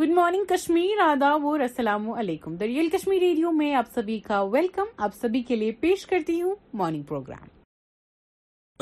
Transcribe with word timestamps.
Good 0.00 0.10
morning 0.16 0.44
Kashmir 0.48 0.98
ادا 1.00 1.28
و 1.50 1.56
رسلام 1.58 2.08
علیکم 2.10 2.56
دریال 2.56 2.88
کشمیر 2.92 3.20
ریڈیو 3.22 3.50
میں 3.60 3.70
آپ 3.80 3.84
سبھی 3.94 4.18
کا 4.26 4.40
ویلکم 4.54 4.86
آپ 5.06 5.14
سبھی 5.20 5.42
کے 5.50 5.54
لیے 5.56 5.72
پیش 5.84 6.04
کرتی 6.10 6.34
ہوں 6.40 6.52
مارننگ 6.80 7.02
پروگرام 7.10 7.46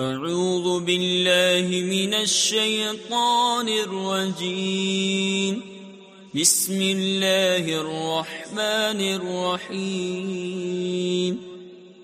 اعوذ 0.06 0.66
باللہ 0.86 1.68
من 1.92 2.12
الشیطان 2.20 3.68
الرجیم 3.78 5.54
بسم 6.34 6.78
اللہ 6.90 7.64
الرحمن 7.84 9.00
الرحیم 9.10 11.32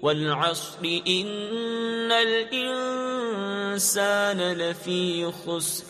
والعصر 0.03 0.85
ان 1.17 2.13
الانسان 2.23 4.39
لفی 4.65 5.03
خسر 5.45 5.90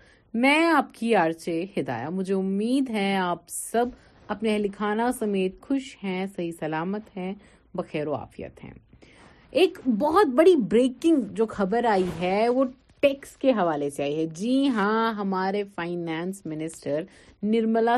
میں 0.33 0.65
آپ 0.65 0.93
کی 0.95 1.13
آرچے 1.15 1.61
ہدایہ 1.77 2.09
مجھے 2.09 2.33
امید 2.33 2.89
ہے 2.89 3.15
آپ 3.21 3.37
سب 3.49 3.85
اپنے 4.33 4.51
اہل 4.53 4.65
خانہ 4.77 5.03
سمیت 5.17 5.59
خوش 5.61 5.95
ہیں 6.03 6.25
صحیح 6.35 6.51
سلامت 6.59 7.07
ہیں 7.17 7.33
بخیر 7.77 8.07
و 8.07 8.13
آفیت 8.15 8.63
ہیں 8.63 8.71
ایک 9.61 9.77
بہت 9.99 10.27
بڑی 10.35 10.55
بریکنگ 10.71 11.21
جو 11.37 11.45
خبر 11.55 11.85
آئی 11.91 12.03
ہے 12.21 12.47
وہ 12.55 12.63
ٹیکس 13.01 13.35
کے 13.37 13.51
حوالے 13.57 13.89
سے 13.95 14.03
آئی 14.03 14.15
ہے 14.19 14.25
جی 14.35 14.67
ہاں 14.75 15.13
ہمارے 15.17 15.63
فائنانس 15.75 16.41
منسٹر 16.45 17.01
نرملا 17.43 17.97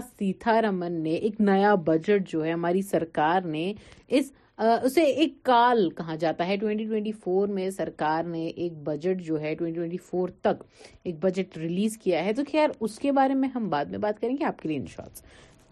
رمن 0.70 1.02
نے 1.04 1.14
ایک 1.16 1.40
نیا 1.42 1.76
بجٹ 1.88 2.32
جو 2.32 2.46
ہے 2.46 2.52
ہماری 2.52 2.82
سرکار 2.92 3.42
نے 3.48 3.72
اس 4.08 4.32
اسے 4.58 5.02
ایک 5.02 5.32
کال 5.46 5.90
کہا 5.98 6.16
جاتا 6.20 6.48
ہے 6.48 6.56
2024 6.64 7.46
میں 7.54 7.70
سرکار 7.78 8.24
نے 8.32 8.46
ایک 8.48 8.74
بجٹ 8.88 9.22
جو 9.26 9.40
ہے 9.42 9.54
2024 9.64 10.32
تک 10.44 10.64
ایک 11.04 11.16
بجٹ 11.24 11.58
ریلیز 11.58 11.98
کیا 12.04 12.24
ہے 12.26 12.34
تو 12.34 12.42
خیر 12.52 12.70
اس 12.80 12.98
کے 13.00 13.12
بارے 13.20 13.34
میں 13.34 13.50
ہم 13.56 13.68
بعد 13.70 13.86
میں 13.92 14.00
بات 14.00 14.20
کریں 14.22 14.36
گے 14.40 14.46
آپ 14.46 14.60
کے 14.62 14.70
لیے 14.70 14.78
in 14.78 14.86
shorts 14.96 15.24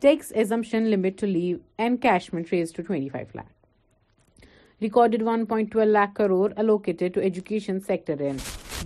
tax 0.01 0.31
exemption 0.35 0.87
limit 0.91 1.19
to 1.21 1.27
leave 1.27 1.57
and 1.81 2.01
encashment 2.01 2.51
raise 2.53 2.73
to 2.75 2.81
25 2.93 3.21
lakh 3.35 3.53
recorded 4.81 5.23
1.12 5.23 5.85
lakh 5.85 6.15
crore 6.15 6.51
allocated 6.57 7.13
to 7.15 7.21
education 7.21 7.79
sector 7.87 8.21
in 8.29 8.37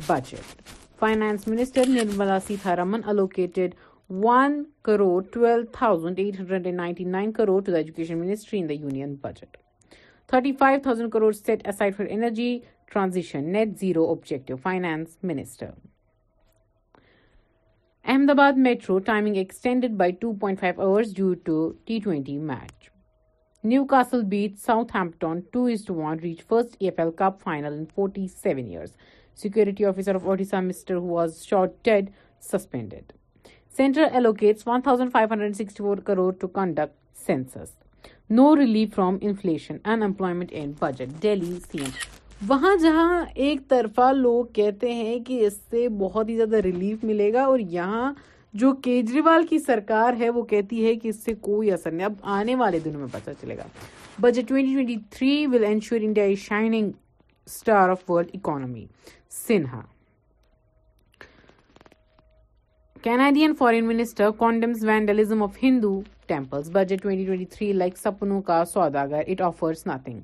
budget 0.07 0.69
finance 0.99 1.47
minister 1.47 1.89
Nirmala 1.89 2.37
Sitharaman 2.75 3.01
allocated 3.09 3.73
one 4.23 4.63
crore 4.85 5.21
twelve 5.33 5.63
thousand 5.77 6.19
eight 6.19 6.39
hundred 6.39 6.65
and 6.65 6.77
ninety 6.79 7.03
nine 7.17 7.31
crore 7.41 7.61
to 7.63 7.71
the 7.71 7.77
education 7.77 8.17
ministry 8.25 8.59
in 8.59 8.69
the 8.69 8.73
union 8.73 9.15
budget 9.21 9.57
35,000 10.27 11.11
crores 11.11 11.39
set 11.39 11.61
aside 11.65 11.95
for 11.95 12.03
energy 12.03 12.63
transition, 12.87 13.51
net 13.51 13.77
zero 13.77 14.11
objective, 14.11 14.59
Finance 14.59 15.17
Minister. 15.21 15.73
Ahmedabad 18.07 18.57
Metro 18.57 18.99
timing 18.99 19.35
extended 19.35 19.97
by 19.97 20.11
2.5 20.11 20.79
hours 20.79 21.13
due 21.13 21.35
to 21.35 21.77
T20 21.87 22.39
match. 22.39 22.91
Newcastle 23.63 24.23
beat 24.23 24.59
Southampton 24.59 25.41
2-1, 25.51 26.21
reached 26.21 26.43
first 26.43 26.79
EFL 26.79 27.15
Cup 27.15 27.41
final 27.41 27.73
in 27.73 27.87
47 27.87 28.67
years. 28.67 28.93
Security 29.33 29.83
officer 29.83 30.11
of 30.11 30.21
Odisha, 30.21 30.61
Mr. 30.63 30.95
who 30.95 31.11
was 31.19 31.43
shot 31.43 31.83
dead, 31.83 32.13
suspended. 32.39 33.13
Centre 33.67 34.05
allocates 34.05 34.65
1,564 34.65 35.97
crore 35.97 36.33
to 36.33 36.47
conduct 36.47 36.95
census. 37.13 37.73
No 38.29 38.55
relief 38.57 38.93
from 38.95 39.17
inflation 39.21 39.77
unemployment 40.03 40.53
Delhi 41.21 41.57
C 41.71 41.79
M 41.81 41.89
وہاں 42.49 42.75
جہاں 42.81 43.23
ایک 43.45 43.59
طرفہ 43.69 44.11
لوگ 44.13 44.45
کہتے 44.53 44.93
ہیں 44.93 45.19
کہ 45.27 45.45
اس 45.47 45.53
سے 45.71 45.87
بہت 45.99 46.29
ہی 46.29 46.35
زیادہ 46.35 46.55
ریلیف 46.63 47.03
ملے 47.03 47.31
گا 47.33 47.41
اور 47.51 47.59
یہاں 47.59 48.11
جو 48.63 48.71
کیجریوال 48.83 49.45
کی 49.49 49.59
سرکار 49.59 50.19
ہے 50.19 50.29
وہ 50.35 50.41
کہتی 50.51 50.85
ہے 50.85 50.93
کہ 50.95 51.07
اس 51.09 51.15
سے 51.23 51.33
کوئی 51.41 51.71
اثر 51.71 51.91
نہیں 51.91 52.05
اب 52.05 52.13
آنے 52.39 52.55
والے 52.61 52.79
دنوں 52.85 52.99
میں 52.99 53.07
پتہ 53.11 53.31
چلے 53.41 53.57
گا 53.57 53.63
budget 54.21 54.53
2023 54.53 54.69
twenty 54.73 54.95
three 55.17 55.45
will 55.53 55.65
ensure 55.69 55.99
India 56.01 56.23
a 56.23 56.35
shining 56.47 56.91
star 57.47 57.89
of 57.89 58.09
world 58.09 58.29
economy 58.33 58.85
Sinha 59.47 59.81
Canadian 63.05 63.53
foreign 63.57 63.85
minister 63.87 64.29
condemns 64.37 64.85
vandalism 64.85 65.41
of 65.43 65.57
Hindu 65.63 65.91
temples 66.27 66.69
budget 66.73 67.05
2023 67.07 67.71
like 67.73 67.97
Sapnon 67.97 68.41
Ka 68.47 68.63
Saudagar 68.73 69.21
it 69.29 69.41
offers 69.47 69.85
nothing 69.87 70.19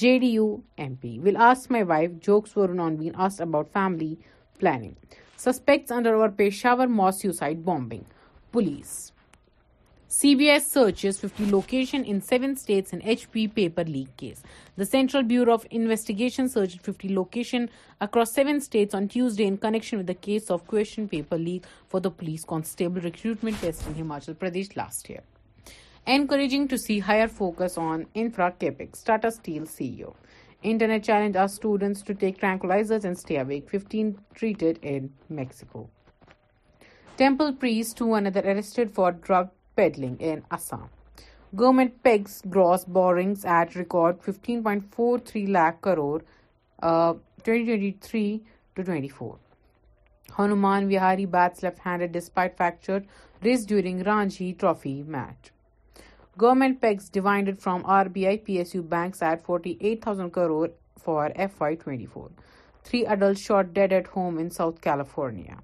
J 0.00 0.16
D 0.18 0.28
U 0.32 0.46
M 0.84 0.94
P 1.00 1.18
will 1.24 1.36
ask 1.50 1.72
my 1.72 1.84
wife 1.88 2.10
jokes 2.26 2.56
were 2.56 2.74
non 2.82 2.96
been 2.98 3.20
as 3.26 3.40
about 3.40 3.66
family 3.72 4.14
planning 4.60 4.92
suspects 5.44 5.92
under 5.96 6.12
over 6.12 6.28
Peshawar 6.36 6.86
mass 6.96 7.24
mosque 7.24 7.64
bombing 7.64 8.02
police 8.52 9.10
CBI 10.12 10.60
searches 10.60 11.18
50 11.20 11.50
locations 11.50 12.06
in 12.06 12.20
7 12.20 12.54
states 12.56 12.92
in 12.92 13.00
HP 13.00 13.54
paper 13.54 13.82
leak 13.82 14.14
case. 14.18 14.42
The 14.76 14.84
Central 14.84 15.22
Bureau 15.22 15.54
of 15.54 15.66
Investigation 15.70 16.50
searched 16.50 16.82
50 16.82 17.14
locations 17.16 17.70
across 17.98 18.30
7 18.34 18.60
states 18.60 18.92
on 18.92 19.08
Tuesday 19.08 19.46
in 19.46 19.56
connection 19.56 19.96
with 19.96 20.06
the 20.06 20.14
case 20.14 20.50
of 20.50 20.66
question 20.66 21.08
paper 21.08 21.38
leak 21.38 21.64
for 21.88 21.98
the 21.98 22.10
police 22.10 22.44
constable 22.44 23.00
recruitment 23.00 23.58
test 23.60 23.86
in 23.86 23.94
Himachal 23.94 24.34
Pradesh 24.34 24.76
last 24.76 25.08
year. 25.08 25.22
Encouraging 26.06 26.68
to 26.68 26.76
see 26.76 26.98
higher 26.98 27.28
focus 27.28 27.78
on 27.78 28.04
infra 28.12 28.52
capex, 28.52 29.02
Tata 29.02 29.30
Steel 29.30 29.62
CEO. 29.62 30.12
Internet 30.62 31.02
challenge 31.04 31.36
asks 31.36 31.56
students 31.56 32.02
to 32.02 32.12
take 32.12 32.38
tranquilizers 32.38 33.04
and 33.04 33.18
stay 33.18 33.38
awake. 33.38 33.70
15 33.70 34.18
treated 34.34 34.78
in 34.82 35.10
Mexico. 35.30 35.88
Temple 37.18 37.52
priest, 37.52 37.98
2 37.98 38.14
another 38.14 38.40
arrested 38.40 38.94
for 38.94 39.12
drug 39.12 39.48
peddling 39.76 40.18
in 40.18 40.44
Assam. 40.50 40.88
Government 41.54 42.02
pegs 42.02 42.42
gross 42.48 42.84
borrowings 42.84 43.44
at 43.44 43.74
record 43.74 44.20
15.43 44.22 45.48
lakh 45.48 45.80
crore 45.82 46.22
uh, 46.82 47.12
2023 47.44 48.42
to 48.76 48.84
24. 48.84 49.38
Hanuman 50.36 50.88
Vihari 50.88 51.30
bats 51.30 51.62
left-handed 51.62 52.12
despite 52.12 52.56
fractured 52.56 53.06
wrist 53.42 53.68
during 53.68 54.02
Ranji 54.02 54.54
Trophy 54.54 55.02
match. 55.02 55.50
Government 56.38 56.80
pegs 56.80 57.10
divided 57.10 57.60
from 57.60 57.82
RBI 57.82 58.42
PSU 58.46 58.88
banks 58.88 59.20
at 59.20 59.44
48,000 59.44 60.30
crore 60.30 60.70
for 60.98 61.28
FY24. 61.30 62.30
Three 62.84 63.04
adults 63.04 63.42
shot 63.42 63.74
dead 63.74 63.92
at 63.92 64.06
home 64.06 64.38
in 64.38 64.50
South 64.50 64.80
California. 64.80 65.58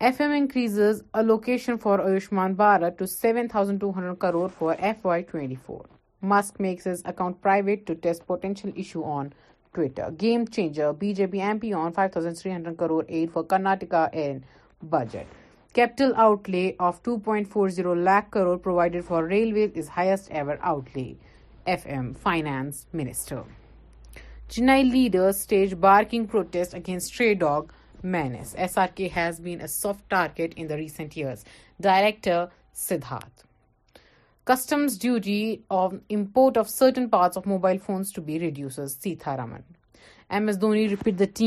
FM 0.00 0.34
increases 0.34 1.02
allocation 1.12 1.76
for 1.76 1.98
Ayushman 1.98 2.54
Bharat 2.56 2.96
to 2.96 3.06
7,200 3.06 4.14
crore 4.18 4.48
for 4.48 4.74
FY24. 4.76 5.84
Musk 6.22 6.58
makes 6.58 6.84
his 6.84 7.02
account 7.04 7.42
private 7.42 7.84
to 7.84 7.94
test 7.94 8.26
potential 8.26 8.72
issue 8.74 9.02
on 9.02 9.34
Twitter. 9.74 10.10
Game 10.16 10.48
changer, 10.48 10.94
BJP 10.94 11.34
MP 11.34 11.76
on 11.76 11.92
5,300 11.92 12.78
crore 12.78 13.04
aid 13.10 13.30
for 13.30 13.44
Karnataka 13.44 14.08
in 14.14 14.42
budget. 14.82 15.26
Capital 15.74 16.14
outlay 16.16 16.74
of 16.80 17.02
2.40 17.02 18.02
lakh 18.02 18.30
crore 18.30 18.56
provided 18.56 19.04
for 19.04 19.26
railways 19.26 19.72
is 19.74 19.88
highest 19.88 20.30
ever 20.30 20.58
outlay. 20.62 21.14
FM 21.66 22.16
Finance 22.16 22.86
Minister. 22.94 23.44
Chennai 24.48 24.90
leaders 24.90 25.38
stage 25.38 25.78
barking 25.78 26.26
protest 26.26 26.72
against 26.72 27.12
stray 27.12 27.34
dog 27.34 27.68
menace 28.12 28.54
S 28.56 28.76
R 28.78 28.86
K 28.96 29.08
has 29.16 29.40
been 29.40 29.60
a 29.60 29.66
soft 29.66 30.10
target 30.10 30.52
in 30.56 30.66
recent 30.76 31.12
year 31.16 31.34
director 31.82 32.44
Siddharth 32.88 33.44
customs 34.50 34.98
duty 35.00 35.56
part 36.32 36.58
of 37.36 37.46
mobile 37.46 37.78
phones 37.86 38.18
reduce 38.28 38.78
Sitharaman 39.02 39.60
M 40.36 40.46
S 40.48 40.60
Dhoni 40.60 40.88
repeat 40.88 41.40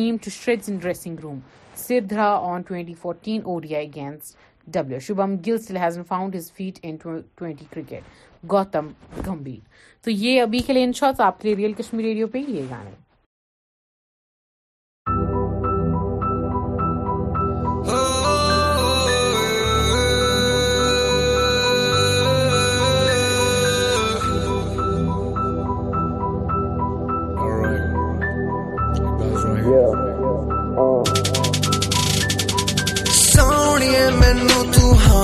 room 1.24 1.40
سا 1.76 2.30
on 2.36 2.62
twenty 2.68 2.94
fourteen 3.02 3.42
O 3.46 3.60
D 3.60 3.76
I 3.76 5.00
Shubman 5.08 5.36
Gill 5.48 5.78
has 5.84 5.98
found 6.08 6.36
fit 6.56 6.80
in 6.82 6.96
twenty 7.04 7.66
cricket 7.70 8.46
Gautam 8.52 8.88
Gambhir 9.28 9.66
تو 10.04 10.12
یہ 10.12 10.42
ابھی 10.42 10.60
ان 10.84 10.94
شاء 10.94 11.08
اللہ 11.08 11.46
real 11.56 11.74
Kashmiri 11.78 12.08
radio 12.08 12.28
پہ 12.32 12.40
یہ 12.48 12.62
جانیں 12.70 12.92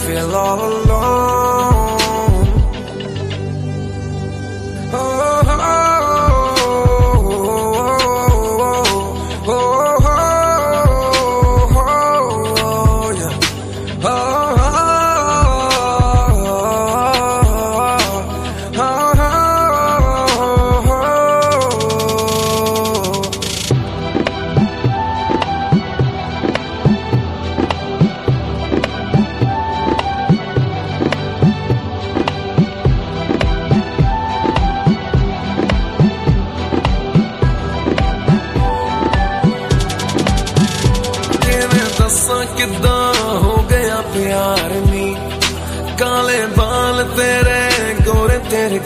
تیرے 47.16 47.94
گورے 48.06 48.38
تیرے 48.50 48.78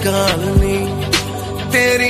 تیری 1.72 2.10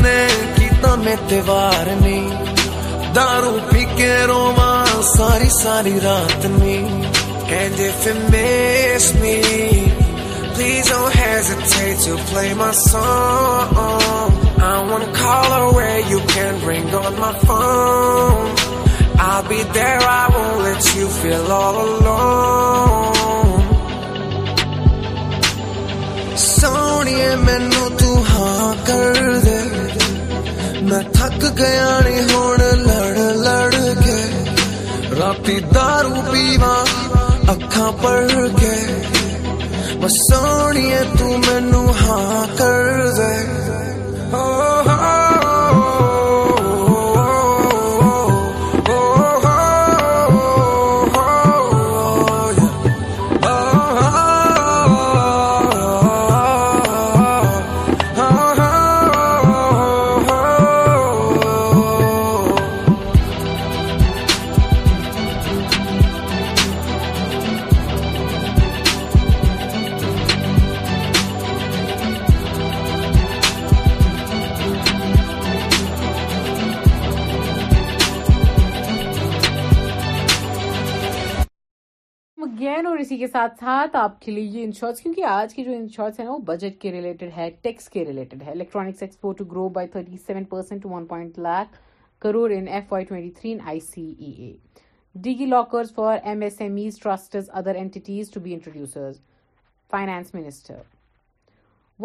نے 0.00 0.26
کیتا 0.56 0.94
میں 1.04 2.20
دارو 3.16 3.52
پی 3.70 3.84
کے 3.96 4.10
بار 4.58 4.92
ساری 5.14 5.48
ساری 5.62 5.98
رات 6.04 6.44
نی 6.60 6.78
And 7.56 7.78
if 7.86 7.98
you 8.06 8.12
miss 8.32 9.04
me 9.24 9.34
Please 10.54 10.88
don't 10.88 11.12
hesitate 11.20 12.00
to 12.06 12.16
play 12.32 12.48
my 12.62 12.64
my 12.64 12.72
song 12.78 14.42
I 14.68 14.72
wanna 14.90 15.10
call 15.20 15.48
her 15.56 15.66
where 15.78 16.22
can 16.34 16.54
ring 16.70 16.88
on 17.02 17.42
phone 17.50 18.64
I'll 19.26 19.46
be 19.52 19.62
there, 19.80 19.98
I 20.20 20.22
won't 20.38 20.60
let 20.70 20.94
you 21.00 21.06
feel 21.20 21.46
all 21.64 21.78
alone 21.90 23.15
سونی 26.60 27.14
مینو 27.46 27.84
تو 27.98 28.10
ہاں 28.28 28.72
کر 28.86 29.18
دے 29.44 29.60
میں 30.90 31.00
تھک 31.16 31.42
گیا 31.58 31.88
نہیں 32.04 32.26
ہوں 32.32 32.52
لڑ 32.86 33.26
لڑ 33.46 33.70
کے 34.04 34.18
رات 35.18 35.48
دارو 35.74 36.14
پیوا 36.30 36.74
اکا 37.54 37.90
پڑ 38.02 38.24
گے 38.60 38.78
سونی 40.26 40.86
تینو 41.18 41.84
ہاں 42.00 42.44
کر 42.58 42.84
دے 43.18 43.34
کے 83.26 83.30
ساتھ 83.32 83.52
ساتھ 83.60 83.94
آپ 83.96 84.20
کے 84.20 84.32
لیے 84.32 84.42
یہ 84.58 84.64
انشورنس 84.64 85.00
کیونکہ 85.00 85.24
آج 85.28 85.54
کی 85.54 85.62
جو 85.64 85.72
انشورنس 85.72 86.18
ہے 86.20 86.26
وہ 86.28 86.36
بجٹ 86.50 86.80
کے 86.80 86.90
ریلیٹڈ 86.92 87.30
ہے 87.36 87.48
ٹیکس 87.62 87.88
کے 87.90 88.04
ریلیٹڈ 88.04 88.42
ہے 88.46 88.50
electronics 88.50 89.02
export 89.02 89.38
to 89.38 89.44
grow 89.52 89.68
by 89.78 89.86
thirty 89.94 90.16
seven 90.26 90.44
percent 90.52 90.84
one 90.90 91.06
point 91.12 91.38
lakh 91.46 91.76
crore 92.22 92.50
in 92.56 92.68
F 92.76 92.92
Y 92.92 93.04
twenty 93.04 93.30
three 93.40 93.52
in 93.52 93.58
I 93.68 93.80
C 93.88 94.04
E 94.18 94.30
A 94.44 94.52
digi 95.24 95.46
lockers 95.46 95.92
for 95.94 96.18
M 96.22 96.40
S 96.42 96.60
M 96.60 96.76
Es 96.82 96.98
trusts 97.02 97.50
other 97.60 97.74
entities 97.82 98.30
to 98.34 98.40
be 98.40 98.52
introduced 98.54 99.20
finance 99.90 100.34
minister 100.34 100.80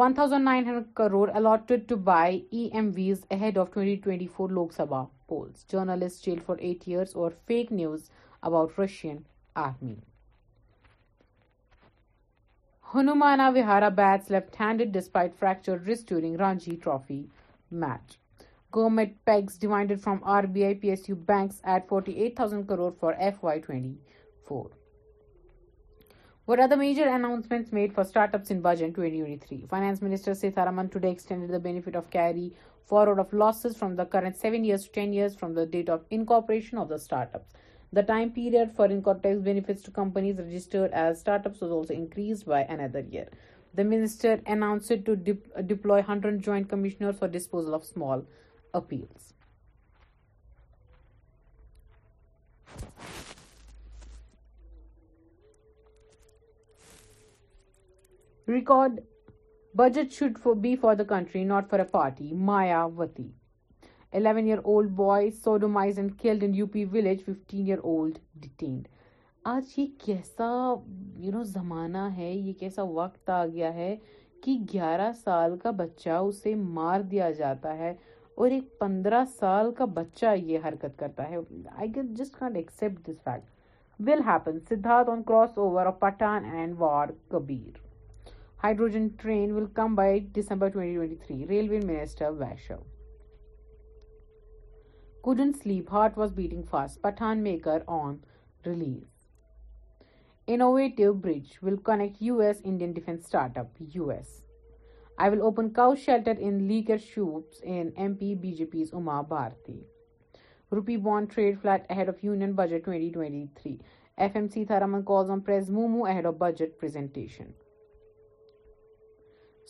one 0.02 0.14
thousand 0.14 0.44
nine 0.46 0.66
hundred 0.66 0.92
crore 0.98 1.30
allotted 1.36 1.88
to 1.90 1.96
buy 2.12 2.40
E 2.52 2.68
M 2.74 2.92
ways 2.96 3.24
ahead 3.40 3.58
of 3.58 3.74
twenty 3.74 3.96
twenty 4.04 4.28
four 4.36 4.50
Lok 4.60 4.74
Sabha 4.78 5.06
polls 5.28 5.72
journalist 5.72 6.26
jail 6.26 6.40
for 6.46 6.58
eight 6.60 6.88
years 6.88 7.16
over 7.16 7.32
fake 7.48 7.72
news 7.72 8.10
about 8.42 8.80
Russian 8.80 9.18
army 9.66 9.94
ہنمنا 12.94 13.48
ویہارا 13.54 13.88
bags 13.98 14.32
left 14.32 14.60
hand 14.62 14.82
despite 14.94 15.34
fracture 15.40 15.78
ریسکوران 15.88 16.58
from 20.04 20.18
R 20.34 20.44
base 20.56 21.06
crore 22.70 22.90
forty 23.02 23.94
water 26.48 26.72
امس 26.78 27.72
made 27.74 27.94
فارٹ 27.96 28.36
اپن 28.36 28.60
بجنٹی 28.62 29.60
سیتارمنڈ 30.42 31.96
of 31.96 32.10
carry 32.12 32.50
forward 32.90 33.20
of 33.20 33.34
losses 33.34 33.78
from 33.80 33.96
the 33.96 34.04
current 34.18 34.38
sevens 34.42 34.90
ten 34.96 35.12
year 35.14 35.30
from 35.40 35.60
دفکار 36.90 37.26
The 37.94 38.04
time 38.04 38.32
period 38.32 38.74
for 38.74 38.86
incorporating 38.86 39.40
tax 39.40 39.44
benefits 39.44 39.84
to 39.84 39.92
companies 39.92 40.38
registered 40.38 40.92
as 40.92 41.20
startups 41.20 41.60
was 41.60 41.72
also 41.72 41.94
increased 41.94 42.46
by 42.46 42.62
another 42.62 43.02
year. 43.02 43.28
The 43.76 43.84
minister 43.84 44.42
announced 44.46 44.88
to 44.88 45.38
uh, 45.58 45.62
deploy 45.62 45.96
100 45.96 46.42
joint 46.42 46.70
commissioners 46.70 47.18
for 47.18 47.28
disposal 47.28 47.74
of 47.74 47.84
small 47.84 48.26
appeals. 48.74 49.34
Record 58.46 59.04
budget 59.76 60.14
should 60.14 60.40
be 60.62 60.78
for 60.78 60.96
the 60.96 61.04
country, 61.04 61.44
not 61.44 61.70
for 61.70 61.78
a 61.78 61.84
party. 61.84 62.32
Maya 62.32 62.88
Vati. 62.88 63.30
Eleven 64.20 64.46
year 64.46 64.58
old 64.64 64.90
boy 64.96 65.30
آج 69.52 69.72
یہ 69.78 69.86
کیسا 70.04 70.74
زمانہ 71.52 71.98
ہے 72.18 72.32
یہ 72.34 72.54
کیسا 72.60 72.84
وقت 72.88 73.30
آ 73.30 73.46
گیا 73.54 73.74
ہے 73.74 73.96
کہ 74.44 74.58
گیارہ 74.74 75.12
سال 75.24 75.58
کا 75.64 75.72
بچہ 75.78 76.10
اسے 76.26 76.54
مار 76.56 77.02
دیا 77.12 77.30
جاتا 77.38 77.78
ہے 77.78 77.94
اور 78.36 78.52
ایک 78.52 78.78
پندرہ 78.80 79.24
سال 79.40 79.72
کا 79.78 79.86
بچہ 80.00 80.36
یہ 80.48 80.60
حرکت 80.68 80.98
کرتا 81.00 81.30
ہے 81.30 81.38
couldn't 95.26 95.52
sleep 95.54 95.92
heart 95.94 96.18
was 96.18 96.32
beating 96.36 96.62
fast 96.70 97.02
Pathaan 97.02 97.44
innovative 100.54 101.12
bridge 101.24 101.52
will 101.64 101.76
connect 101.86 102.22
U 102.24 102.38
S 102.42 102.62
Indian 102.72 102.92
defence 102.94 103.36
up 103.40 103.82
U 103.96 104.08
S 104.10 104.28
I 105.18 105.30
will 105.32 105.42
open 105.42 105.68
shelter 106.06 106.36
shop 107.06 107.54
any 107.64 108.34
B 108.42 108.52
J 108.58 108.66
P's 108.72 108.94
اما 109.02 109.22
بھارتی 109.34 109.80
rupee 110.76 110.98
bond 111.10 111.34
trade 111.34 111.60
flat 111.62 111.92
of 112.08 112.24
یونینٹیشن 112.24 113.22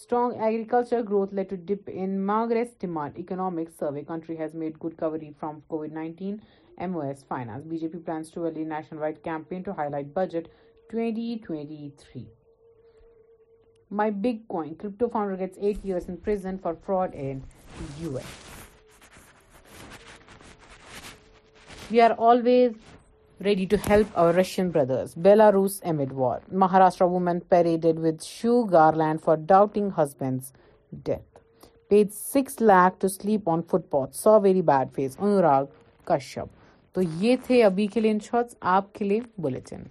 strong 0.01 0.31
agriculture 0.43 1.01
growth 1.09 1.33
let 1.35 1.49
to 1.49 1.55
deep 1.67 1.89
ingress 1.93 2.67
ڈیمانڈکس 2.81 3.77
survey 3.79 4.01
country 4.03 4.37
has 4.37 4.53
made 4.61 4.77
good 4.83 4.93
کوری 4.99 5.29
from 5.39 5.59
کو 5.67 5.81
ایمو 5.81 6.99
S 6.99 7.23
finance 7.27 7.65
B 7.69 7.77
J 7.77 7.87
P 7.87 7.97
plans 8.05 8.37
national 8.37 8.99
wide 8.99 9.17
campaign 9.23 9.61
to 9.61 9.71
highlight 9.91 10.05
budget 10.15 10.47
at 13.93 15.05
for 16.63 16.73
fraud 16.85 17.15
in 17.15 17.39
ready 23.43 23.65
to 23.69 23.75
help 23.89 24.07
over 24.19 24.33
Russian 24.35 24.69
brothers 24.71 25.13
Belarus 25.23 25.79
amid 25.91 26.11
war 26.15 26.39
Maharashtra 26.63 27.07
women 27.11 27.39
paraded 27.49 27.99
with 27.99 28.21
shoe 28.23 28.61
garland 28.71 29.21
for 29.23 29.37
doubting 29.47 29.89
husband's 29.97 30.51
death 31.05 31.39
page 31.89 32.07
six 32.15 32.61
lock 32.61 32.99
to 33.01 33.07
sleep 33.07 33.49
on 33.49 33.61
footpath 33.91 34.15
so 34.15 34.39
very 34.41 34.61
bad 34.71 34.93
face 34.95 35.15
Anurag 35.19 35.65
Kashyap 36.07 36.93
تو 36.95 37.01
یہ 37.21 37.35
تھے 37.47 37.63
ابھی 37.63 37.87
کے 37.93 37.99
لیے 38.01 38.11
in 38.11 38.19
shorts 38.29 38.55
آپ 38.77 38.93
کے 38.95 39.05
لیے 39.05 39.19
bulletin 39.41 39.83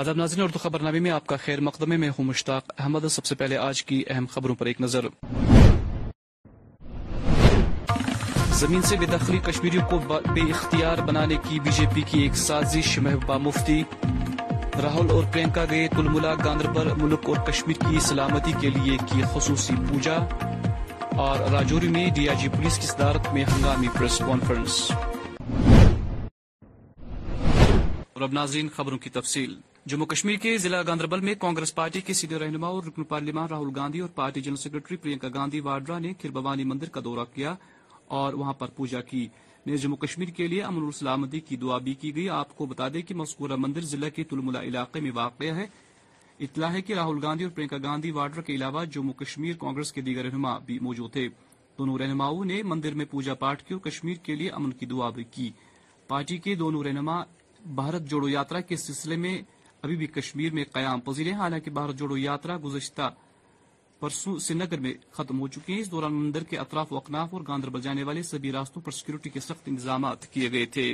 آداب 0.00 0.16
ناظرین 0.16 0.42
اردو 0.44 0.58
خبر 0.58 0.80
نامی 0.82 0.98
میں 1.04 1.10
آپ 1.10 1.26
کا 1.26 1.36
خیر 1.44 1.60
مقدمے 1.68 1.96
میں 2.02 2.08
ہوں 2.18 2.24
مشتاق 2.24 2.70
احمد 2.80 3.06
سب 3.10 3.24
سے 3.26 3.34
پہلے 3.38 3.56
آج 3.58 3.82
کی 3.84 3.96
اہم 4.10 4.24
خبروں 4.32 4.54
پر 4.58 4.66
ایک 4.70 4.80
نظر 4.80 5.06
زمین 8.60 8.82
سے 8.90 8.96
بے 9.00 9.06
دخلی 9.12 9.38
کشمیریوں 9.48 9.84
کو 9.90 9.98
بے 10.34 10.40
اختیار 10.50 10.98
بنانے 11.06 11.36
کی 11.48 11.58
بی 11.64 11.70
جے 11.78 11.86
پی 11.94 12.02
کی 12.10 12.20
ایک 12.22 12.36
سازش 12.42 12.98
محبوبہ 13.06 13.38
مفتی 13.46 13.82
راہل 14.82 15.10
اور 15.14 15.24
پرینکا 15.32 15.64
گئے 15.70 15.88
تلملا 15.96 16.34
گاندربل 16.44 16.92
ملک 17.02 17.28
اور 17.28 17.44
کشمیر 17.52 17.84
کی 17.88 18.00
سلامتی 18.10 18.52
کے 18.60 18.70
لیے 18.78 18.96
کی 19.12 19.22
خصوصی 19.32 19.74
پوجا 19.88 20.16
اور 21.26 21.50
راجوری 21.52 21.88
میں 21.96 22.08
ڈی 22.16 22.28
آئی 22.28 22.38
جی 22.42 22.48
پولیس 22.56 22.78
کی 22.78 22.86
صدارت 22.94 23.32
میں 23.34 23.44
ہنگامی 23.52 23.88
پریس 23.98 24.18
کانفرنس 24.26 24.80
اور 28.12 28.22
اب 28.26 28.32
ناظرین 28.32 28.68
خبروں 28.76 28.98
کی 29.06 29.10
تفصیل 29.18 29.54
جموں 29.90 30.06
کشمیر 30.06 30.36
کے 30.40 30.56
ضلع 30.58 30.80
گاندربل 30.86 31.20
میں 31.26 31.34
کانگریس 31.40 31.74
پارٹی 31.74 32.00
کے 32.06 32.12
سیدھے 32.14 32.38
رہنما 32.38 32.66
اور 32.76 32.82
رکن 32.86 33.04
پارلیمان 33.12 33.46
راہل 33.50 33.68
گاندھی 33.76 34.00
اور 34.00 34.08
party 34.14 34.40
general 34.46 34.56
secretary 34.62 34.96
Priyanka 35.02 35.28
Gandhi 35.34 35.60
Vadra 35.68 35.98
نے 36.04 36.12
کھیر 36.20 36.30
بھوانی 36.30 36.64
مندر 36.70 36.88
کا 36.94 37.00
دورہ 37.04 37.24
کیا 37.34 37.54
اور 38.18 38.34
وہاں 38.40 38.52
پر 38.62 38.68
پوجا 38.76 39.00
کی 39.10 39.26
جموں 39.82 39.96
کشمیر 40.04 40.28
کے 40.36 40.46
لئے 40.48 40.62
امن 40.62 40.90
سلامتی 40.98 41.40
کی 41.48 41.56
دعا 41.64 41.78
بھی 41.88 41.94
کی 42.00 42.14
گئی 42.16 42.28
آپ 42.40 42.56
کو 42.56 42.66
بتا 42.66 42.88
دیں 42.94 43.02
کہ 43.08 43.14
مذکورہ 43.14 43.56
مندر 43.64 43.84
ضلع 43.94 44.08
کے 44.16 44.24
تلملا 44.30 44.62
علاقے 44.62 45.00
میں 45.06 45.10
واقع 45.14 45.52
ہے 45.56 45.66
اطلاع 46.44 46.70
ہے 46.72 46.82
کہ 46.82 46.94
راہل 46.94 47.18
گاندھی 47.22 47.44
اور 47.44 47.52
پرینکا 47.54 47.76
گاندھی 47.82 48.10
واڈرا 48.18 48.42
کے 48.42 48.54
علاوہ 48.54 48.84
جموں 48.94 49.12
کشمیر 49.24 49.56
کے 49.94 50.00
دیگر 50.00 50.24
رہنما 50.24 50.56
بھی 50.66 50.78
موجود 50.88 51.12
تھے 51.12 51.26
دونوں 51.78 51.98
رہنماؤں 51.98 52.44
نے 52.44 52.62
مندر 52.72 52.94
میں 53.00 53.04
پوجا 53.10 53.34
پاٹ 53.42 53.62
کی 53.68 53.74
اور 53.74 53.82
کشمیر 53.90 54.16
کے 54.24 54.34
لئے 54.34 54.50
امن 54.60 54.72
کی 54.80 54.86
دعا 54.92 55.10
بھی 55.14 55.24
کی 55.30 55.50
پارٹی 56.08 56.36
کے 56.44 56.54
دونوں 56.64 56.82
رہنما 56.84 57.22
بھارت 57.80 58.08
جوڑو 58.10 58.28
یاترا 58.28 58.60
کے 58.70 58.76
سلسلے 58.90 59.16
میں 59.26 59.38
ابھی 59.84 59.96
بھی 59.96 60.06
کشمیر 60.14 60.52
میں 60.54 60.64
قیام 60.72 61.00
پذیر 61.06 61.26
ہیں 61.26 61.38
حالانکہ 61.38 61.70
بھارت 61.78 61.96
جوڑو 61.98 62.16
یاترا 62.16 62.56
گزشتہ 62.64 63.10
پرسوں 64.00 64.36
سری 64.44 64.56
نگر 64.58 64.80
میں 64.86 64.92
ختم 65.12 65.40
ہو 65.40 65.46
چکی 65.54 65.72
ہیں 65.72 65.80
اس 65.80 65.90
دوران 65.90 66.14
مندر 66.14 66.44
کے 66.50 66.58
اطراف 66.58 66.92
و 66.92 66.96
اکناف 66.96 67.34
اور 67.34 67.42
گاندربل 67.48 67.80
جانے 67.82 68.02
والے 68.08 68.22
سبھی 68.30 68.52
راستوں 68.52 68.82
پر 68.84 68.90
سیکورٹی 68.98 69.30
کے 69.30 69.40
سخت 69.46 69.68
انتظامات 69.68 70.26
کیے 70.32 70.52
گئے 70.52 70.66
تھے 70.66 70.92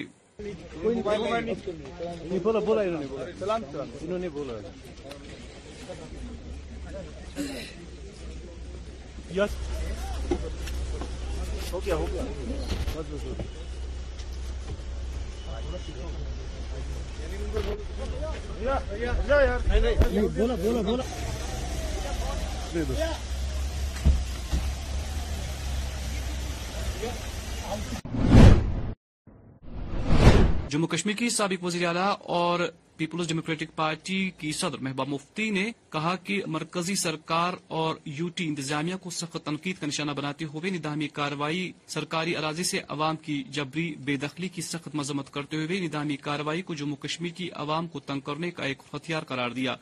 جموں 30.69 30.89
کشمیر 30.89 31.15
کی 31.17 31.29
سابق 31.31 31.65
وزیر 31.65 31.85
اعلیٰ 31.87 32.13
اور 32.21 32.61
پیپلز 32.97 33.29
ڈیموکریٹک 33.29 33.75
پارٹی 33.77 34.19
کی 34.39 34.51
صدر 34.53 34.79
محبوب 34.83 35.09
مفتی 35.09 35.49
نے 35.51 35.65
کہا 35.93 36.15
کہ 36.25 36.41
مرکزی 36.57 36.95
سرکار 36.97 37.53
اور 37.79 37.95
یوٹی 38.07 38.47
انتظامیہ 38.49 38.95
کو 39.03 39.11
سخت 39.21 39.37
تنقید 39.45 39.81
کا 39.81 39.87
نشانہ 39.87 40.11
بناتے 40.17 40.45
ہوئے 40.53 40.71
ندامی 40.77 41.09
کاروائی 41.15 41.71
سرکاری 41.95 42.37
اراضی 42.37 42.65
سے 42.65 42.81
عوام 42.97 43.17
کی 43.25 43.43
جبری 43.59 43.91
بے 44.05 44.17
دخلی 44.25 44.49
کی 44.55 44.63
سخت 44.63 44.95
مذمت 44.95 45.31
کرتے 45.35 45.65
ہوئے 45.65 45.81
ندامی 45.87 46.17
کاروائی 46.27 46.63
کو 46.69 46.75
جموں 46.83 46.97
کشمیر 47.05 47.33
کی 47.37 47.51
عوام 47.65 47.89
کو 47.95 48.01
تنگ 48.07 48.21
کرنے 48.27 48.51
کا 48.59 48.65
ایک 48.65 48.83
ہتھیار 48.95 49.23
قرار 49.33 49.51
دیا 49.61 49.75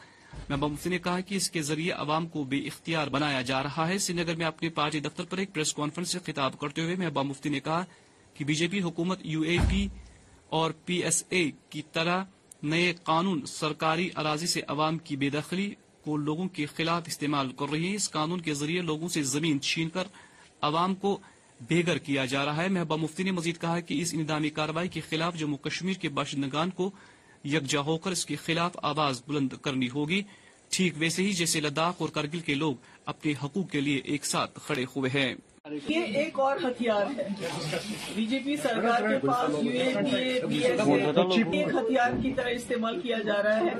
محبوب 0.49 0.71
مفتی 0.73 0.90
نے 0.90 0.99
کہا 1.04 1.21
کہ 1.28 1.35
اس 1.35 1.50
کے 1.50 1.62
ذریعے 1.62 1.90
عوام 1.92 2.26
کو 2.35 2.45
بے 2.50 2.59
اختیار 2.66 3.07
بنایا 3.16 3.40
جا 3.50 3.62
رہا 3.62 3.88
ہے 3.88 3.99
سری 3.99 4.16
نگر 4.23 4.37
میں 4.37 4.47
اپنے 4.47 4.69
پارٹی 4.78 5.00
دفتر 5.00 5.25
پر 5.31 5.38
ایک 5.38 5.52
پریس 5.54 5.73
کانفرنس 5.75 6.12
سے 6.12 6.19
خطاب 6.26 6.59
کرتے 6.61 6.83
ہوئے 6.85 6.97
محبوب 6.99 7.26
مفتی 7.31 7.49
نے 7.57 7.61
کہا 7.64 7.85
کہ 8.35 8.45
بی 8.45 8.54
جے 8.54 8.69
پی 8.71 8.81
حکومت 8.83 9.21
یو 9.25 9.40
اے 9.52 9.57
پی 9.71 9.87
اور 10.61 10.71
پی 10.87 10.97
ایس 11.04 11.23
اے 11.37 11.50
کی 11.71 11.83
طرح 11.92 12.23
نئے 12.71 12.92
قانون 13.04 13.40
سرکاری 13.49 14.09
اراضی 14.16 14.47
سے 14.47 14.61
عوام 14.69 14.99
کی 15.04 15.16
بے 15.16 15.28
دخلی 15.31 15.71
کو 16.04 16.16
لوگوں 16.16 16.47
کے 16.57 16.66
خلاف 16.76 17.02
استعمال 17.07 17.50
کر 17.59 17.71
رہی 17.73 17.87
ہیں 17.88 17.95
اس 17.95 18.11
قانون 18.11 18.40
کے 18.40 18.54
ذریعے 18.54 18.81
لوگوں 18.83 19.09
سے 19.14 19.23
زمین 19.33 19.61
چھین 19.71 19.88
کر 19.95 20.09
عوام 20.69 20.95
کو 21.04 21.16
بے 21.69 21.83
گھر 21.87 21.99
کیا 22.09 22.25
جا 22.33 22.45
رہا 22.45 22.62
ہے 22.62 22.69
محبوبہ 22.69 23.00
مفتی 23.02 23.23
نے 23.23 23.31
مزید 23.31 23.61
کہا 23.61 23.81
کہ 23.88 24.00
اس 24.02 24.14
اندامی 24.16 24.50
کارروائی 24.59 24.88
کے 24.95 25.00
خلاف 25.09 25.35
جموں 25.38 25.59
کشمیر 25.64 25.95
کے 26.00 26.09
باشندگان 26.21 26.71
کو 26.76 26.90
یکجا 27.52 27.81
ہو 27.87 27.97
کر 28.04 28.11
اس 28.12 28.25
کے 28.26 28.37
خلاف 28.45 28.76
آواز 28.92 29.23
بلند 29.26 29.52
کرنی 29.62 29.88
ہوگی 29.95 30.23
ٹھیک 30.76 30.95
ویسے 30.99 31.23
ہی 31.23 31.33
جیسے 31.42 31.61
لداخ 31.61 31.95
اور 32.00 32.09
کرگل 32.14 32.40
کے 32.47 32.54
لوگ 32.54 32.75
اپنے 33.12 33.33
حقوق 33.45 33.71
کے 33.71 33.81
لیے 33.81 34.00
ایک 34.04 34.26
ساتھ 34.26 34.59
کھڑے 34.66 34.85
ہوئے 34.97 35.11
ہیں 35.14 35.35
یہ 35.88 36.14
ایک 36.21 36.38
اور 36.40 36.57
ہتھیار 36.62 37.04
ہے 37.16 37.26
بی 38.14 38.25
جے 38.26 38.38
پی 38.45 38.54
سرکار 38.62 39.02
کے 39.09 39.19
پاس 39.26 39.50
پی 39.61 39.76
اے 39.78 40.73
ایک 40.76 41.75
ہتھیار 41.75 42.12
کی 42.23 42.33
طرح 42.37 42.49
استعمال 42.54 42.99
کیا 43.00 43.19
جا 43.26 43.35
رہا 43.42 43.59
ہے 43.66 43.73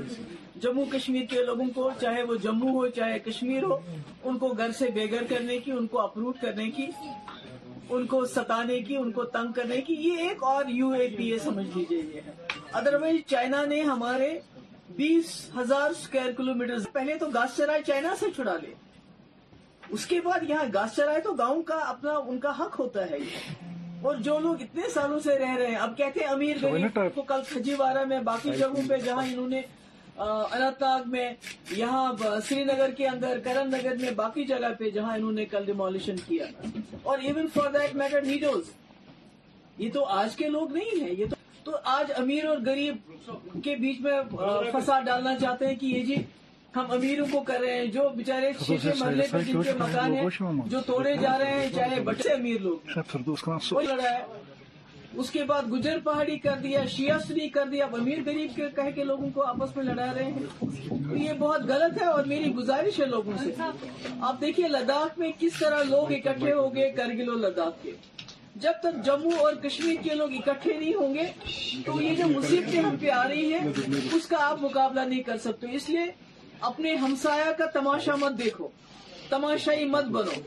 جموں 0.63 0.85
کشمیر 0.93 1.25
کے 1.31 1.43
لوگوں 1.47 1.65
کو 1.75 1.89
چاہے 2.01 2.23
وہ 2.29 2.35
جموں 2.43 2.75
ہو 2.75 2.87
چاہے 2.99 3.19
کشمیر 3.25 3.63
ہو 3.71 3.77
ان 4.23 4.39
کو 4.39 4.49
گھر 4.49 4.73
سے 4.79 4.91
بے 4.95 5.11
گھر 5.11 5.25
کرنے 5.31 5.57
کی 5.65 5.73
ان 5.79 5.87
کو 5.95 6.01
اپروٹ 6.01 6.41
کرنے 6.43 6.71
کی 6.77 6.87
ان 7.89 8.07
کو 8.15 8.25
ستانے 8.35 8.79
کی 8.91 8.97
ان 8.97 9.11
کو 9.13 9.25
تنگ 9.37 9.53
کرنے 9.57 9.81
کی 9.87 9.95
یہ 10.09 10.23
ایک 10.29 10.43
اور 10.53 10.69
یو 10.77 10.91
اے 10.99 11.09
پی 11.17 11.31
اے 11.33 11.39
سمجھ 11.45 11.67
لیجیے 11.77 12.01
یہ 12.15 12.57
ادروائز 12.83 13.21
چائنا 13.31 13.65
نے 13.75 13.81
ہمارے 13.91 14.31
بیس 14.97 15.35
ہزار 15.57 15.91
اسکوائر 15.91 16.33
کلو 16.37 16.55
میٹر 16.63 16.91
پہلے 16.93 17.17
تو 17.25 17.31
گاس 17.35 17.57
چرائے 17.57 17.83
چائنا 17.87 18.15
سے 18.21 18.27
چھڑا 18.37 18.57
لے 18.63 18.71
اس 19.95 20.05
کے 20.11 20.21
بعد 20.25 20.49
یہاں 20.49 20.65
گاس 20.75 20.95
چرائے 20.97 21.21
تو 21.25 21.33
گاؤں 21.39 21.63
کا 21.71 21.75
اپنا 21.89 22.13
ان 22.29 22.39
کا 22.41 22.51
حق 22.61 22.79
ہوتا 22.79 23.09
ہے 23.11 23.17
اور 24.11 24.15
جو 24.29 24.39
لوگ 24.45 24.63
اتنے 24.63 24.89
سالوں 24.95 25.19
سے 25.25 25.39
رہ 25.39 25.55
رہے 25.59 25.67
ہیں 25.67 25.77
اب 25.87 25.97
کہتے 25.97 26.21
ہیں 26.21 26.29
امیر 26.33 26.57
غریب 26.63 26.95
تو 26.95 27.03
uh, 27.21 27.25
کل 27.27 27.71
وارہ 27.79 28.05
میں 28.13 28.19
باقی 28.31 28.53
جگہوں 28.53 28.83
پہ 28.89 28.97
جہاں 29.05 29.27
انہوں 29.27 29.49
نے 29.49 29.59
انتناگ 30.19 31.03
میں 31.11 31.29
یہاں 31.77 32.41
سری 32.49 32.65
نگر 32.65 32.91
کے 32.97 33.07
اندر 33.09 33.39
کرن 33.45 33.71
نگر 33.71 33.95
میں 34.01 34.11
باقی 34.23 34.45
جگہ 34.53 34.73
پہ 34.79 34.91
جہاں 34.97 35.15
انہوں 35.17 35.33
نے 35.41 35.45
کل 35.53 35.65
ڈیمولیشن 35.67 36.17
کیا 36.27 36.45
اور 37.03 37.19
ایون 37.29 37.47
فار 37.55 37.71
دیٹ 37.79 37.95
میٹر 38.03 38.23
نیڈوز 38.33 38.73
یہ 39.79 39.89
تو 39.95 40.05
آج 40.23 40.37
کے 40.37 40.49
لوگ 40.59 40.73
نہیں 40.77 41.01
ہیں 41.03 41.15
یہ 41.19 41.35
تو 41.65 41.73
آج 41.97 42.13
امیر 42.17 42.47
اور 42.49 42.57
گریب 42.67 43.33
کے 43.65 43.77
بیچ 43.87 44.01
میں 44.09 44.21
فساد 44.75 45.03
ڈالنا 45.07 45.37
چاہتے 45.41 45.67
ہیں 45.67 45.75
کہ 45.81 45.87
یہ 45.87 46.05
جی 46.07 46.23
ہم 46.77 46.91
امیروں 46.93 47.25
کو 47.31 47.41
کر 47.49 47.59
رہے 47.61 47.75
ہیں 47.79 47.87
جو 47.95 48.09
بےچارے 48.17 48.51
مکان 49.79 50.15
ہیں 50.15 50.29
جو 50.71 50.81
توڑے 50.87 51.15
جا 51.21 51.37
رہے 51.39 51.61
ہیں 51.61 51.69
چاہے 51.75 52.01
بچے 52.05 52.29
امیر 52.33 52.61
لوگ 52.61 53.47
لڑا 53.83 54.03
ہے 54.13 54.21
اس 55.23 55.31
کے 55.31 55.43
بعد 55.49 55.63
گجر 55.73 55.99
پہاڑی 56.05 56.37
کر 56.45 56.57
دیا 56.63 56.85
شیعہ 56.91 57.19
سنی 57.27 57.49
کر 57.57 57.67
دیا 57.73 57.85
اب 57.85 57.97
امیر 57.97 58.19
غریب 58.27 58.51
کے 58.57 58.69
کے 58.77 58.91
کہہ 58.95 59.03
لوگوں 59.05 59.29
کو 59.35 59.43
آپس 59.47 59.77
میں 59.77 59.85
لڑا 59.85 60.07
رہے 60.15 60.25
ہیں 60.25 60.45
تو 60.89 61.17
یہ 61.17 61.33
بہت 61.39 61.63
غلط 61.69 62.01
ہے 62.03 62.07
اور 62.13 62.25
میری 62.33 62.55
گزارش 62.55 63.01
ہے 63.01 63.07
لوگوں 63.07 63.33
سے 63.43 63.53
آپ 64.21 64.41
دیکھیے 64.41 64.69
لداخ 64.69 65.19
میں 65.19 65.31
کس 65.39 65.59
طرح 65.59 65.83
لوگ 65.91 66.13
اکٹھے 66.19 66.53
ہو 66.53 66.69
گئے 66.75 66.91
کرگل 66.97 67.29
و 67.29 67.37
لداخ 67.47 67.83
کے 67.83 67.93
جب 68.63 68.81
تک 68.83 69.05
جموں 69.05 69.39
اور 69.45 69.53
کشمیر 69.63 70.03
کے 70.05 70.15
لوگ 70.15 70.33
اکٹھے 70.49 70.79
نہیں 70.79 70.95
ہوں 70.95 71.15
گے 71.15 71.27
تو 71.85 72.01
یہ 72.03 72.15
جو 72.23 72.29
مصیبتیں 72.37 72.81
ہم 72.83 72.97
پہ 73.01 73.11
آ 73.23 73.27
رہی 73.29 73.53
ہے 73.53 73.97
اس 74.17 74.27
کا 74.29 74.45
آپ 74.49 74.63
مقابلہ 74.63 75.05
نہیں 75.09 75.23
کر 75.31 75.39
سکتے 75.49 75.75
اس 75.77 75.89
لیے 75.91 76.07
اپنے 76.69 76.95
ہمسایا 77.03 77.51
کا 77.59 77.67
تماشا 77.75 78.15
مت 78.21 78.37
دیکھو 78.39 78.67
تماشائی 79.29 79.85
مت 79.91 80.05
بنو 80.17 80.41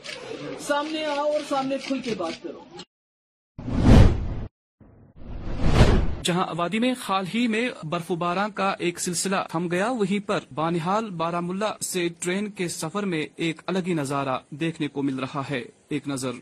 سامنے 0.66 1.04
آؤ 1.04 1.24
اور 1.32 1.40
سامنے 1.48 1.76
کھل 1.86 1.98
کے 2.04 2.14
بات 2.18 2.42
کرو 2.42 2.64
جہاں 6.24 6.46
آبادی 6.50 6.78
میں 6.84 6.92
حال 7.08 7.24
ہی 7.34 7.46
میں 7.48 7.68
برف 7.90 8.10
باراں 8.18 8.48
کا 8.54 8.74
ایک 8.86 9.00
سلسلہ 9.00 9.44
تھم 9.50 9.66
گیا 9.70 9.90
وہیں 10.00 10.26
پر 10.28 10.44
بانحال 10.54 11.10
بارہ 11.20 11.40
ملا 11.50 11.72
سے 11.90 12.08
ٹرین 12.20 12.50
کے 12.60 12.68
سفر 12.82 13.02
میں 13.12 13.24
ایک 13.46 13.60
الگ 13.74 13.86
ہی 13.86 13.94
نظارہ 14.00 14.38
دیکھنے 14.60 14.88
کو 14.96 15.02
مل 15.10 15.18
رہا 15.24 15.42
ہے 15.50 15.62
ایک 15.94 16.08
نظر 16.08 16.38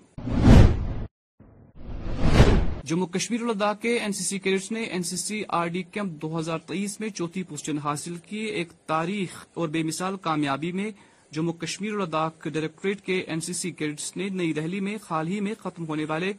جموں 2.89 3.07
کشمیر 3.13 3.43
و 3.43 3.47
لداخ 3.51 3.77
کے 3.83 3.93
این 3.99 4.13
سی 4.13 4.25
سی 4.25 4.39
کیڈٹس 4.45 4.71
نے 4.73 4.83
N 4.83 5.03
C 5.11 5.17
C 5.17 5.41
R 5.59 5.67
D 5.75 5.83
camp 5.93 6.21
دو 6.23 6.29
ہزار 6.39 6.59
تیئیس 6.67 6.99
میں 7.01 7.09
چوتھی 7.09 7.43
پوزیشن 7.51 7.79
حاصل 7.85 8.17
کی 8.29 8.39
ایک 8.61 8.73
تاریخ 8.87 9.37
اور 9.59 9.69
بے 9.77 9.83
مثال 9.83 10.17
کامیابی 10.23 10.73
میں 10.81 10.91
جموں 11.37 11.53
کشمیر 11.63 11.95
و 11.95 12.01
لداخ 12.03 12.47
ڈائریکٹریٹ 12.49 13.01
کے 13.07 13.19
این 13.27 13.41
سی 13.47 13.53
سی 13.63 13.71
کیڈٹس 13.79 14.17
نے 14.17 14.29
نئی 14.41 14.53
دہلی 14.61 14.81
میں 14.89 14.97
حال 15.11 15.29
ہی 15.29 15.41
میں 15.49 15.55
ختم 15.63 15.87
ہونے 15.89 16.05
والے 16.09 16.33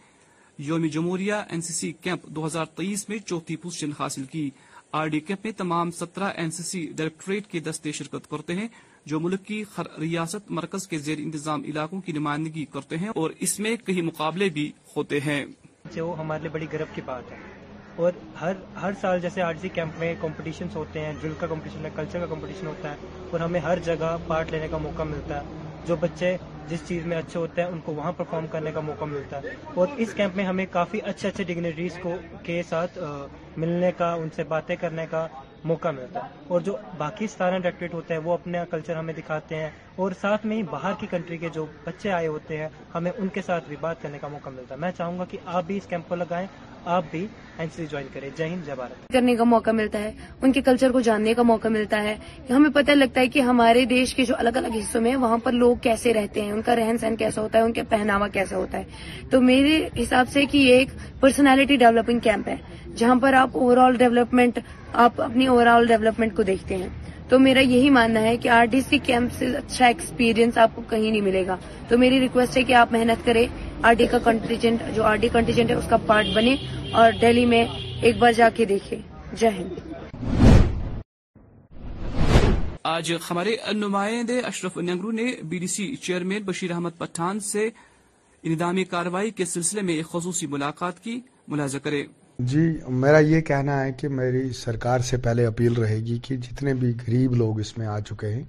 یوم 0.68 0.86
جمہوریہ 0.98 1.42
این 1.50 1.62
سی 1.70 1.74
سی 1.80 1.92
کیمپ 2.02 2.28
دو 2.36 2.46
ہزار 2.46 2.66
تیئیس 2.76 3.08
میں 3.10 3.18
چوتھی 3.26 3.56
پوزیشن 3.66 3.92
حاصل 4.00 4.24
کی 4.36 4.50
آر 5.02 5.08
ڈی 5.16 5.20
کیمپ 5.20 5.46
میں 5.46 5.52
تمام 5.58 5.92
سترہ 6.00 6.32
این 6.38 6.52
سی 6.58 6.64
سی 6.64 6.86
ڈائریکٹریٹ 6.98 7.48
کے 7.52 7.60
دستے 7.72 7.92
شرکت 8.04 8.30
کرتے 8.32 8.56
ہیں 8.56 8.68
جو 9.12 9.20
ملک 9.20 9.46
کی 9.46 9.64
ریاست 10.02 10.52
مرکز 10.62 10.88
کے 10.88 10.98
زیر 11.08 11.18
انتظام 11.26 11.64
علاقوں 11.74 12.02
کی 12.06 12.12
نمائندگی 12.20 12.66
کرتے 12.74 12.98
ہیں 13.06 13.10
اور 13.20 13.32
اس 13.46 13.60
میں 13.66 13.76
کئی 13.86 14.02
مقابلے 14.12 14.50
بھی 14.60 14.72
ہوتے 14.96 15.20
ہیں 15.26 15.44
جو 15.94 16.14
ہمارے 16.20 16.42
لیے 16.42 16.50
بڑی 16.52 16.66
گرو 16.74 16.86
کی 16.94 17.02
بات 17.06 17.32
ہے 17.32 17.38
اور 18.04 18.12
ہر 18.40 18.54
ہر 18.82 18.92
سال 19.02 19.20
جیسے 19.22 19.42
آر 19.42 19.54
جی 19.62 19.70
کیمپ 19.74 20.00
میں 20.00 20.14
کمپٹیشنس 20.22 20.76
ہوتے 20.76 21.06
ہیں 21.06 21.14
ڈرل 21.22 21.34
کا 21.40 21.48
کمپٹیشن 21.48 21.88
کلچر 21.96 22.20
کا 22.20 22.26
کمپٹیشن 22.34 22.68
ہوتا 22.68 22.92
ہے 22.92 23.28
اور 23.32 23.40
ہمیں 23.40 23.60
ہر 23.68 23.80
جگہ 23.86 24.16
پارٹ 24.28 24.52
لینے 24.52 24.68
کا 24.72 24.78
موقع 24.84 25.04
ملتا 25.12 25.42
ہے 25.42 25.64
جو 25.88 25.96
بچے 26.00 26.36
جس 26.68 26.80
چیز 26.88 27.06
میں 27.08 27.18
اچھے 27.18 27.40
ہوتے 27.40 27.62
ہیں 27.62 27.70
ان 27.70 27.80
کو 27.86 27.94
وہاں 27.96 28.12
پرفارم 28.18 28.46
کرنے 28.52 28.72
کا 28.74 28.80
موقع 28.90 29.06
ملتا 29.06 29.42
ہے 29.44 29.50
اور 29.82 29.88
اس 30.06 30.14
کیمپ 30.18 30.36
میں 30.38 30.46
ہمیں 30.46 30.66
کافی 30.72 31.00
اچھے 31.12 31.28
اچھے 31.28 31.44
ڈگنیٹریز 31.54 31.98
کو 32.02 32.16
کے 32.44 32.62
ساتھ 32.70 32.98
ملنے 33.64 33.92
کا 33.98 34.12
ان 34.22 34.30
سے 34.36 34.44
باتیں 34.54 34.76
کرنے 34.82 35.06
کا 35.10 35.28
موقع 35.72 35.88
ملتا 35.98 36.24
ہے 36.24 36.30
اور 36.54 36.62
جو 36.70 36.76
باقی 36.98 37.28
ستار 37.34 37.58
ڈیکٹریٹ 37.64 37.94
ہوتے 37.94 38.14
ہیں 38.14 38.22
وہ 38.24 38.34
اپنا 38.34 38.64
کلچر 38.72 38.96
ہمیں 38.96 39.14
دکھاتے 39.18 39.56
ہیں 39.62 39.70
اور 40.02 40.12
ساتھ 40.22 40.46
میں 40.46 40.58
ہی 40.58 40.64
باہر 40.72 40.94
کی 41.00 41.08
کنٹری 41.12 41.38
کے 41.46 41.50
جو 41.54 41.66
بچے 41.84 42.12
آئے 42.12 42.28
ہوتے 42.28 42.58
ہیں 42.62 42.68
ہمیں 42.96 43.12
ان 43.18 43.28
کے 43.34 43.42
ساتھ 43.46 43.68
بھی 43.70 43.76
بات 43.82 44.02
کرنے 44.02 44.18
کا 44.22 44.28
موقع 44.38 44.50
ملتا 44.56 44.76
ہے 44.76 44.80
میں 44.80 44.92
چاہوں 44.98 45.18
گا 45.20 45.26
کہ 45.32 45.38
آپ 45.60 45.64
بھی 45.68 45.78
اس 45.78 45.86
کیمپ 45.90 46.10
کو 46.10 46.16
لگائیں 46.16 46.46
آپ 47.00 47.04
بھی 47.12 47.28
کرنے 49.14 49.36
کا 49.36 49.44
موقع 49.44 49.72
ملتا 49.72 50.00
ہے 50.04 50.12
ان 50.42 50.52
کے 50.52 50.62
کلچر 50.62 50.92
کو 50.92 51.00
جاننے 51.08 51.34
کا 51.34 51.42
موقع 51.52 51.68
ملتا 51.76 52.02
ہے 52.04 52.16
ہمیں 52.50 52.70
پتہ 52.74 52.92
لگتا 52.92 53.22
ہے 53.22 53.28
کہ 53.36 53.40
ہمارے 53.50 53.86
دیش 53.92 54.14
کے 54.16 54.26
جو 54.30 54.36
الگ 54.38 54.58
الگ 54.64 54.76
حصوں 54.80 55.02
میں 55.02 55.16
وہاں 55.24 55.38
پر 55.44 55.52
لوگ 55.64 55.76
کیسے 55.82 56.14
رہتے 56.14 56.42
ہیں 56.42 56.52
ان 56.52 56.62
کا 56.70 56.76
رہن 56.76 56.98
سہن 57.02 57.16
کیسا 57.20 57.42
ہوتا 57.42 57.58
ہے 57.58 57.64
ان 57.64 57.74
کا 57.74 57.82
پہناوا 57.90 58.28
کیسا 58.34 58.58
ہوتا 58.58 58.78
ہے 58.78 59.26
تو 59.32 59.42
میرے 59.52 59.78
حساب 60.02 60.30
سے 60.34 60.46
کہ 60.52 60.58
یہ 60.58 60.74
ایک 60.80 60.90
پرسنالٹی 61.20 61.76
ڈیولپنگ 61.86 62.20
کیمپ 62.30 62.48
ہے 62.50 62.56
جہاں 62.98 63.16
پر 63.22 63.34
آپ 63.38 63.58
اوور 63.58 63.78
آل 63.86 63.96
ڈیولپمنٹ 63.98 64.60
آپ 65.06 65.22
اپنی 65.22 65.48
اوور 65.54 65.68
آل 65.68 65.88
ڈیولپمنٹ 65.88 66.36
کو 66.36 66.44
دیکھتے 66.52 66.78
ہیں 66.84 66.88
تو 67.30 67.38
میرا 67.40 67.60
یہی 67.60 67.90
ماننا 67.90 68.22
ہے 68.22 68.36
کہ 68.38 68.50
آرٹسٹ 68.56 68.94
کیمپ 69.06 69.32
سے 69.38 69.46
اچھا 69.58 69.86
ایکسپیرئنس 69.86 70.58
آپ 70.64 70.76
کو 70.76 70.82
کہیں 70.90 71.10
نہیں 71.10 71.22
ملے 71.28 71.46
گا 71.48 71.56
تو 71.90 71.98
میری 71.98 72.20
ریکویسٹ 72.20 72.58
ہے 72.58 72.64
کہ 72.64 72.74
آپ 72.82 72.92
محنت 72.94 73.26
کریں 73.26 73.46
آر 73.84 73.94
ڈی 73.98 74.06
کا 74.12 74.18
کنٹیجنٹ 74.24 74.82
جو 74.96 75.04
آر 75.04 75.16
ڈی 75.22 75.30
کنٹیجنٹ 75.34 75.70
ہے 75.70 75.76
اس 75.76 75.86
کا 75.90 75.98
پارٹ 76.06 76.28
بنے 76.36 76.56
اور 76.98 77.12
ڈیلی 77.22 77.46
میں 77.46 77.64
ایک 78.06 78.18
بار 78.20 78.32
جا 78.38 78.48
کے 78.56 78.66
دیکھے 78.66 78.98
جے 79.40 79.50
ہند 79.58 79.80
آج 82.94 83.12
ہمارے 83.30 83.56
نمائندے 83.74 84.40
اشرف 84.46 84.78
نگرو 84.78 85.12
نے 85.12 85.26
B 85.50 85.58
D 85.60 85.68
C 85.68 85.96
chairman 86.02 86.44
Bashir 86.46 86.72
Ahmad 86.72 86.98
Pathan 86.98 87.40
سے 87.50 87.68
اندامی 88.48 88.84
کاروائی 88.86 89.30
کے 89.38 89.46
سلسلے 89.46 89.82
میں 89.82 89.94
ایک 89.94 90.08
خصوصی 90.12 90.48
ملاقات 90.48 91.00
کی 91.04 91.20
ملاحظہ 91.48 91.78
کرے 91.84 92.04
جی 92.52 92.62
میرا 93.02 93.20
یہ 93.20 93.42
کہنا 93.48 93.84
ہے 93.84 93.92
کہ 94.00 94.08
میری 94.10 94.50
سرکار 94.60 95.00
سے 95.10 95.18
پہلے 95.24 95.46
اپیل 95.46 95.74
رہے 95.82 95.98
گی 96.06 96.18
کہ 96.28 96.36
جتنے 96.38 96.74
بھی 96.82 96.92
غریب 97.08 97.36
لوگ 97.36 97.60
اس 97.60 97.78
میں 97.78 97.88
آ 97.88 98.00
چکے 98.10 98.28
ہیں 98.34 98.44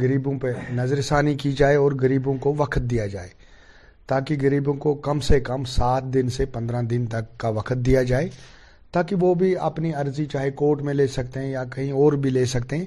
گریبوں 0.00 0.38
پہ 0.42 0.50
نظر 0.74 1.00
ثانی 1.08 1.34
کی 1.42 1.52
جائے 1.58 1.76
اور 1.76 1.92
گریبوں 2.02 2.36
کو 2.42 2.54
وقت 2.58 2.82
دیا 2.90 3.06
جائے 3.14 3.28
تاکہ 4.08 4.36
غریبوں 4.42 4.72
کو 4.84 4.94
کم 5.06 5.20
سے 5.28 5.38
کم 5.40 5.62
سات 5.76 6.04
دن 6.14 6.28
سے 6.36 6.44
پندرہ 6.54 6.82
دن 6.90 7.06
تک 7.12 7.36
کا 7.40 7.48
وقت 7.58 7.84
دیا 7.86 8.02
جائے 8.10 8.28
تاکہ 8.92 9.16
وہ 9.20 9.34
بھی 9.34 9.56
اپنی 9.68 9.92
عرضی 10.00 10.24
چاہے 10.32 10.50
کورٹ 10.60 10.82
میں 10.86 10.94
لے 10.94 11.06
سکتے 11.16 11.40
ہیں 11.40 11.50
یا 11.52 11.64
کہیں 11.74 11.92
اور 12.00 12.12
بھی 12.22 12.30
لے 12.30 12.44
سکتے 12.54 12.76
ہیں 12.78 12.84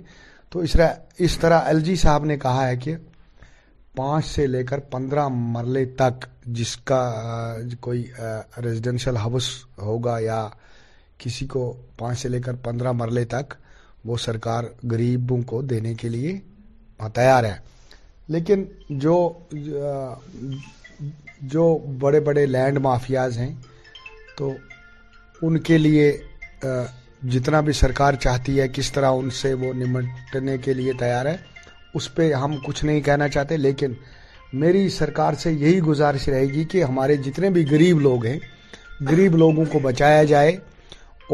تو 0.52 0.60
اس 0.66 0.74
طرح 0.74 0.92
اس 1.26 1.38
طرح 1.38 1.62
ایل 1.68 1.80
جی 1.84 1.96
صاحب 2.02 2.26
نے 2.26 2.38
کہا 2.42 2.68
ہے 2.68 2.76
کہ 2.84 2.96
پانچ 3.98 4.26
سے 4.26 4.46
لے 4.48 4.64
کر 4.64 4.80
پندرہ 4.92 5.28
مرلے 5.34 5.84
تک 6.00 6.26
جس 6.60 6.76
کا 6.92 7.02
کوئی 7.82 8.04
ریزیڈینشل 8.64 9.18
ہاؤس 9.18 9.50
ہوگا 9.82 10.18
یا 10.24 10.48
کسی 11.20 11.46
کو 11.54 11.72
پانچ 11.98 12.20
سے 12.20 12.30
لے 12.30 12.42
کر 12.46 12.56
پندرہ 12.64 12.92
مرلے 13.02 13.26
تک 13.34 13.54
وہ 14.06 14.18
سرکار 14.26 14.64
غریبوں 14.92 15.42
کو 15.50 15.62
دینے 15.72 15.94
کے 16.02 16.10
لیے 16.10 16.38
تیار 17.14 17.44
ہے 17.44 17.56
لیکن 18.34 18.64
جو 19.04 19.14
جو 21.54 21.78
بڑے 22.02 22.20
بڑے 22.20 22.46
لینڈ 22.46 22.78
مافیاز 22.82 23.38
ہیں 23.38 23.54
تو 24.38 24.52
ان 25.42 25.58
کے 25.64 25.78
لیے 25.78 26.12
جتنا 27.32 27.60
بھی 27.66 27.74
سرکار 27.74 28.14
چاہتی 28.22 28.60
ہے 28.60 28.68
کس 28.74 28.92
طرح 28.92 29.12
ان 29.18 29.30
سے 29.42 29.54
وہ 29.54 29.74
نمٹنے 29.76 30.58
کے 30.66 30.74
لیے 30.74 30.94
تیار 31.00 31.26
ہے 31.26 31.36
اس 31.96 32.14
پہ 32.16 32.32
ہم 32.34 32.56
کچھ 32.66 32.84
نہیں 32.86 33.02
کہنا 33.02 33.28
چاہتے 33.28 33.58
لیکن 33.58 33.94
میری 34.62 34.88
سرکار 34.90 35.34
سے 35.44 35.52
یہی 35.52 35.80
گزارش 35.86 36.28
رہے 36.30 36.46
گی 36.54 36.64
کہ 36.72 36.84
ہمارے 36.84 37.16
جتنے 37.26 37.50
بھی 37.54 37.66
غریب 37.72 38.00
لوگ 38.02 38.26
ہیں 38.26 38.38
غریب 39.10 39.36
لوگوں 39.38 39.66
کو 39.72 39.80
بچایا 39.84 40.24
جائے 40.24 40.56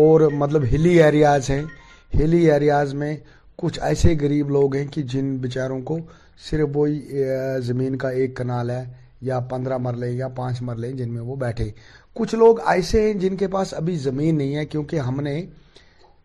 اور 0.06 0.22
مطلب 0.38 0.64
ہلی 0.72 1.02
ایریاز 1.04 1.50
ہیں 1.50 1.62
ہلی 2.20 2.50
ایریاز 2.52 2.94
میں 2.94 3.16
کچھ 3.62 3.80
ایسے 3.84 4.16
غریب 4.22 4.50
لوگ 4.52 4.76
ہیں 4.76 4.86
کہ 4.92 5.02
جن 5.14 5.36
بیچاروں 5.42 5.80
کو 5.86 5.98
صرف 6.50 6.70
وہی 6.76 7.00
زمین 7.64 7.96
کا 7.98 8.10
ایک 8.10 8.36
کنال 8.38 8.70
ہے 8.70 8.84
یا 9.26 9.40
پندرہ 9.50 9.78
مرلے 9.88 10.10
یا 10.12 10.28
پانچ 10.38 10.62
مرلے 10.70 10.92
جن 11.00 11.10
میں 11.14 11.22
وہ 11.30 11.36
بیٹھے 11.44 11.70
کچھ 12.20 12.34
لوگ 12.36 12.58
ایسے 12.72 13.02
ہیں 13.06 13.14
جن 13.22 13.36
کے 13.42 13.48
پاس 13.56 13.74
ابھی 13.74 13.96
زمین 14.08 14.38
نہیں 14.38 14.56
ہے 14.56 14.66
کیونکہ 14.74 15.00
ہم 15.10 15.22
نے 15.28 15.36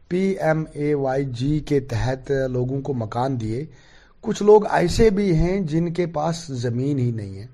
پی 0.08 0.22
ایم 0.46 0.64
اے 0.80 0.92
وائی 1.04 1.24
جی 1.40 1.58
کے 1.68 1.78
تحت 1.92 2.30
لوگوں 2.56 2.80
کو 2.88 2.94
مکان 3.04 3.40
دیے 3.40 3.64
کچھ 4.28 4.42
لوگ 4.42 4.66
ایسے 4.80 5.08
بھی 5.18 5.34
ہیں 5.36 5.60
جن 5.72 5.92
کے 5.98 6.06
پاس 6.16 6.44
زمین 6.66 6.98
ہی 6.98 7.10
نہیں 7.20 7.38
ہے 7.38 7.46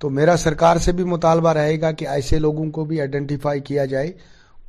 تو 0.00 0.10
میرا 0.18 0.36
سرکار 0.46 0.76
سے 0.84 0.92
بھی 0.98 1.04
مطالبہ 1.14 1.52
رہے 1.58 1.80
گا 1.80 1.90
کہ 2.00 2.08
ایسے 2.16 2.38
لوگوں 2.38 2.70
کو 2.76 2.84
بھی 2.90 3.00
آئیڈینٹیفائی 3.00 3.60
کیا 3.70 3.84
جائے 3.94 4.12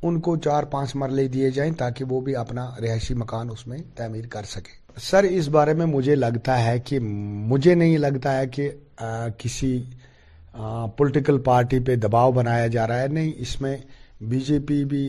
ان 0.08 0.19
کو 0.26 0.36
چار 0.45 0.63
پانچ 0.74 0.95
مرلے 1.02 1.28
دیے 1.38 1.50
جائیں 1.58 1.72
تاکہ 1.78 2.06
وہ 2.12 2.19
بھی 2.28 2.36
اپنا 2.43 2.65
رہائشی 2.84 3.13
مکان 3.24 3.50
اس 3.54 3.65
میں 3.67 3.78
تعمیر 3.95 4.26
کر 4.36 4.43
سکے 4.56 4.78
سر 5.12 5.24
اس 5.30 5.48
بارے 5.56 5.74
میں 5.82 5.86
مجھے 5.95 6.15
لگتا 6.15 6.63
ہے 6.63 6.78
کہ 6.89 7.00
مجھے 7.10 7.76
نہیں 7.82 7.98
لگتا 8.08 8.38
ہے 8.38 8.48
کہ 8.56 8.69
کسی 9.38 9.72
پولیٹیکل 10.98 11.38
پارٹی 11.41 11.80
پہ 11.88 11.95
دباؤ 12.04 12.32
بنایا 12.36 12.65
جا 12.74 12.88
رہا 12.88 13.02
ہے 13.02 13.08
نہیں 13.17 13.32
اس 13.41 13.60
میں 13.62 13.76
بی 14.30 14.39
جے 14.48 14.58
پی 14.67 14.84
بھی 14.89 15.08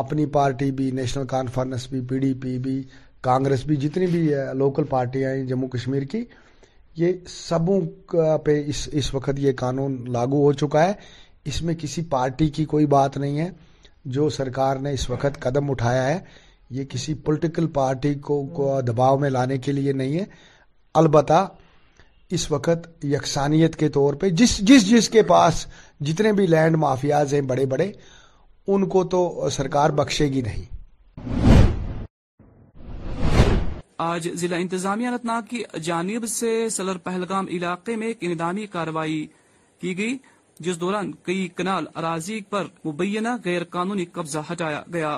اپنی 0.00 0.26
پارٹی 0.32 0.70
بھی 0.78 0.90
نیشنل 0.98 1.26
کانفرنس 1.26 1.86
بھی 1.90 2.00
پی 2.08 2.18
ڈی 2.20 2.32
پی 2.42 2.58
بھی 2.64 2.82
کانگریس 3.26 3.64
بھی 3.66 3.76
جتنی 3.84 4.06
بھی 4.14 4.22
لوکل 4.56 4.84
پارٹیاں 4.88 5.30
ہیں 5.34 5.44
جموں 5.48 5.68
کشمیر 5.74 6.02
کی 6.12 6.24
یہ 6.96 7.12
سبوں 7.28 7.80
پہ 8.44 8.62
اس 8.98 9.12
وقت 9.14 9.38
یہ 9.44 9.52
قانون 9.60 9.96
لاگو 10.12 10.42
ہو 10.44 10.52
چکا 10.62 10.84
ہے 10.88 10.92
اس 11.48 11.62
میں 11.62 11.74
کسی 11.80 12.02
پارٹی 12.10 12.48
کی 12.56 12.64
کوئی 12.74 12.86
بات 12.96 13.16
نہیں 13.18 13.38
ہے 13.40 13.48
جو 14.16 14.28
سرکار 14.38 14.76
نے 14.84 14.92
اس 14.94 15.08
وقت 15.10 15.40
قدم 15.40 15.70
اٹھایا 15.70 16.06
ہے 16.08 16.18
یہ 16.76 16.84
کسی 16.90 17.14
پولیٹیکل 17.24 17.66
پارٹی 17.74 18.14
کو 18.28 18.80
دباؤ 18.86 19.18
میں 19.18 19.30
لانے 19.30 19.58
کے 19.64 19.72
لیے 19.72 19.92
نہیں 19.92 20.18
ہے 20.18 20.24
البتہ 21.00 21.46
اس 22.34 22.50
وقت 22.52 22.86
یکسانیت 23.14 23.76
کے 23.80 23.88
طور 23.96 24.14
پہ 24.20 24.28
جس 24.40 24.56
جس 24.68 24.88
جس 24.90 25.08
کے 25.16 25.22
پاس 25.32 25.66
جتنے 26.06 26.32
بھی 26.38 26.46
لینڈ 26.52 26.76
مافیاز 26.84 27.34
ہیں 27.34 27.40
بڑے 27.50 27.66
بڑے 27.72 27.90
ان 28.74 28.86
کو 28.94 29.02
تو 29.14 29.20
سرکار 29.56 29.90
بخشے 29.98 30.26
گی 30.34 30.40
نہیں 30.48 30.70
آج 34.06 34.28
ضلع 34.40 34.56
انتظامیہ 34.60 35.08
ناگ 35.24 35.42
کی 35.50 35.62
جانب 35.88 36.26
سے 36.28 36.50
سلر 36.76 36.96
پہلگام 37.08 37.46
علاقے 37.56 37.96
میں 37.96 38.06
ایک 38.06 38.24
اندامی 38.30 38.66
کاروائی 38.72 39.20
کی 39.82 39.96
گئی 39.98 40.16
جس 40.66 40.80
دوران 40.80 41.12
کئی 41.26 41.46
کنال 41.56 41.84
اراضی 42.00 42.40
پر 42.54 42.64
مبینہ 42.84 43.36
غیر 43.44 43.64
قانونی 43.76 44.04
قبضہ 44.18 44.38
ہٹایا 44.50 44.82
گیا 44.94 45.12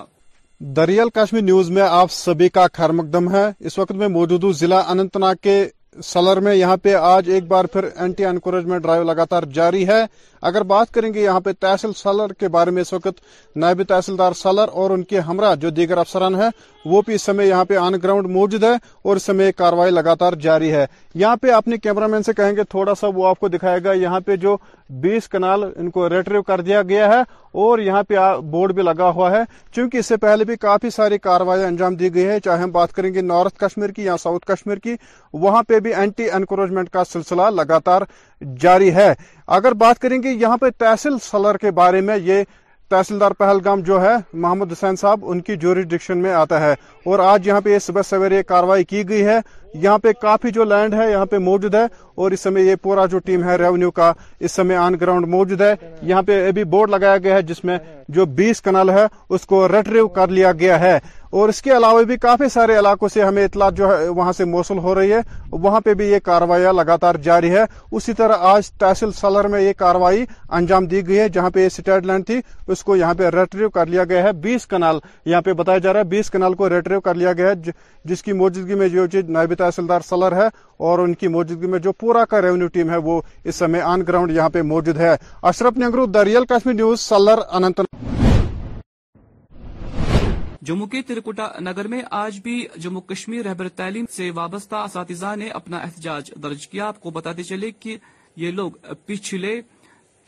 دریال 0.76 1.08
نیوز 1.44 1.70
میں 1.78 1.82
آپ 1.86 2.12
سبھی 2.18 2.48
کا 2.58 2.66
خیر 2.76 2.90
مقدم 3.00 3.30
ہے 3.34 3.46
اس 3.70 3.78
وقت 3.78 3.92
میں 4.02 4.08
موجود 4.18 4.44
ہوں 4.44 4.52
ضلع 4.60 4.82
ناگ 4.98 5.34
کے 5.46 5.56
سلر 6.04 6.40
میں 6.42 6.54
یہاں 6.54 6.76
پہ 6.82 6.94
آج 6.94 7.30
ایک 7.34 7.46
بار 7.48 7.64
پھر 7.72 7.84
اینٹی 7.94 8.24
انکوریجمنٹ 8.24 8.82
ڈرائیو 8.82 9.02
لگاتار 9.04 9.42
جاری 9.54 9.86
ہے 9.88 10.04
اگر 10.50 10.62
بات 10.72 10.90
کریں 10.94 11.12
گے 11.14 11.22
یہاں 11.22 11.40
پہ 11.40 11.50
تحصیل 11.60 11.92
سلر 11.96 12.32
کے 12.40 12.48
بارے 12.56 12.70
میں 12.70 12.82
اس 12.82 12.92
وقت 12.92 13.20
نائب 13.56 13.82
تحصیلدار 13.88 14.32
سلر 14.42 14.68
اور 14.82 14.90
ان 14.90 15.02
کے 15.12 15.20
ہمراہ 15.28 15.54
جو 15.60 15.70
دیگر 15.80 15.98
افسران 15.98 16.34
ہیں 16.42 16.50
وہ 16.90 17.00
بھی 17.06 17.14
اس 17.14 17.28
یہاں 17.42 17.64
پہ 17.64 17.76
آن 17.76 17.94
گراؤنڈ 18.02 18.26
موجود 18.30 18.64
ہے 18.64 18.72
اور 19.08 19.16
اس 19.16 19.30
کاروائی 19.56 19.90
لگاتار 19.90 20.32
جاری 20.42 20.70
ہے 20.72 20.84
یہاں 21.22 21.36
پہ 21.42 21.50
اپنے 21.52 21.76
کیمرہ 21.86 22.06
مین 22.12 22.22
سے 22.22 22.32
کہیں 22.40 22.54
گے 22.56 22.64
تھوڑا 22.74 22.94
سا 23.00 23.06
وہ 23.14 23.26
آپ 23.28 23.38
کو 23.40 23.48
دکھائے 23.54 23.78
گا 23.84 23.92
یہاں 24.02 24.20
پہ 24.26 24.36
جو 24.44 24.56
بیس 25.02 25.28
کنال 25.28 25.64
ان 25.74 25.90
کو 25.90 26.08
ریٹریو 26.10 26.42
کر 26.50 26.60
دیا 26.68 26.82
گیا 26.88 27.08
ہے 27.12 27.20
اور 27.62 27.78
یہاں 27.86 28.02
پہ 28.08 28.16
بورڈ 28.50 28.72
بھی 28.74 28.82
لگا 28.82 29.08
ہوا 29.14 29.30
ہے 29.30 29.42
چونکہ 29.76 29.96
اس 29.98 30.06
سے 30.12 30.16
پہلے 30.26 30.44
بھی 30.50 30.56
کافی 30.66 30.90
ساری 30.96 31.18
کاروائیاں 31.28 31.66
انجام 31.68 31.94
دی 32.02 32.12
گئی 32.14 32.26
ہے 32.26 32.38
چاہے 32.44 32.62
ہم 32.62 32.70
بات 32.78 32.92
کریں 32.98 33.12
گے 33.14 33.20
نارتھ 33.32 33.58
کشمیر 33.64 33.90
کی 33.98 34.04
یا 34.04 34.16
ساؤتھ 34.22 34.46
کشمیر 34.52 34.76
کی 34.86 34.94
وہاں 35.46 35.62
پہ 35.68 35.80
بھی 35.86 35.94
اینٹی 35.94 36.30
انکروچمنٹ 36.38 36.90
کا 36.98 37.04
سلسلہ 37.12 37.48
لگاتار 37.60 38.02
جاری 38.66 38.94
ہے 38.94 39.12
اگر 39.58 39.72
بات 39.84 39.98
کریں 39.98 40.22
گے 40.22 40.32
یہاں 40.34 40.56
پہ 40.66 40.70
تحصیل 40.84 41.18
سلر 41.30 41.56
کے 41.66 41.70
بارے 41.82 42.00
میں 42.10 42.16
یہ 42.30 42.42
تحصیلدار 42.90 43.30
پہلگام 43.38 43.80
جو 43.86 44.00
ہے 44.02 44.10
محمد 44.32 44.72
حسین 44.72 44.96
صاحب 44.96 45.20
ان 45.30 45.40
کی 45.42 45.56
جوریڈکشن 45.60 46.18
میں 46.22 46.32
آتا 46.40 46.60
ہے 46.60 46.72
اور 47.10 47.18
آج 47.18 47.46
یہاں 47.48 47.60
پہ 47.60 47.78
صبح 47.82 48.02
سویر 48.08 48.32
یہ 48.32 48.42
کاروائی 48.48 48.84
کی 48.84 49.08
گئی 49.08 49.24
ہے 49.26 49.38
یہاں 49.82 49.96
پہ 50.02 50.12
کافی 50.22 50.50
جو 50.54 50.64
لینڈ 50.64 50.94
ہے 50.94 51.10
یہاں 51.10 51.26
پہ 51.30 51.38
موجود 51.46 51.74
ہے 51.74 51.84
اور 52.22 52.30
اس 52.32 52.40
سمے 52.40 52.62
یہ 52.62 52.74
پورا 52.82 53.06
جو 53.14 53.18
ٹیم 53.24 53.42
ہے 53.48 53.56
ریونیو 53.58 53.90
کا 53.98 54.12
اس 54.40 54.52
سمے 54.52 54.76
آن 54.76 54.94
گراؤنڈ 55.00 55.26
موجود 55.34 55.60
ہے 55.60 55.74
یہاں 56.02 56.22
پہ 56.26 56.46
ابھی 56.48 56.64
بورڈ 56.76 56.90
لگایا 56.90 57.16
گیا 57.24 57.34
ہے 57.34 57.42
جس 57.50 57.64
میں 57.64 57.78
جو 58.18 58.26
بیس 58.38 58.62
کنال 58.62 58.90
ہے 58.90 59.04
اس 59.34 59.46
کو 59.46 59.66
ریٹریو 59.72 60.08
کر 60.20 60.28
لیا 60.38 60.52
گیا 60.60 60.80
ہے 60.80 60.98
اور 61.38 61.48
اس 61.48 61.60
کے 61.62 61.76
علاوہ 61.76 62.02
بھی 62.08 62.16
کافی 62.22 62.48
سارے 62.52 62.78
علاقوں 62.78 63.08
سے 63.12 63.22
ہمیں 63.22 63.44
اطلاع 63.44 63.68
جو 63.76 63.86
ہے 63.96 64.08
وہاں 64.08 64.32
سے 64.32 64.44
موصول 64.44 64.78
ہو 64.82 64.94
رہی 64.94 65.12
ہے 65.12 65.20
وہاں 65.52 65.80
پہ 65.84 65.94
بھی 65.94 66.04
یہ 66.10 66.18
کاروائیاں 66.24 66.72
لگاتار 66.72 67.14
جاری 67.22 67.50
ہے 67.50 67.64
اسی 67.96 68.12
طرح 68.18 68.42
آج 68.52 68.70
تحصیل 68.80 69.12
سلر 69.16 69.48
میں 69.50 69.60
یہ 69.60 69.72
کاروائی 69.78 70.24
انجام 70.58 70.86
دی 70.86 71.06
گئی 71.08 71.18
ہے 71.18 71.28
جہاں 71.36 71.50
پہ 71.54 71.64
یہ 71.64 71.68
سٹیڈ 71.76 72.06
لینڈ 72.06 72.26
تھی 72.26 72.40
اس 72.72 72.84
کو 72.84 72.96
یہاں 72.96 73.14
پہ 73.18 73.28
ریٹریو 73.34 73.70
کر 73.70 73.86
لیا 73.86 74.04
گیا 74.08 74.22
ہے 74.22 74.32
بیس 74.42 74.66
کنال 74.66 74.98
یہاں 75.24 75.40
پہ 75.48 75.52
بتایا 75.62 75.78
جا 75.78 75.92
رہا 75.92 76.00
ہے 76.00 76.04
بیس 76.14 76.30
کنال 76.30 76.54
کو 76.54 76.68
ریٹریو 76.68 77.00
کر 77.00 77.14
لیا 77.14 77.32
گیا 77.40 77.48
ہے 77.50 77.70
جس 78.04 78.22
کی 78.22 78.32
موجودگی 78.32 78.74
میں 78.74 78.88
جو 78.88 79.06
چیز 79.12 79.28
نائب 79.36 79.54
تحصیلدار 79.58 80.00
سلر 80.08 80.36
ہے 80.42 80.46
اور 80.88 80.98
ان 80.98 81.14
کی 81.14 81.28
موجودگی 81.28 81.66
میں 81.70 81.78
جو 81.82 81.92
پورا 82.00 82.24
کا 82.30 82.42
ریونیو 82.42 82.68
ٹیم 82.72 82.90
ہے 82.90 82.96
وہ 83.08 83.20
اس 83.44 83.56
سمے 83.56 83.80
آن 83.80 84.02
گراؤنڈ 84.08 84.30
یہاں 84.36 84.48
پہ 84.52 84.62
موجود 84.72 84.96
ہے 85.00 85.14
اشرف 85.50 85.78
نگرو 85.84 86.06
دریال 86.16 86.44
نیوز 86.66 87.00
سلر 87.00 87.38
اننت 87.52 87.80
جموں 90.66 90.86
کے 90.92 91.00
ترکوٹا 91.08 91.46
نگر 91.64 91.86
میں 91.90 92.00
آج 92.20 92.38
بھی 92.44 92.54
جموں 92.84 93.00
کشمیر 93.10 93.44
رہبر 93.46 93.68
تعلیم 93.80 94.04
سے 94.14 94.30
وابستہ 94.38 94.76
اساتذہ 94.86 95.34
نے 95.42 95.48
اپنا 95.58 95.78
احتجاج 95.86 96.30
درج 96.42 96.66
کیا 96.68 96.86
آپ 96.92 96.98
کو 97.00 97.10
بتاتے 97.18 97.42
چلے 97.50 97.70
کہ 97.82 97.96
یہ 98.42 98.50
لوگ 98.60 98.70
پچھلے 99.06 99.60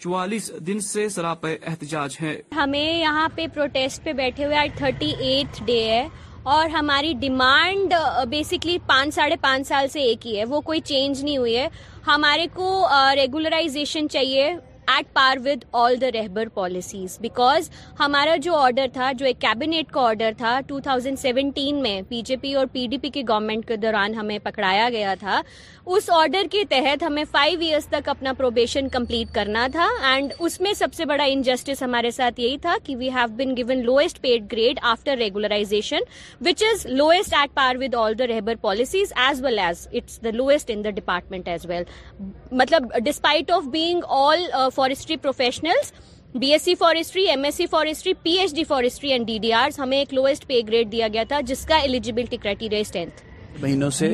چوالیس 0.02 0.50
دن 0.66 0.80
سے 0.90 1.08
سراپ 1.14 1.46
احتجاج 1.50 2.16
ہیں 2.22 2.36
ہمیں 2.56 2.86
یہاں 3.00 3.28
پہ 3.36 3.46
پروٹیسٹ 3.54 4.02
پہ 4.04 4.12
بیٹھے 4.22 4.44
ہوئے 4.44 4.56
آج 4.58 4.70
تھرٹی 4.78 5.10
ایٹ 5.26 5.60
ڈے 5.66 5.82
ہے 5.90 6.06
اور 6.54 6.68
ہماری 6.78 7.12
ڈیمانڈ 7.20 7.94
بیسکلی 8.36 8.76
پانچ 8.88 9.14
ساڑھے 9.14 9.36
پانچ 9.40 9.66
سال 9.68 9.88
سے 9.92 10.02
ایک 10.10 10.26
ہی 10.26 10.38
ہے 10.38 10.44
وہ 10.52 10.60
کوئی 10.70 10.80
چینج 10.92 11.24
نہیں 11.24 11.36
ہوئی 11.36 11.56
ہے 11.56 11.68
ہمارے 12.06 12.46
کو 12.54 12.68
ریگولرائزیشن 13.16 14.08
چاہیے 14.16 14.46
at 14.96 15.06
par 15.14 15.36
with 15.44 15.64
all 15.78 15.96
the 16.00 16.06
Rahbar 16.14 16.48
policies 16.54 17.16
because 17.20 17.68
ہمارا 17.98 18.34
جو 18.42 18.54
آرڈر 18.56 18.86
تھا 18.92 19.10
جو 19.18 19.26
ایک 19.26 19.40
کیبنیٹ 19.40 19.90
کا 19.92 20.00
آرڈر 20.08 20.32
تھا 20.36 20.58
ٹو 20.66 20.78
تھاؤزینڈ 20.86 21.18
سیونٹین 21.18 21.82
میں 21.82 22.00
بی 22.08 22.20
جے 22.26 22.36
پی 22.42 22.52
اور 22.56 22.66
پی 22.72 22.86
ڈی 22.90 22.98
پی 22.98 23.08
کی 23.14 23.22
گورنمنٹ 23.28 23.66
کے 23.68 23.76
دوران 23.82 24.14
ہمیں 24.18 24.38
پکڑایا 24.44 24.88
گیا 24.92 25.14
تھا 25.20 25.40
اس 25.96 26.08
آرڈر 26.14 26.46
کے 26.50 26.62
تحت 26.68 27.02
ہمیں 27.02 27.22
فائیو 27.30 27.60
ایئرس 27.66 27.86
تک 27.90 28.08
اپنا 28.08 28.32
پروبیشن 28.38 28.88
کمپلیٹ 28.92 29.28
کرنا 29.34 29.66
تھا 29.72 29.86
اینڈ 30.10 30.32
اس 30.38 30.58
میں 30.60 30.72
سب 30.78 30.94
سے 30.96 31.04
بڑا 31.12 31.24
انجسٹس 31.28 31.82
ہمارے 31.82 32.10
ساتھ 32.16 32.40
یہی 32.40 32.56
تھا 32.62 32.74
کہ 32.86 32.96
we 32.96 33.08
have 33.10 33.32
been 33.36 33.56
given 33.56 33.78
lowest 33.84 34.20
paid 34.22 34.50
grade 34.52 34.78
after 34.90 35.16
regularisation 35.18 36.00
which 36.46 36.62
is 36.72 36.84
lowest 36.98 37.34
at 37.38 37.54
par 37.54 37.76
with 37.80 37.94
all 37.98 38.18
the 38.18 38.26
ریبر 38.26 38.54
policies 38.62 39.12
as 39.26 39.42
well 39.44 39.58
as 39.58 39.86
it's 39.92 40.22
the 40.24 40.30
lowest 40.34 40.70
in 40.74 40.84
the 40.84 40.90
department 41.00 41.48
as 41.48 41.64
well 41.68 41.84
مطلب 42.60 42.92
despite 43.04 43.50
of 43.50 43.64
being 43.78 44.02
all 44.18 44.42
forestry 44.74 45.16
professional 45.22 45.80
B 46.40 46.50
S 46.52 46.62
C 46.62 46.74
forestry 46.82 47.24
M 47.30 47.44
S 47.44 47.54
C 47.54 47.66
forestry 47.70 48.12
P 48.22 48.36
H 48.40 48.54
D 48.56 48.64
forestry 48.74 49.12
and 49.12 49.26
D 49.26 49.38
D 49.42 49.52
Rs 49.62 49.78
ہمیں 49.80 49.98
ایک 49.98 50.12
lowest 50.14 50.46
pay 50.48 50.60
grade 50.68 50.92
دیا 50.92 51.08
گیا 51.12 51.24
تھا 51.28 51.40
جس 51.52 51.64
کا 51.66 51.76
eligibility 51.84 52.36
criteria 52.42 52.80
strength 52.80 53.26
مہینوں 53.62 53.90
سے 53.90 54.06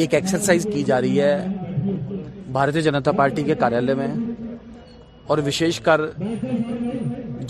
ایک 0.00 0.14
ایکسرسائز 0.14 0.66
کی 0.72 0.82
جا 0.86 1.00
رہی 1.00 1.20
ہے 1.20 1.46
بھارتی 2.52 2.80
جنتا 2.82 3.12
پارٹی 3.20 3.42
کے 3.42 3.54
کاریالے 3.60 3.94
میں 4.00 4.08
اور 5.30 5.38
وشیش 5.46 5.80
کر 5.80 6.00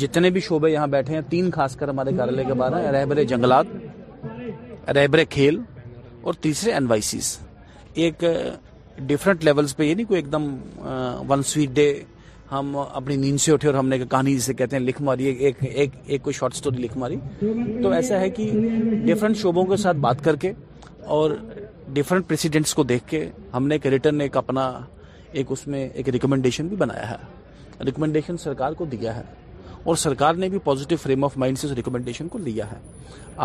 جتنے 0.03 0.31
بھی 0.37 0.41
شعبے 0.49 0.71
یہاں 0.71 0.87
بیٹھے 0.97 1.15
ہیں 1.15 1.21
تین 1.31 1.51
خاص 1.55 1.77
کر 1.77 1.89
ہمارے 1.89 2.13
کاریالے 2.17 2.45
کے 2.49 2.55
باہر 2.61 2.85
ہیں 2.85 2.93
رہبر 2.93 3.23
جنگلات 3.33 4.91
رہبر 4.97 5.25
کھیل 5.37 5.59
اور 6.27 6.35
تیسرے 6.47 6.73
این 6.73 7.01
سیز 7.11 7.37
ایک 8.05 8.25
ڈیفرنٹ 9.07 9.45
لیولز 9.45 9.77
پہ 9.77 9.83
یہ 9.83 9.95
نہیں 9.95 10.07
کوئی 10.09 10.21
ایک 10.21 10.33
دم 10.33 10.55
ون 11.29 11.43
سویٹ 11.49 11.71
ڈے 11.77 11.91
ہم 12.53 12.77
اپنی 12.79 13.17
نیند 13.17 13.39
سے 13.41 13.53
اٹھے 13.53 13.69
اور 13.69 13.75
ہم 13.75 13.89
نے 13.89 13.99
کہانی 13.99 14.35
جسے 14.37 14.55
کہتے 14.55 14.77
ہیں 14.77 14.83
لکھ 14.85 15.01
ماری 15.03 15.25
ایک 15.25 16.23
کوئی 16.23 16.33
شارٹ 16.39 16.55
سٹوری 16.55 16.83
لکھ 16.83 16.97
ماری 16.99 17.17
تو 17.83 17.91
ایسا 17.93 18.21
ہے 18.21 18.31
کہ 18.31 18.51
ڈفرینٹ 19.05 19.37
شعبوں 19.39 19.65
کے 19.67 19.77
ساتھ 19.83 19.97
بات 20.01 20.25
کر 20.25 20.37
کے 20.43 20.53
اور 21.19 21.31
ڈیفرنٹ 21.93 22.27
پریسیڈنٹس 22.29 22.75
کو 22.75 22.83
دیکھ 22.83 23.07
کے 23.09 23.29
ہم 23.55 23.67
نے 23.69 23.75
ایک 23.75 23.87
ریٹرن 23.95 24.21
ایک 24.21 24.37
اپنا 24.37 24.67
ایک 25.33 25.47
اس 25.53 25.67
میں 25.67 25.89
ایک 25.93 26.09
ریکمینڈیشن 26.09 26.67
بھی 26.69 26.77
بنایا 26.77 27.09
ہے 27.11 27.85
ریکمینڈیشن 27.87 28.37
سرکار 28.39 28.73
کو 28.79 28.85
دیا 28.93 29.17
ہے 29.17 29.23
اور 29.85 29.97
سرکار 29.97 30.35
نے 30.35 30.49
بھی 30.49 30.59
پوزیٹیو 30.65 30.99
فریم 31.03 31.25
آف 31.25 31.37
مائنڈ 31.39 31.59
سے 31.59 31.67
اس 31.67 31.73
ریکمنڈیشن 31.75 32.29
کو 32.29 32.39
لیا 32.39 32.71
ہے 32.71 32.77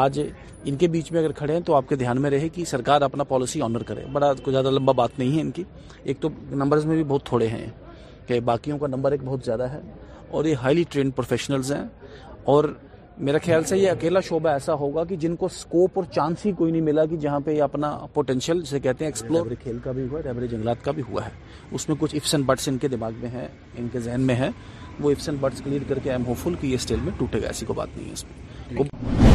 آج 0.04 0.20
ان 0.66 0.76
کے 0.78 0.88
بیچ 0.88 1.12
میں 1.12 1.20
اگر 1.20 1.32
کھڑے 1.38 1.54
ہیں 1.54 1.60
تو 1.66 1.76
آپ 1.76 1.90
کے 1.90 1.96
دھیان 2.02 2.22
میں 2.22 2.30
رہے 2.32 2.50
کہ 2.56 2.66
سرکار 2.66 3.02
اپنا 3.08 3.24
پالیسی 3.32 3.62
آنر 3.62 3.84
کرے 3.90 4.04
بڑا 4.14 4.32
زیادہ 4.50 4.72
لمبا 4.72 4.92
بات 5.02 5.20
نہیں 5.20 5.36
ہے 5.36 5.42
ان 5.42 5.52
کی 5.52 5.64
ایک 6.04 6.20
تو 6.22 6.30
نمبرز 6.52 6.86
میں 6.86 6.96
بھی 6.96 7.04
بہت 7.08 7.26
تھوڑے 7.26 7.48
ہیں 7.48 7.68
کہ 8.30 8.40
باقیوں 8.48 8.78
کا 8.80 8.88
نمبر 8.88 9.12
ایک 9.12 9.22
بہت 9.26 9.42
زیادہ 9.46 9.68
ہے 9.74 9.80
اور 10.38 10.46
یہ 10.46 10.56
ہائیلی 10.64 10.84
ٹرینڈ 10.94 11.16
پروفیشنلز 11.16 11.72
ہیں 11.74 11.84
اور 12.54 12.64
میرا 13.28 13.38
خیال 13.46 13.64
سے 13.70 13.78
یہ 13.78 13.90
اکیلا 13.92 14.20
شعبہ 14.28 14.50
ایسا 14.50 14.74
ہوگا 14.82 15.04
کہ 15.06 15.16
جن 15.24 15.36
کو 15.40 15.48
سکوپ 15.56 15.98
اور 16.00 16.04
چانس 16.16 16.46
ہی 16.46 16.52
کوئی 16.60 16.72
نہیں 16.72 16.82
ملا 16.90 17.06
کہ 17.14 17.18
جہاں 17.24 17.40
پہ 17.46 17.52
یہ 17.56 17.64
اپنا 17.64 17.90
پوٹینشیل 18.14 18.62
جسے 18.62 18.80
کہتے 18.86 19.06
ہیں 19.06 19.10
ایکسپلور 19.12 19.52
کھیل 19.64 19.80
کا 19.84 19.92
بھی 19.98 20.06
ہوا 20.12 20.22
ہے 20.26 20.48
جنگلات 20.52 20.84
کا 20.86 20.92
بھی 21.00 21.04
ہوا 21.10 21.26
ہے 21.26 21.32
اسٹیل 26.74 27.00
میں 27.00 27.14
ٹوٹے 27.18 27.42
گا 27.42 27.48
ایسی 27.48 27.66
کوئی 27.66 27.78
بات 27.78 27.98
نہیں 27.98 28.08
ہے 28.10 28.14
اس 28.14 28.24
میں 28.24 29.29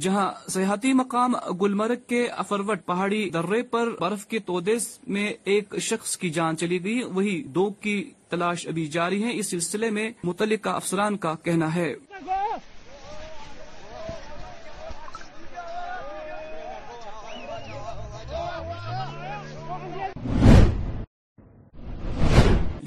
جہاں 0.00 0.30
سیاحتی 0.52 0.92
مقام 0.94 1.32
گلمرگ 1.60 2.00
کے 2.08 2.24
افروٹ 2.42 2.84
پہاڑی 2.86 3.28
درے 3.34 3.62
پر 3.70 3.88
برف 4.00 4.24
کے 4.34 4.38
تودے 4.50 4.76
میں 5.14 5.32
ایک 5.54 5.74
شخص 5.88 6.16
کی 6.18 6.30
جان 6.38 6.56
چلی 6.56 6.82
گئی 6.84 7.02
وہی 7.14 7.42
دو 7.54 7.68
کی 7.86 7.96
تلاش 8.30 8.66
ابھی 8.68 8.86
جاری 8.98 9.22
ہے 9.24 9.36
اس 9.38 9.50
سلسلے 9.50 9.90
میں 9.98 10.10
متعلقہ 10.30 10.68
افسران 10.82 11.16
کا 11.26 11.34
کہنا 11.44 11.74
ہے 11.74 11.92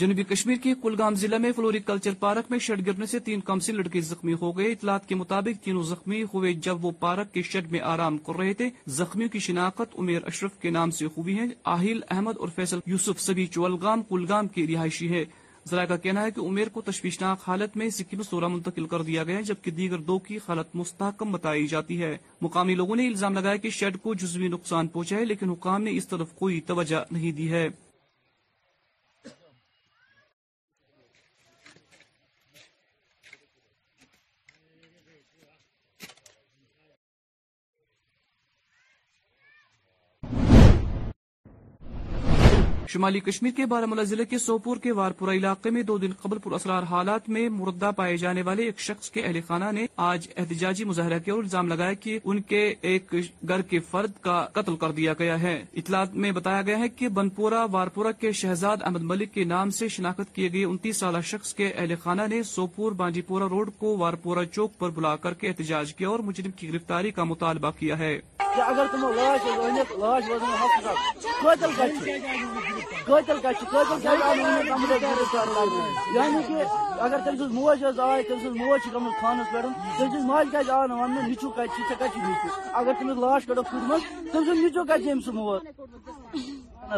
جنوبی 0.01 0.23
کشمیر 0.29 0.55
کے 0.61 0.73
کلگام 0.81 1.15
ضلع 1.21 1.37
میں 1.37 1.51
فلوری 1.55 1.79
کلچر 1.85 2.13
پارک 2.19 2.49
میں 2.51 2.57
شٹ 2.67 2.85
گرنے 2.85 3.05
سے 3.05 3.19
تین 3.25 3.39
کمسی 3.45 3.71
لڑکی 3.71 3.99
زخمی 4.01 4.33
ہو 4.41 4.51
گئے 4.57 4.71
اطلاعات 4.71 5.07
کے 5.09 5.15
مطابق 5.15 5.63
تینوں 5.63 5.83
زخمی 5.89 6.21
ہوئے 6.33 6.53
جب 6.67 6.85
وہ 6.85 6.91
پارک 6.99 7.33
کے 7.33 7.41
شٹ 7.49 7.69
میں 7.71 7.79
آرام 7.89 8.17
کر 8.27 8.37
رہے 8.39 8.53
تھے 8.61 8.69
زخمیوں 8.99 9.29
کی 9.33 9.39
شناخت 9.47 9.93
امیر 10.01 10.21
اشرف 10.31 10.57
کے 10.61 10.69
نام 10.77 10.91
سے 10.99 11.05
ہوئی 11.17 11.37
ہے 11.39 11.43
آہل 11.73 11.99
احمد 12.15 12.37
اور 12.39 12.49
فیصل 12.55 12.79
یوسف 12.87 13.21
سبھی 13.21 13.45
چولگام 13.57 14.03
کلگام 14.09 14.47
کی 14.55 14.65
رہائشی 14.73 15.09
ہے 15.13 15.23
ذرائع 15.71 15.87
کا 15.87 15.97
کہنا 16.05 16.23
ہے 16.23 16.31
کہ 16.35 16.39
امیر 16.47 16.69
کو 16.73 16.81
تشویشناک 16.89 17.47
حالت 17.49 17.77
میں 17.77 17.89
میں 18.13 18.23
سورہ 18.29 18.47
منتقل 18.55 18.85
کر 18.95 19.01
دیا 19.11 19.23
گیا 19.29 19.37
ہے 19.37 19.43
جبکہ 19.51 19.71
دیگر 19.81 20.01
دو 20.07 20.17
کی 20.29 20.37
حالت 20.47 20.75
مستحکم 20.81 21.31
بتائی 21.37 21.67
جاتی 21.75 22.01
ہے 22.01 22.15
مقامی 22.41 22.75
لوگوں 22.81 22.95
نے 23.01 23.07
الزام 23.07 23.37
لگایا 23.37 23.55
کہ 23.65 23.69
شیڈ 23.79 24.01
کو 24.03 24.13
جزوی 24.25 24.47
نقصان 24.57 24.87
پہنچا 24.97 25.17
ہے 25.17 25.25
لیکن 25.35 25.49
حکام 25.49 25.81
نے 25.83 25.91
اس 25.97 26.07
طرف 26.15 26.33
کوئی 26.39 26.59
توجہ 26.73 27.03
نہیں 27.11 27.31
دی 27.41 27.51
ہے 27.51 27.67
شمالی 42.91 43.19
کشمیر 43.25 43.51
کے 43.55 43.65
بارہ 43.71 43.85
ملا 43.89 44.03
ضلع 44.07 44.23
کے 44.29 44.37
سوپور 44.45 44.77
کے 44.83 44.91
وارپورہ 44.93 45.31
علاقے 45.35 45.69
میں 45.75 45.81
دو 45.89 45.97
دن 45.97 46.11
قبل 46.21 46.37
پر 46.43 46.51
اثرار 46.53 46.83
حالات 46.89 47.27
میں 47.35 47.47
مردہ 47.57 47.91
پائے 47.95 48.15
جانے 48.23 48.41
والے 48.45 48.63
ایک 48.65 48.79
شخص 48.87 49.09
کے 49.11 49.21
اہل 49.21 49.39
خانہ 49.47 49.71
نے 49.75 49.85
آج 50.07 50.27
احتجاجی 50.37 50.83
مظاہرہ 50.85 51.19
کیا 51.25 51.33
اور 51.33 51.43
الزام 51.43 51.67
لگایا 51.67 51.93
کہ 52.05 52.17
ان 52.23 52.41
کے 52.49 52.63
ایک 52.89 53.13
گھر 53.47 53.61
کے 53.69 53.79
فرد 53.91 54.17
کا 54.23 54.37
قتل 54.53 54.75
کر 54.81 54.91
دیا 54.97 55.13
گیا 55.19 55.39
ہے 55.41 55.53
اطلاعات 55.81 56.15
میں 56.23 56.31
بتایا 56.39 56.61
گیا 56.69 56.79
ہے 56.79 56.89
کہ 56.97 57.07
بنپورہ 57.19 57.65
وارپورہ 57.71 58.11
کے 58.21 58.31
شہزاد 58.41 58.83
احمد 58.85 59.03
ملک 59.13 59.33
کے 59.33 59.43
نام 59.53 59.69
سے 59.79 59.87
شناخت 59.97 60.35
کیے 60.35 60.51
گئے 60.53 60.63
انتیس 60.65 60.97
سالہ 61.05 61.21
شخص 61.31 61.53
کے 61.61 61.71
اہل 61.75 61.93
خانہ 62.03 62.27
نے 62.31 62.41
سوپور 62.51 62.91
بانڈی 63.03 63.21
پورا 63.31 63.47
روڈ 63.51 63.69
کو 63.79 63.95
وارپورہ 64.03 64.43
چوک 64.51 64.77
پر 64.79 64.89
بلا 64.99 65.15
کر 65.23 65.33
کے 65.41 65.47
احتجاج 65.47 65.93
کیا 65.93 66.09
اور 66.09 66.19
مجرم 66.31 66.51
کی 66.59 66.71
گرفتاری 66.73 67.11
کا 67.15 67.23
مطالبہ 67.31 67.71
کیا 67.79 67.97
ہے 67.99 68.17
قوائ 73.05 74.69
یعنی 76.15 76.41
کہ 76.47 76.53
اگر 77.01 77.17
تم 77.25 77.35
سٕنٛز 77.37 77.51
موج 77.53 77.83
آئے 78.01 78.23
تم 78.27 78.37
سٕنٛز 78.43 78.55
موج 78.57 78.79
خان 79.21 79.41
تم 79.97 80.25
ماج 80.27 80.47
ژےٚ 80.51 81.51
کَتہِ 81.89 82.17
نو 82.17 82.31
کت 82.43 82.69
اگر 82.79 82.91
تم 82.99 83.19
لاش 83.21 83.45
پڑو 83.47 83.61
کَتہِ 83.61 84.33
تم 84.33 84.89
أمۍ 84.89 85.13
نو 85.25 85.31
موج 85.31 85.61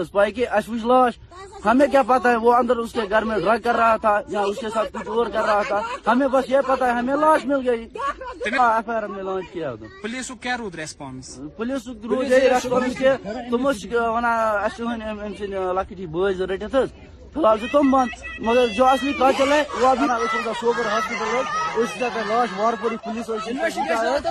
اس 0.01 0.12
پائی 0.12 0.32
کہ 0.32 0.45
اشوش 0.58 0.86
لاش 0.86 1.17
ہمیں 1.65 1.86
کیا 1.91 2.01
پتہ 2.08 2.27
ہے 2.27 2.36
وہ 2.45 2.53
اندر 2.53 2.77
اس 2.84 2.93
کے 2.93 3.01
گھر 3.10 3.23
میں 3.29 3.38
ڈرگ 3.39 3.62
کر 3.63 3.75
رہا 3.82 3.95
تھا 4.06 4.13
یا 4.36 4.41
اس 4.51 4.58
کے 4.62 4.69
ساتھ 4.73 4.91
کچھ 4.93 5.10
اور 5.17 5.25
کر 5.34 5.43
رہا 5.47 5.62
تھا 5.67 5.82
ہمیں 6.08 6.27
بس 6.34 6.49
یہ 6.49 6.62
پتہ 6.67 6.84
ہے 6.84 6.91
ہمیں 6.99 7.15
لاش 7.23 7.45
مل 7.51 7.67
گئی 7.69 7.84
ایف 7.93 8.60
آئی 8.60 8.91
آر 8.95 9.03
ہم 9.03 9.15
نے 9.15 9.23
لانچ 9.29 9.51
کیا 9.53 9.73
پولیس 10.01 10.27
کو 10.27 10.36
کیا 10.45 10.58
رود 10.60 10.75
ریسپانس 10.75 11.38
پولیس 11.58 11.88
رود 11.88 12.32
یہی 12.32 12.49
ریسپانس 12.56 12.97
کہ 12.99 13.13
تم 13.51 13.65
ونان 13.95 14.65
اچھے 14.65 15.47
لکٹی 15.79 16.06
بٲژ 16.13 16.41
رٔٹِتھ 16.41 16.75
حظ 16.75 16.91
فی 17.34 17.39
الحال 17.39 17.67
تم 17.74 17.91
بند 17.91 18.10
مگر 18.46 18.67
جو 18.78 18.84
اصلی 18.86 19.12
کا 19.19 19.30
چل 19.38 19.52
ہے 19.52 19.63
وہ 19.82 19.88
ابھی 19.88 20.06
نہ 20.08 20.13
اس 20.24 20.34
کا 20.46 20.52
سوپر 20.60 20.86
ہسپتال 20.93 21.36
ہے 21.36 21.39
اس 21.82 21.93
کا 22.00 22.08
کا 22.13 22.22
لاش 22.28 22.50
وار 22.58 22.74
پوری 22.82 22.98
پولیس 23.06 23.30
اور 23.30 23.39
سینیئر 23.46 23.69
سے 23.76 23.82
اس 23.82 23.88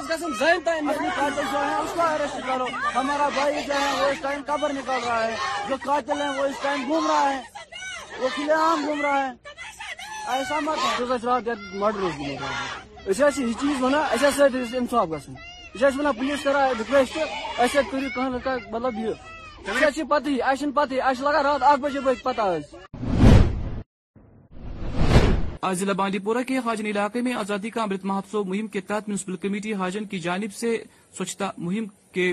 کا 0.09 0.17
زین 0.21 0.31
جو 0.39 0.47
ہے 0.47 1.09
اس 1.79 1.95
کا 1.97 2.05
ارسٹ 2.15 2.47
کرو 2.47 2.67
ہمارا 2.95 3.29
بھائی 3.39 3.63
جو 3.67 3.75
ہے 3.81 3.91
وہ 4.03 4.09
اس 4.11 4.21
ٹائم 4.27 4.43
قبر 4.51 4.73
نکال 4.79 5.01
رہا 5.07 5.25
ہے 5.27 5.35
جو 5.69 5.77
کا 5.85 5.99
چل 6.07 6.21
ہے 6.23 6.29
وہ 6.39 6.45
اس 6.51 6.63
ٹائم 6.63 6.85
گھوم 6.93 7.07
رہا 7.11 7.33
ہے 7.33 7.41
وہ 8.21 8.29
کلے 8.37 8.53
عام 8.61 8.85
گھوم 8.87 9.01
رہا 9.09 9.27
ہے 9.27 10.39
ایسا 10.39 10.59
مت 10.69 10.79
تو 10.99 11.07
بس 11.09 11.25
رات 11.31 11.49
یہ 11.49 11.67
مرڈر 11.83 12.03
ہو 12.03 12.13
گیا 12.21 12.53
اس 13.07 13.17
سے 13.35 13.43
یہ 13.49 13.53
چیز 13.65 13.83
ہونا 13.83 14.03
ایسا 14.17 14.31
سے 14.37 14.63
انصاف 14.85 15.09
گسن 15.11 15.35
اس 15.75 15.81
سے 15.81 15.91
بنا 15.99 16.13
پولیس 16.23 16.43
کرا 16.45 16.67
ریکویسٹ 16.79 17.19
ایسے 17.61 17.79
کریو 17.91 18.09
کہاں 18.15 18.31
لگا 18.31 18.57
مطلب 18.71 18.99
یہ 19.07 19.21
آج 25.61 25.79
ضلع 25.81 25.93
بانڈی 25.97 26.19
پورہ 26.19 26.43
کے 26.47 26.59
حاجن 26.65 26.87
علاقے 26.87 27.21
میں 27.23 27.33
آزادی 27.35 27.71
کا 27.71 27.83
امرت 27.83 28.05
مہوتسو 28.05 28.43
مہم 28.45 28.67
کے 28.77 28.81
تحت 28.87 29.09
میونسپل 29.09 29.37
کمیٹی 29.47 29.75
حاجن 29.83 30.05
کی 30.11 30.19
جانب 30.21 30.55
سے 30.55 30.77
سوچتا 31.19 31.51
مہم 31.57 31.85
کے 32.13 32.31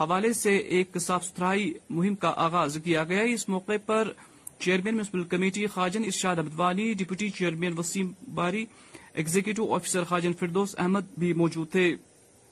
حوالے 0.00 0.32
سے 0.32 0.56
ایک 0.76 0.96
صاف 1.00 1.24
ستھرائی 1.24 1.72
مہم 1.90 2.14
کا 2.24 2.32
آغاز 2.46 2.78
کیا 2.84 3.04
گیا 3.08 3.22
اس 3.32 3.48
موقع 3.48 3.76
پر 3.86 4.12
chairman 4.60 4.94
municipal 4.94 5.22
committee 5.36 5.66
خاجن 5.74 6.04
Irshad 6.04 6.36
ابدوانی 6.38 6.92
deputy 6.98 7.28
chairman 7.38 7.78
Waseem 7.78 8.12
Bari 8.34 8.64
executive 9.14 9.74
officer 9.74 10.04
خاجن 10.08 10.32
Firdous 10.40 10.74
Ahmad 10.78 11.14
بھی 11.18 11.32
موجود 11.42 11.70
تھے 11.72 11.94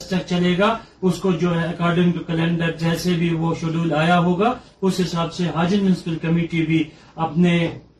تک 0.09 0.27
چلے 0.29 0.53
گا 0.57 0.75
اس 1.07 1.17
کو 1.23 1.31
جو 1.41 1.59
ہے 1.59 1.65
اکارڈنگ 1.67 2.11
ٹو 2.13 2.19
کیلنڈر 2.27 2.71
جیسے 2.79 3.13
بھی 3.19 3.29
وہ 3.41 3.53
شیڈول 3.61 3.93
آیا 3.97 4.17
ہوگا 4.25 4.53
اس 4.85 4.99
حساب 4.99 5.33
سے 5.33 5.43
حاجن 5.55 5.83
میونسپل 5.83 6.15
کمیٹی 6.21 6.61
بھی 6.65 6.83
اپنے 7.25 7.53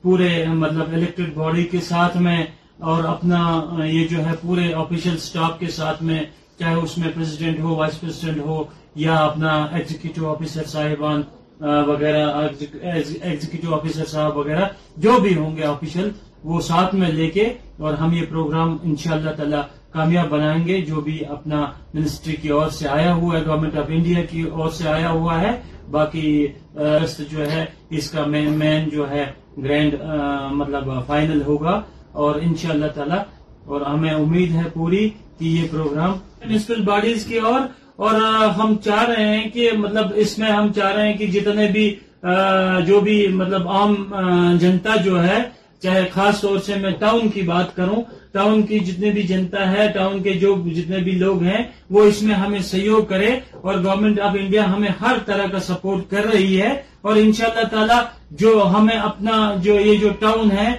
پورے 0.04 0.30
مطلب 0.64 0.94
الیکٹریڈ 0.94 1.34
باڈی 1.36 1.64
کے 1.74 1.82
ساتھ 1.90 2.18
میں 2.28 2.44
اور 2.92 3.04
اپنا 3.14 3.40
یہ 3.86 4.08
جو 4.08 4.26
ہے 4.26 4.32
پورے 4.42 4.72
کے 5.60 5.68
ساتھ 5.76 6.04
میں 6.04 6.22
چاہے 6.60 6.74
اس 6.82 6.98
میں 6.98 7.10
پریزیڈنٹ 7.14 7.58
پریزیڈنٹ 8.02 8.40
ہو 8.40 8.48
ہو 8.48 8.56
وائس 8.66 8.74
یا 9.06 9.16
اپنا 9.18 9.54
ایگزیکٹو 9.76 10.28
آفیسر 10.32 10.64
صاحبان 10.72 11.22
وغیرہ 11.90 12.26
ایگزیکٹو 12.82 13.74
آفیسر 13.76 14.06
صاحب 14.10 14.38
وغیرہ 14.38 14.66
جو 15.06 15.18
بھی 15.22 15.34
ہوں 15.36 15.56
گے 15.58 15.64
آفیشیل 15.66 16.10
وہ 16.52 16.62
ساتھ 16.68 16.96
میں 16.96 17.12
لے 17.12 17.28
کے 17.38 17.46
اور 17.84 17.94
ہم 18.02 18.14
یہ 18.14 18.26
پروگرام 18.30 18.76
انشاءاللہ 18.92 19.30
تعالی 19.38 19.62
کامیاب 19.94 20.30
بنائیں 20.30 20.66
گے 20.68 20.80
جو 20.88 21.02
بھی 21.08 21.18
اپنا 21.36 21.60
منسٹری 21.94 22.36
کی 22.42 22.50
اور 22.58 22.70
سے 22.78 22.88
آیا 22.96 23.12
ہوا 23.14 23.32
ہے 23.38 23.42
گورنمنٹ 23.46 23.76
آف 23.78 23.86
انڈیا 23.96 24.24
کی 24.30 24.42
اور 24.62 24.70
سے 24.78 24.88
آیا 24.90 25.10
ہوا 25.10 25.40
ہے 25.42 25.52
باقی 25.92 26.30
جو 27.32 27.52
ہے 27.52 27.66
اس 27.98 28.10
کا 28.12 28.26
مین 28.34 28.52
مین 28.60 28.88
جو 28.94 29.10
ہے 29.10 29.26
گرینڈ 29.64 29.96
مطلب 30.62 30.90
فائنل 31.08 31.42
ہوگا 31.48 31.80
اور 32.24 32.36
ان 32.46 32.56
شاء 32.62 32.70
اللہ 32.76 32.92
تعالی 32.96 33.20
اور 33.72 33.82
ہمیں 33.92 34.12
امید 34.14 34.56
ہے 34.56 34.62
پوری 34.74 35.04
کہ 35.38 35.46
یہ 35.58 35.68
پروگرام 35.72 36.84
باڈیز 36.86 37.26
کی 37.26 37.38
اور 38.00 38.16
ہم 38.58 38.76
چاہ 38.86 39.04
رہے 39.10 39.26
ہیں 39.36 39.50
کہ 39.54 39.70
مطلب 39.84 40.08
اس 40.24 40.38
میں 40.40 40.52
ہم 40.52 40.72
چاہ 40.76 40.92
رہے 40.96 41.06
ہیں 41.08 41.18
کہ 41.18 41.28
جتنے 41.38 41.68
بھی 41.76 41.86
جو 42.88 43.00
بھی 43.08 43.18
مطلب 43.42 43.70
عام 43.78 43.96
جنتا 44.62 44.96
جو 45.06 45.24
ہے 45.28 45.40
چاہے 45.84 46.04
خاص 46.14 46.40
طور 46.42 46.58
سے 46.66 46.76
میں 46.82 46.92
ٹاؤن 47.00 47.28
کی 47.34 47.42
بات 47.52 47.76
کروں 47.76 48.02
ٹاؤن 48.36 48.62
کی 48.68 48.78
جتنے 48.88 49.10
بھی 49.16 49.24
جنتا 49.32 49.62
ہے 49.72 49.88
ٹاؤن 49.96 50.22
کے 50.26 50.34
جو 50.44 50.54
جتنے 50.76 50.98
بھی 51.08 51.12
لوگ 51.24 51.42
ہیں 51.50 51.62
وہ 51.94 52.04
اس 52.10 52.22
میں 52.28 52.36
ہمیں 52.44 52.60
سہیوگ 52.72 53.04
کرے 53.12 53.30
اور 53.66 53.74
گورنمنٹ 53.86 54.20
آف 54.28 54.36
انڈیا 54.40 54.66
ہمیں 54.74 54.90
ہر 55.02 55.18
طرح 55.26 55.48
کا 55.54 55.60
سپورٹ 55.70 56.10
کر 56.12 56.24
رہی 56.34 56.62
ہے 56.62 56.72
اور 57.06 57.16
ان 57.24 57.32
شاء 57.38 57.48
اللہ 57.54 57.68
تعالی 57.74 58.00
جو 58.42 58.52
ہمیں 58.76 58.98
اپنا 58.98 59.36
جو 59.66 59.80
یہ 59.80 59.96
جو 60.06 60.10
ٹاؤن 60.20 60.52
ہے 60.60 60.70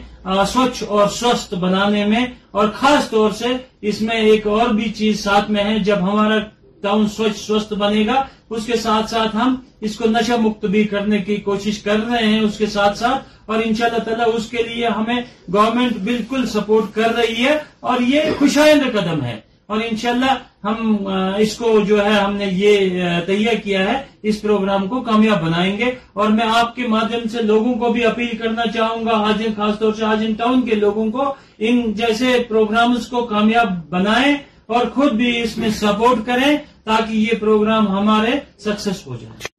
سوچھ 0.53 0.83
اور 0.95 1.07
سوستھ 1.21 1.55
بنانے 1.65 2.05
میں 2.13 2.25
اور 2.59 2.69
خاص 2.81 3.11
طور 3.11 3.31
سے 3.41 3.49
اس 3.91 4.01
میں 4.09 4.17
ایک 4.29 4.47
اور 4.55 4.69
بھی 4.79 4.89
چیز 5.01 5.23
ساتھ 5.25 5.51
میں 5.55 5.65
ہے 5.65 5.79
جب 5.89 5.99
ہمارا 6.11 6.39
ٹاؤن 6.85 7.07
سوچ 7.09 7.37
سوست 7.41 7.73
بنے 7.83 8.05
گا 8.07 8.23
اس 8.57 8.65
کے 8.67 8.77
ساتھ 8.87 9.11
ساتھ 9.11 9.37
ہم 9.37 9.55
اس 9.89 9.95
کو 9.99 10.09
نشہ 10.17 10.37
مکت 10.47 10.65
بھی 10.75 10.83
کرنے 10.93 11.19
کی 11.29 11.37
کوشش 11.49 11.79
کر 11.87 12.01
رہے 12.09 12.27
ہیں 12.27 12.41
اس 12.47 12.57
کے 12.59 12.67
ساتھ 12.75 12.99
ساتھ 12.99 13.51
اور 13.51 13.63
ان 13.65 13.75
شاء 13.79 13.87
اللہ 13.87 14.03
تعالیٰ 14.09 14.27
اس 14.39 14.47
کے 14.51 14.63
لیے 14.69 14.87
ہمیں 14.99 15.19
گورنمنٹ 15.55 15.97
بالکل 16.09 16.47
سپورٹ 16.57 16.95
کر 16.95 17.15
رہی 17.19 17.45
ہے 17.47 17.57
اور 17.91 18.01
یہ 18.15 18.31
خوشائند 18.39 18.83
قدم 18.99 19.23
ہے 19.29 19.39
اور 19.73 19.81
ان 19.89 19.97
شاء 20.03 20.11
اللہ 20.11 20.33
ہم 20.67 20.97
اس 21.45 21.57
کو 21.59 21.69
جو 21.91 22.05
ہے 22.07 22.11
ہم 22.15 22.37
نے 22.37 22.47
یہ 22.63 23.19
تیار 23.27 23.61
کیا 23.65 23.85
ہے 23.91 23.97
اس 24.31 24.41
پروگرام 24.43 24.87
کو 24.89 25.01
کامیاب 25.09 25.43
بنائیں 25.47 25.77
گے 25.79 25.91
اور 26.21 26.29
میں 26.37 26.47
آپ 26.59 26.75
کے 26.77 26.87
مادھیم 26.97 27.27
سے 27.37 27.43
لوگوں 27.53 27.75
کو 27.85 27.93
بھی 27.95 28.05
اپیل 28.11 28.37
کرنا 28.43 28.67
چاہوں 28.77 29.05
گا 29.07 29.17
حاجن 29.25 29.53
خاص 29.61 29.79
طور 29.79 29.93
سے 30.01 30.05
حاجن 30.11 30.33
ٹاؤن 30.43 30.61
کے 30.69 30.75
لوگوں 30.85 31.11
کو 31.17 31.33
ان 31.69 31.81
جیسے 32.03 32.37
پروگرامز 32.49 33.07
کو 33.15 33.25
کامیاب 33.35 33.75
بنائیں 33.97 34.33
اور 34.77 34.87
خود 34.95 35.11
بھی 35.21 35.31
اس 35.43 35.57
میں 35.63 35.69
سپورٹ 35.81 36.25
کریں 36.27 36.51
تاکہ 36.85 37.13
یہ 37.13 37.35
پروگرام 37.41 37.87
ہمارے 37.97 38.31
سکسس 38.65 39.07
ہو 39.07 39.17
جائے 39.21 39.53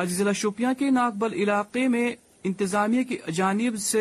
آج 0.00 0.10
ضلع 0.16 0.32
شوپیاں 0.40 0.72
کے 0.78 0.90
ناگبل 0.90 1.32
علاقے 1.42 1.86
میں 1.94 2.10
انتظامیہ 2.50 3.02
کی 3.08 3.16
جانب 3.34 3.76
سے 3.80 4.00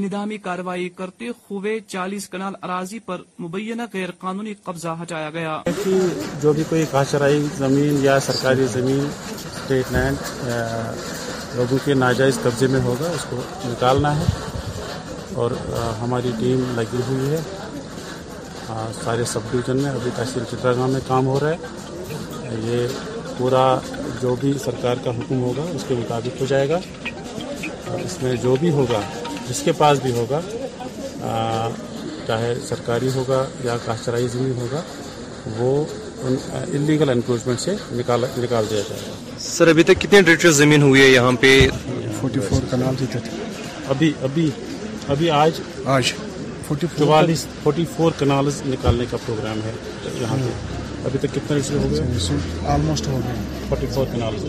انہدامی 0.00 0.36
کارروائی 0.46 0.88
کرتے 0.98 1.28
ہوئے 1.50 1.78
چالیس 1.94 2.28
کنال 2.28 2.52
اراضی 2.62 2.98
پر 3.06 3.20
مبینہ 3.44 3.82
غیر 3.92 4.10
قانونی 4.18 4.54
قبضہ 4.64 4.96
ہٹایا 5.02 5.30
گیا 5.36 5.60
جو 6.42 6.52
بھی 6.52 6.62
کوئی 6.68 6.84
کاشرائی 6.90 7.40
زمین 7.58 7.98
یا 8.04 8.18
سرکاری 8.26 8.66
زمین 8.72 9.04
اسٹیٹ 9.30 9.92
لینڈ 9.92 10.46
لوگوں 11.56 11.78
کے 11.84 11.94
ناجائز 12.04 12.38
قبضے 12.42 12.66
میں 12.74 12.80
ہوگا 12.84 13.10
اس 13.14 13.24
کو 13.30 13.40
نکالنا 13.70 14.16
ہے 14.20 14.26
اور 15.42 15.50
ہماری 16.00 16.30
ٹیم 16.38 16.64
لگی 16.76 17.00
ہوئی 17.08 17.30
ہے 17.30 17.38
ہاں، 18.74 18.86
سارے 19.04 19.24
سب 19.32 19.42
ڈویژن 19.50 19.76
میں 19.82 19.90
ابھی 19.90 20.10
تحصیل 20.16 20.42
چتراگاہ 20.50 20.86
میں 20.92 21.00
کام 21.06 21.26
ہو 21.26 21.38
رہا 21.40 21.50
ہے 21.50 22.58
یہ 22.68 22.86
پورا 23.38 23.62
جو 24.22 24.34
بھی 24.40 24.52
سرکار 24.64 24.96
کا 25.04 25.10
حکم 25.18 25.40
ہوگا 25.42 25.62
اس 25.74 25.84
کے 25.88 25.94
مطابق 25.98 26.40
ہو 26.40 26.46
جائے 26.48 26.68
گا 26.68 26.78
اس 28.04 28.16
میں 28.22 28.34
جو 28.42 28.54
بھی 28.60 28.70
ہوگا 28.78 29.00
جس 29.48 29.62
کے 29.64 29.72
پاس 29.78 29.98
بھی 30.02 30.12
ہوگا 30.18 30.40
چاہے 32.26 32.54
سرکاری 32.68 33.10
ہوگا 33.14 33.44
یا 33.64 33.76
کاشترائی 33.86 34.28
زمین 34.36 34.52
ہوگا 34.60 34.82
وہ 35.58 35.70
انلیگل 36.68 37.10
انکروچمنٹ 37.10 37.60
سے 37.60 37.74
نکال 38.00 38.24
نکال 38.42 38.64
دیا 38.70 38.80
جائے 38.88 39.00
گا 39.08 39.38
سر 39.48 39.68
ابھی 39.74 39.82
تک 39.90 40.00
کتنے 40.02 40.50
زمین 40.62 40.82
ہوئی 40.90 41.00
ہے 41.02 41.08
یہاں 41.08 41.32
پہ 41.40 41.54
فورٹی 42.20 42.40
فور 42.48 42.70
تھے 42.70 43.20
ابھی 43.94 44.12
ابھی 44.28 44.50
ابھی 45.12 45.30
آج 45.44 45.60
آج 45.98 46.12
فورٹی 46.70 47.84
فور 47.96 48.12
کنالز 48.18 48.60
نکالنے 48.66 49.04
کا 49.10 49.16
پروگرام 49.24 49.60
ہے 49.64 49.72
یہاں 50.20 50.36
پہ 50.36 50.42
ہاں۔ 50.42 51.06
ابھی 51.06 51.18
تک 51.18 51.36
ہو 51.50 51.58
ہو 53.96 54.04
کنالز 54.12 54.44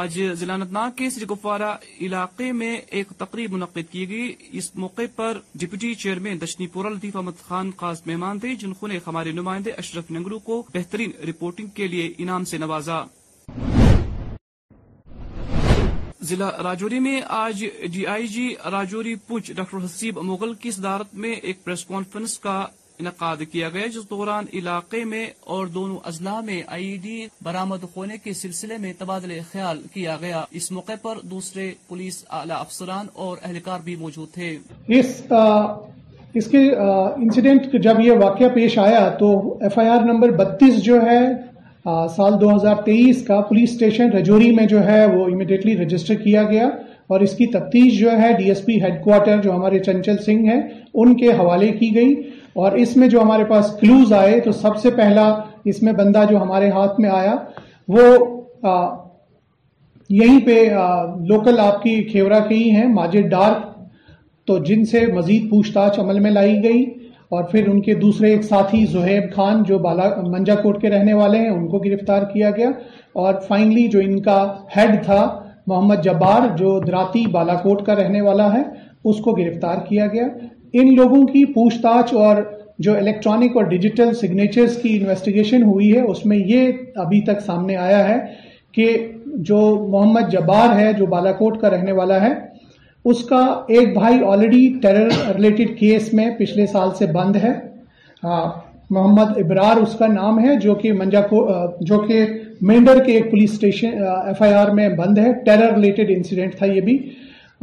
آج 0.00 0.18
ضلع 0.38 0.54
انتناگ 0.54 0.90
کے 0.96 1.08
سری 1.10 1.24
گفوارہ 1.30 1.74
علاقے 2.00 2.50
میں 2.60 2.76
ایک 2.96 3.08
تقریب 3.18 3.52
منعقد 3.52 3.92
کی 3.92 4.08
گئی 4.08 4.32
اس 4.58 4.70
موقع 4.84 5.02
پر 5.16 5.38
ڈپٹی 5.60 5.94
چیئرمین 6.02 6.40
دشنی 6.40 6.66
پورا 6.72 6.88
لطیف 6.94 7.16
احمد 7.16 7.42
خان 7.48 7.70
خاص 7.80 8.02
مہمان 8.06 8.38
تھے 8.40 8.54
جن 8.60 8.72
نے 8.92 8.98
ہمارے 9.06 9.32
نمائندے 9.40 9.70
اشرف 9.84 10.10
ننگرو 10.10 10.38
کو 10.50 10.62
بہترین 10.74 11.10
رپورٹنگ 11.28 11.68
کے 11.74 11.88
لیے 11.88 12.12
انعام 12.18 12.44
سے 12.52 12.58
نوازا 12.58 13.02
ضلع 16.28 16.46
راجوری 16.64 16.98
میں 17.04 17.20
آج 17.38 17.64
D 17.92 18.04
I 18.12 18.26
G 18.36 18.44
Rajouri 18.72 19.14
Poonch 19.26 19.50
doctor 19.56 19.84
Haseeb 19.84 20.18
Mughal 20.28 20.52
کی 20.62 20.70
صدارت 20.70 21.14
میں 21.24 21.32
ایک 21.50 21.62
پریس 21.64 21.84
کانفرنس 21.84 22.38
کا 22.44 22.54
انعقاد 23.00 23.40
کیا 23.52 23.68
گیا 23.74 23.86
جس 23.94 24.08
دوران 24.10 24.44
علاقے 24.60 25.04
میں 25.12 25.24
اور 25.54 25.66
دونوں 25.76 25.96
اضلاع 26.10 26.40
میں 26.46 26.60
آئی 26.76 26.96
ڈی 27.02 27.18
برامد 27.48 27.84
ہونے 27.96 28.16
کے 28.24 28.32
سلسلے 28.40 28.78
میں 28.84 28.92
تبادلہ 28.98 29.40
خیال 29.52 29.80
کیا 29.94 30.16
گیا 30.20 30.42
اس 30.60 30.70
موقع 30.78 30.92
پر 31.02 31.18
دوسرے 31.30 31.70
پولیس 31.88 32.24
اعلی 32.40 32.52
افسران 32.60 33.06
اور 33.24 33.36
اہلکار 33.42 33.80
بھی 33.90 33.96
موجود 34.04 34.32
تھے 34.34 34.56
اس 34.98 35.14
اس 36.40 36.46
کے 36.50 36.58
انسیڈنٹ 37.22 37.72
جب 37.82 38.00
یہ 38.04 38.12
واقعہ 38.22 38.46
پیش 38.54 38.78
آیا 38.84 39.08
تو 39.18 39.32
ایف 39.66 39.78
آئی 39.78 39.88
آر 39.88 40.04
نمبر 40.12 40.30
بتیس 40.44 40.82
جو 40.84 41.00
ہے 41.06 41.18
سال 42.16 42.36
دو 42.40 42.54
ہزار 42.54 42.74
تیئیس 42.84 43.22
کا 43.26 43.40
پولیس 43.48 43.70
اسٹیشن 43.70 44.10
رجوری 44.12 44.50
میں 44.54 44.66
جو 44.66 44.84
ہے 44.86 45.04
وہ 45.16 45.24
امیڈیٹلی 45.32 45.76
رجسٹر 45.76 46.14
کیا 46.22 46.42
گیا 46.50 46.68
اور 47.12 47.20
اس 47.20 47.36
کی 47.36 47.46
تفتیش 47.52 47.98
جو 47.98 48.10
ہے 48.20 48.32
D 48.38 48.44
S 48.48 48.64
P 48.66 48.80
head 48.82 49.02
quarter 49.04 49.40
جو 49.42 49.52
ہمارے 49.56 49.78
چنچل 49.78 50.16
سنگھ 50.26 50.46
ہیں 50.50 50.60
ان 51.02 51.16
کے 51.16 51.32
حوالے 51.38 51.68
کی 51.78 51.94
گئی 51.94 52.14
اور 52.64 52.72
اس 52.84 52.96
میں 52.96 53.08
جو 53.08 53.20
ہمارے 53.22 53.44
پاس 53.50 53.70
کلوز 53.80 54.12
آئے 54.20 54.40
تو 54.44 54.52
سب 54.62 54.76
سے 54.82 54.90
پہلا 54.96 55.28
اس 55.72 55.82
میں 55.82 55.92
بندہ 56.00 56.22
جو 56.30 56.40
ہمارے 56.42 56.70
ہاتھ 56.70 57.00
میں 57.00 57.10
آیا 57.18 57.34
وہ 57.96 58.02
یہیں 60.22 60.40
پہ 60.46 60.58
لوکل 61.30 61.60
آپ 61.66 61.82
کی 61.82 62.02
کھیورا 62.10 62.38
کے 62.48 62.54
ہی 62.54 62.70
ہیں 62.76 62.86
ماجر 62.94 63.28
ڈارک 63.36 63.72
تو 64.46 64.58
جن 64.64 64.84
سے 64.86 65.04
مزید 65.14 65.48
پوچھ 65.50 65.72
تاچھ 65.72 66.00
عمل 66.00 66.18
میں 66.20 66.30
لائی 66.30 66.62
گئی 66.62 66.82
اور 67.32 67.44
پھر 67.50 67.68
ان 67.68 67.80
کے 67.82 67.94
دوسرے 68.00 68.30
ایک 68.30 68.42
ساتھی 68.44 68.84
زہیب 68.92 69.32
خان 69.34 69.62
جو 69.68 69.78
بالا 69.84 70.08
منجا 70.30 70.54
کوٹ 70.62 70.80
کے 70.80 70.90
رہنے 70.90 71.12
والے 71.14 71.38
ہیں 71.38 71.48
ان 71.50 71.66
کو 71.68 71.78
گرفتار 71.84 72.22
کیا 72.32 72.50
گیا 72.56 72.68
اور 73.24 73.34
فائنلی 73.48 73.86
جو 73.92 73.98
ان 74.04 74.20
کا 74.22 74.38
ہیڈ 74.76 75.02
تھا 75.04 75.20
محمد 75.66 76.02
جبار 76.04 76.46
جو 76.56 76.78
دراتی 76.86 77.24
بالا 77.32 77.54
کوٹ 77.62 77.84
کا 77.86 77.94
رہنے 78.02 78.20
والا 78.20 78.52
ہے 78.54 78.62
اس 79.12 79.20
کو 79.24 79.32
گرفتار 79.36 79.78
کیا 79.88 80.06
گیا 80.12 80.26
ان 80.80 80.94
لوگوں 80.96 81.26
کی 81.26 81.44
پوچھ 81.54 81.80
تاچھ 81.82 82.14
اور 82.26 82.42
جو 82.84 82.96
الیکٹرانک 82.98 83.56
اور 83.56 83.64
ڈیجیٹل 83.72 84.14
سگنیچرز 84.20 84.76
کی 84.82 84.96
انویسٹیگیشن 84.96 85.62
ہوئی 85.62 85.92
ہے 85.94 86.00
اس 86.10 86.24
میں 86.26 86.38
یہ 86.46 86.72
ابھی 87.04 87.20
تک 87.24 87.40
سامنے 87.46 87.76
آیا 87.86 88.08
ہے 88.08 88.18
کہ 88.74 88.90
جو 89.50 89.60
محمد 89.90 90.30
جبار 90.32 90.78
ہے 90.78 90.92
جو 90.98 91.06
بالا 91.16 91.32
کوٹ 91.42 91.60
کا 91.60 91.70
رہنے 91.70 91.92
والا 91.92 92.20
ہے 92.22 92.32
اس 93.10 93.22
کا 93.28 93.38
ایک 93.76 93.92
بھائی 93.94 94.22
آلریڈی 94.26 94.60
ٹیرر 94.82 95.08
ریلیٹڈ 95.34 95.76
کیس 95.78 96.12
میں 96.18 96.28
پچھلے 96.38 96.66
سال 96.66 96.94
سے 96.98 97.06
بند 97.14 97.36
ہے 97.42 97.50
محمد 98.22 99.38
ابرار 99.40 99.76
اس 99.82 99.94
کا 99.98 100.06
نام 100.12 100.38
ہے 100.44 100.54
جو 100.60 100.74
جو 100.74 100.74
کہ 100.78 100.88
کہ 100.92 100.98
منجا 101.00 101.20
کو 101.30 101.44
مینڈر 102.68 103.02
کے 103.06 103.12
ایک 103.16 103.30
پولیس 103.30 103.58
ایف 103.70 104.42
آئی 104.42 104.52
آر 104.60 104.68
میں 104.74 104.88
بند 104.98 105.18
ہے 105.18 105.32
ٹیرر 105.46 105.74
ریلیٹڈ 105.76 106.10
انسیڈنٹ 106.16 106.56
تھا 106.58 106.66
یہ 106.66 106.80
بھی 106.88 106.96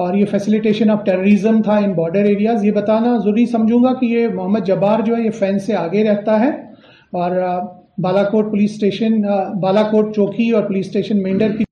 اور 0.06 0.13
یہ 0.17 0.25
فیسلیٹیشن 0.32 0.89
آف 0.89 1.04
ٹیررزم 1.06 1.62
تھا 1.62 1.75
ان 1.86 1.93
بارڈر 2.01 2.25
ایریاز 2.25 2.65
یہ 2.65 2.71
بتانا 2.71 3.15
ضروری 3.23 3.45
سمجھوں 3.56 3.84
گا 3.84 3.93
کہ 3.99 4.06
یہ 4.06 4.27
محمد 4.36 4.65
جبار 4.67 4.99
جو 5.06 5.15
ہے 5.15 5.21
یہ 5.23 5.32
فین 5.39 5.60
سے 5.65 5.75
آگے 5.86 6.04
رہتا 6.10 6.39
ہے 6.45 6.49
اور 7.23 7.39
بالا 8.04 8.23
کوٹ 8.30 8.49
پولیس 8.51 8.80
بالا 9.62 9.84
کوٹ 9.91 10.15
چوکی 10.15 10.49
اور 10.60 10.63
پولیس 10.67 10.86
اسٹیشن 10.86 11.23
کی 11.58 11.63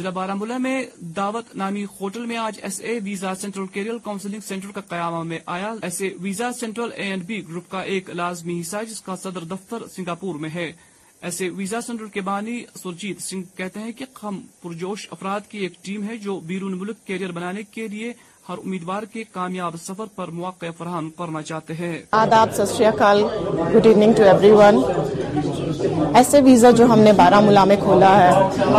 ضلع 0.00 0.10
بارہ 0.16 0.34
ملا 0.34 0.56
میں 0.64 0.76
دعوت 1.16 1.54
نامی 1.60 1.84
ہوٹل 2.00 2.24
میں 2.26 2.36
آج 2.38 2.58
S 2.64 2.80
A 2.80 2.98
visa 3.04 3.34
central 3.40 3.66
career 3.72 3.96
counselling 4.04 4.40
centre 4.46 4.70
کا 4.74 4.80
قیام 4.88 5.26
میں 5.28 5.38
آیا 5.56 5.72
S 5.88 6.00
A 6.00 6.08
visa 6.22 6.50
central 6.60 6.90
A 6.96 7.08
and 7.10 7.24
B 7.26 7.40
group 7.48 7.70
کا 7.70 7.80
ایک 7.94 8.08
لازمی 8.20 8.60
حصہ 8.60 8.76
ہے 8.76 8.84
جس 8.92 9.00
کا 9.08 9.16
صدر 9.22 9.44
دفتر 9.50 9.86
سنگاپور 9.96 10.34
میں 10.44 10.50
ہے 10.54 10.70
ایسے 11.28 11.48
ویزا 11.56 11.80
سینٹر 11.86 12.06
کے 12.12 12.20
بانی 12.30 12.58
سرجیت 12.82 13.22
سنگھ 13.22 13.42
کہتے 13.56 13.80
ہیں 13.80 13.92
کہ 13.98 14.04
ہم 14.22 14.40
پرجوش 14.62 15.06
افراد 15.18 15.50
کی 15.50 15.58
ایک 15.66 15.72
ٹیم 15.84 16.08
ہے 16.08 16.16
جو 16.24 16.38
بیرون 16.52 16.78
ملک 16.78 17.04
کیریئر 17.06 17.32
بنانے 17.40 17.62
کے 17.70 17.88
لیے 17.94 18.12
ہر 18.48 18.58
امیدوار 18.66 19.02
کے 19.12 19.24
کامیاب 19.32 19.74
سفر 19.86 20.06
پر 20.16 20.28
مواقع 20.40 20.70
فراہم 20.78 21.10
کرنا 21.18 21.42
چاہتے 21.52 21.74
ہیں 21.80 21.92
گڈ 23.76 23.86
ایوننگ 23.86 25.59
ایسے 26.18 26.40
ویزا 26.44 26.70
جو 26.76 26.84
ہم 26.92 26.98
نے 27.00 27.12
بارہ 27.16 27.40
ملا 27.40 27.64
میں 27.64 27.76
کھولا 27.82 28.12
ہے 28.22 28.30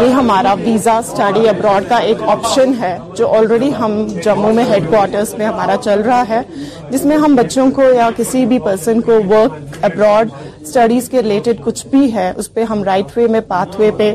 یہ 0.05 0.11
ہمارا 0.13 0.53
ویزا 0.63 0.97
اسٹڈی 0.97 1.47
ابراڈ 1.49 1.83
کا 1.89 1.95
ایک 2.09 2.23
آپشن 2.29 2.73
ہے 2.81 2.97
جو 3.17 3.31
آلریڈی 3.37 3.69
ہم 3.79 4.05
جموں 4.23 4.53
میں 4.53 4.63
ہیڈ 4.69 4.89
کوارٹرس 4.89 5.33
میں 5.37 5.45
ہمارا 5.45 5.75
چل 5.83 6.01
رہا 6.05 6.23
ہے 6.29 6.41
جس 6.89 7.05
میں 7.05 7.17
ہم 7.23 7.35
بچوں 7.35 7.69
کو 7.75 7.91
یا 7.93 8.09
کسی 8.17 8.45
بھی 8.45 8.59
پرسن 8.65 9.01
کو 9.09 9.19
ورک 9.29 9.75
ابراڈ 9.85 10.29
اسٹڈیز 10.61 11.09
کے 11.09 11.21
ریلیٹڈ 11.23 11.63
کچھ 11.63 11.85
بھی 11.91 12.13
ہے 12.13 12.31
اس 12.35 12.53
پہ 12.53 12.63
ہم 12.71 12.83
رائٹ 12.83 13.17
وے 13.17 13.27
میں 13.35 13.41
پاتھ 13.47 13.79
وے 13.79 13.89
پہ 13.97 14.13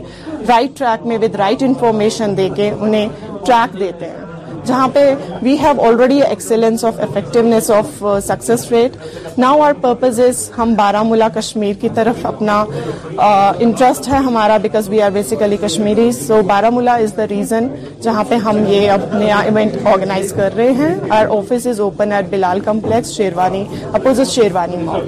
رائٹ 0.48 0.78
ٹریک 0.78 1.06
میں 1.06 1.18
ود 1.22 1.34
رائٹ 1.40 1.62
انفارمیشن 1.66 2.36
دے 2.36 2.48
کے 2.56 2.70
انہیں 2.78 3.08
ٹریک 3.46 3.78
دیتے 3.80 4.10
ہیں 4.10 4.24
جہاں 4.66 4.86
پہ 4.94 5.04
we 5.42 5.54
have 5.62 5.80
already 5.86 6.18
excellence 6.22 6.84
of 6.84 6.98
effectiveness 7.02 7.70
of 7.70 8.04
success 8.24 8.70
rate 8.70 8.96
now 9.40 9.60
our 9.62 9.72
purpose 9.80 10.18
is 10.20 10.40
ہم 10.58 10.72
بارہ 10.78 11.02
ملا 11.06 11.28
کشمیر 11.34 11.72
کی 11.80 11.88
طرف 11.94 12.24
اپنا 12.26 12.58
انٹرسٹ 13.16 14.08
uh, 14.08 14.12
ہے 14.12 14.18
ہمارا 14.26 14.56
because 14.62 14.88
we 14.88 15.00
are 15.02 15.10
basically 15.14 15.56
Kashmiri 15.64 16.10
so 16.12 16.40
Baramulla 16.72 16.94
is 17.04 17.16
the 17.16 17.26
reason 17.30 17.66
جہاں 18.02 18.24
پہ 18.28 18.34
ہم 18.46 18.56
یہ 18.68 18.90
اب 18.90 19.00
نیا 19.16 19.36
ایونٹ 19.50 19.76
آرگنائز 19.92 20.32
کر 20.36 20.54
رہے 20.56 20.72
ہیں 20.80 20.94
our 21.18 21.26
office 21.36 21.66
is 21.66 21.80
open 21.80 22.12
at 22.12 22.28
Bilal 22.30 22.60
complex 22.64 23.12
Sherwani 23.16 23.64
opposite 23.92 24.30
Sherwani 24.34 24.76
میں 24.82 25.00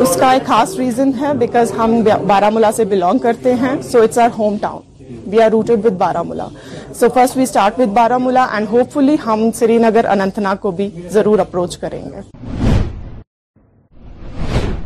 اس 0.00 0.16
کا 0.20 0.30
ایک 0.32 0.44
خاص 0.46 0.74
ریزن 0.78 1.10
ہے 1.20 1.32
بیکاز 1.38 1.72
ہم 1.78 2.00
بارہ 2.26 2.50
ملا 2.52 2.72
سے 2.76 2.84
بلانگ 2.94 3.18
کرتے 3.28 3.54
ہیں 3.62 3.74
so 3.90 4.02
it's 4.02 4.18
our 4.18 4.28
home 4.38 4.56
town 4.60 4.78
we 5.26 5.42
are 5.42 5.50
rooted 5.50 5.84
with 5.86 5.92
Baramulla 6.26 6.46
so 6.98 7.06
first 7.14 7.36
we 7.36 7.42
start 7.42 7.78
with 7.80 7.92
Baramulla 8.18 8.44
and 8.54 8.68
hope 8.72 8.92
فلی 8.94 9.16
ہم 9.26 9.48
سری 9.58 9.78
نگر 9.82 10.04
اننت 10.10 10.38
ناگ 10.38 10.56
کو 10.60 10.70
بھی 10.80 10.88
ضرور 11.12 11.38
اپروچ 11.46 11.76
کریں 11.78 12.02
گے 12.10 12.20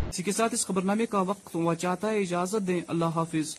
اسی 0.09 0.23
کے 0.23 0.33
ساتھ 0.33 0.55
اس 0.55 0.67
خبر 0.67 1.05
کا 1.11 1.21
وقت 1.27 1.55
ہوا 1.55 1.75
چاہتا 1.75 2.11
ہے 2.11 2.19
اجازت 2.21 2.67
دیں 2.67 2.81
اللہ 2.89 3.15
حافظ 3.17 3.55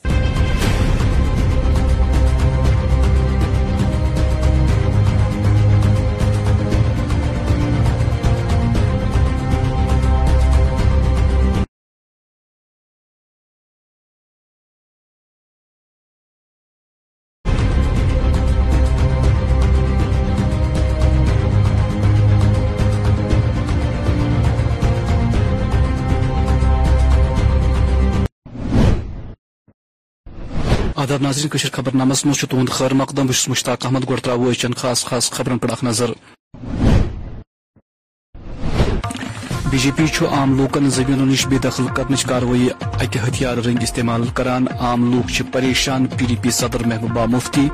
ناظرین 31.21 31.69
خبر 31.73 31.95
نامس 31.97 32.25
مز 32.25 32.39
تہد 32.49 32.69
خیر 32.71 32.93
مقدم 32.99 33.27
بس 33.27 33.47
مشتاق 33.49 33.85
احمد 33.85 34.07
گو 34.09 34.15
ترو 34.23 34.49
اچن 34.49 34.73
خاص 34.81 35.03
خاص 35.05 35.29
خبرن 35.31 35.57
پہ 35.57 35.67
نظر 35.85 36.09
بی 39.69 39.77
جے 39.81 39.91
پی 39.95 40.05
عام 40.37 40.57
لوکن 40.57 40.89
زمینوں 40.95 41.25
نش 41.25 41.45
بے 41.49 41.57
دخل 41.63 41.87
کروی 42.27 42.67
اکہ 42.81 43.19
ہتھیار 43.27 43.57
رنگ 43.65 43.83
استعمال 43.83 44.25
کران 44.35 44.65
عام 44.79 45.11
لوگ 45.13 45.31
پریشان 45.51 46.05
پی 46.17 46.25
ڈی 46.29 46.35
پی 46.41 46.51
صدر 46.59 46.85
محبوبہ 46.87 47.25
مفتی 47.35 47.67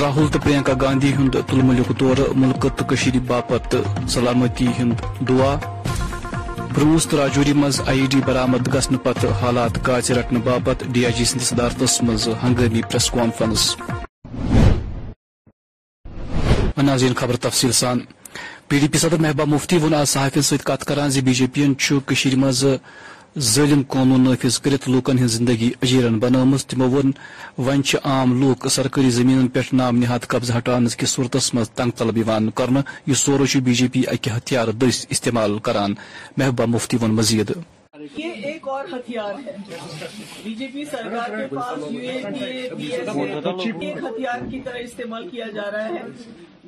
راہل 0.00 0.26
تو 0.32 0.38
پرینکا 0.44 0.72
گاندھی 0.80 1.12
ہند 1.18 1.36
تلملی 1.50 1.82
دور 2.00 2.18
ملک 2.36 2.66
تو 2.76 2.84
باپت 3.28 3.76
سلامتی 4.14 4.66
ہند 4.78 5.00
دعا 5.28 5.54
روس 6.82 7.06
تو 7.06 7.16
راجوری 7.16 7.52
مز 7.52 7.80
آئی 7.90 8.06
ڈی 8.10 8.20
برامد 8.26 8.68
گھن 8.72 8.96
پتہ 9.02 9.26
حالات 9.40 9.78
کاج 9.86 10.10
رٹنے 10.18 10.38
باپت 10.44 10.82
ڈی 10.92 11.04
آئی 11.04 11.12
جی 11.16 11.24
صدارتس 11.48 12.02
مز 12.06 12.28
ہنگامی 12.42 12.80
press 12.90 13.10
conference 13.14 13.64
P 18.68 18.78
D 18.80 18.88
P 18.92 18.98
صدر 19.02 19.16
محبوبہ 19.22 19.44
مفتی 19.54 19.76
ون 19.82 19.94
کر 20.86 20.98
بی 21.24 21.34
جے 21.40 21.46
پی 21.54 22.34
مز 22.44 22.64
ظلم 23.38 23.82
قانون 23.88 24.20
نافذ 24.20 24.58
کرت 24.62 24.88
لوکن 24.88 25.18
ہن 25.18 25.28
زندگی 25.28 25.70
اجیرن 25.82 26.18
بنامس 26.20 26.64
تمو 26.66 26.86
ون 26.90 27.10
ون 27.66 27.80
عام 28.04 28.32
لوک 28.40 28.66
سرکاری 28.70 29.10
زمین 29.10 29.46
پہ 29.54 29.60
نام 29.72 29.96
نہاد 29.98 30.26
قبضہ 30.28 30.56
ہٹانس 30.56 30.96
کی 30.96 31.06
صورتس 31.06 31.52
مز 31.54 31.70
تنگ 31.78 31.90
طلب 31.98 32.16
یوان 32.18 32.50
کرنے 32.58 32.80
یہ 33.06 33.14
سورو 33.22 33.46
چھ 33.50 33.56
بی 33.66 33.74
جے 33.78 33.88
پی 33.92 34.02
اکہ 34.12 34.30
ہتھیار 34.36 34.68
دس 34.78 35.04
استعمال 35.10 35.58
کران 35.66 35.94
محبہ 36.36 36.66
مفتی 36.74 36.96
ون 37.00 37.14
مزید 37.20 37.52
یہ 38.16 38.32
ایک 38.48 38.68
اور 38.68 38.84
ہتھیار 38.92 39.32
ہے 39.46 39.56
بی 40.44 40.54
جے 40.58 40.66
پی 40.72 40.84
سرکار 40.90 41.36
کے 41.38 41.46
پاس 41.54 41.78
یو 41.90 42.00
اے 42.00 42.20
پی 42.28 42.44
اے 42.44 43.00
ایک 43.00 44.04
ہتھیار 44.04 44.48
کی 44.50 44.60
طرح 44.64 44.78
استعمال 44.84 45.28
کیا 45.28 45.46
جا 45.54 45.70
رہا 45.72 45.88
ہے 45.88 46.02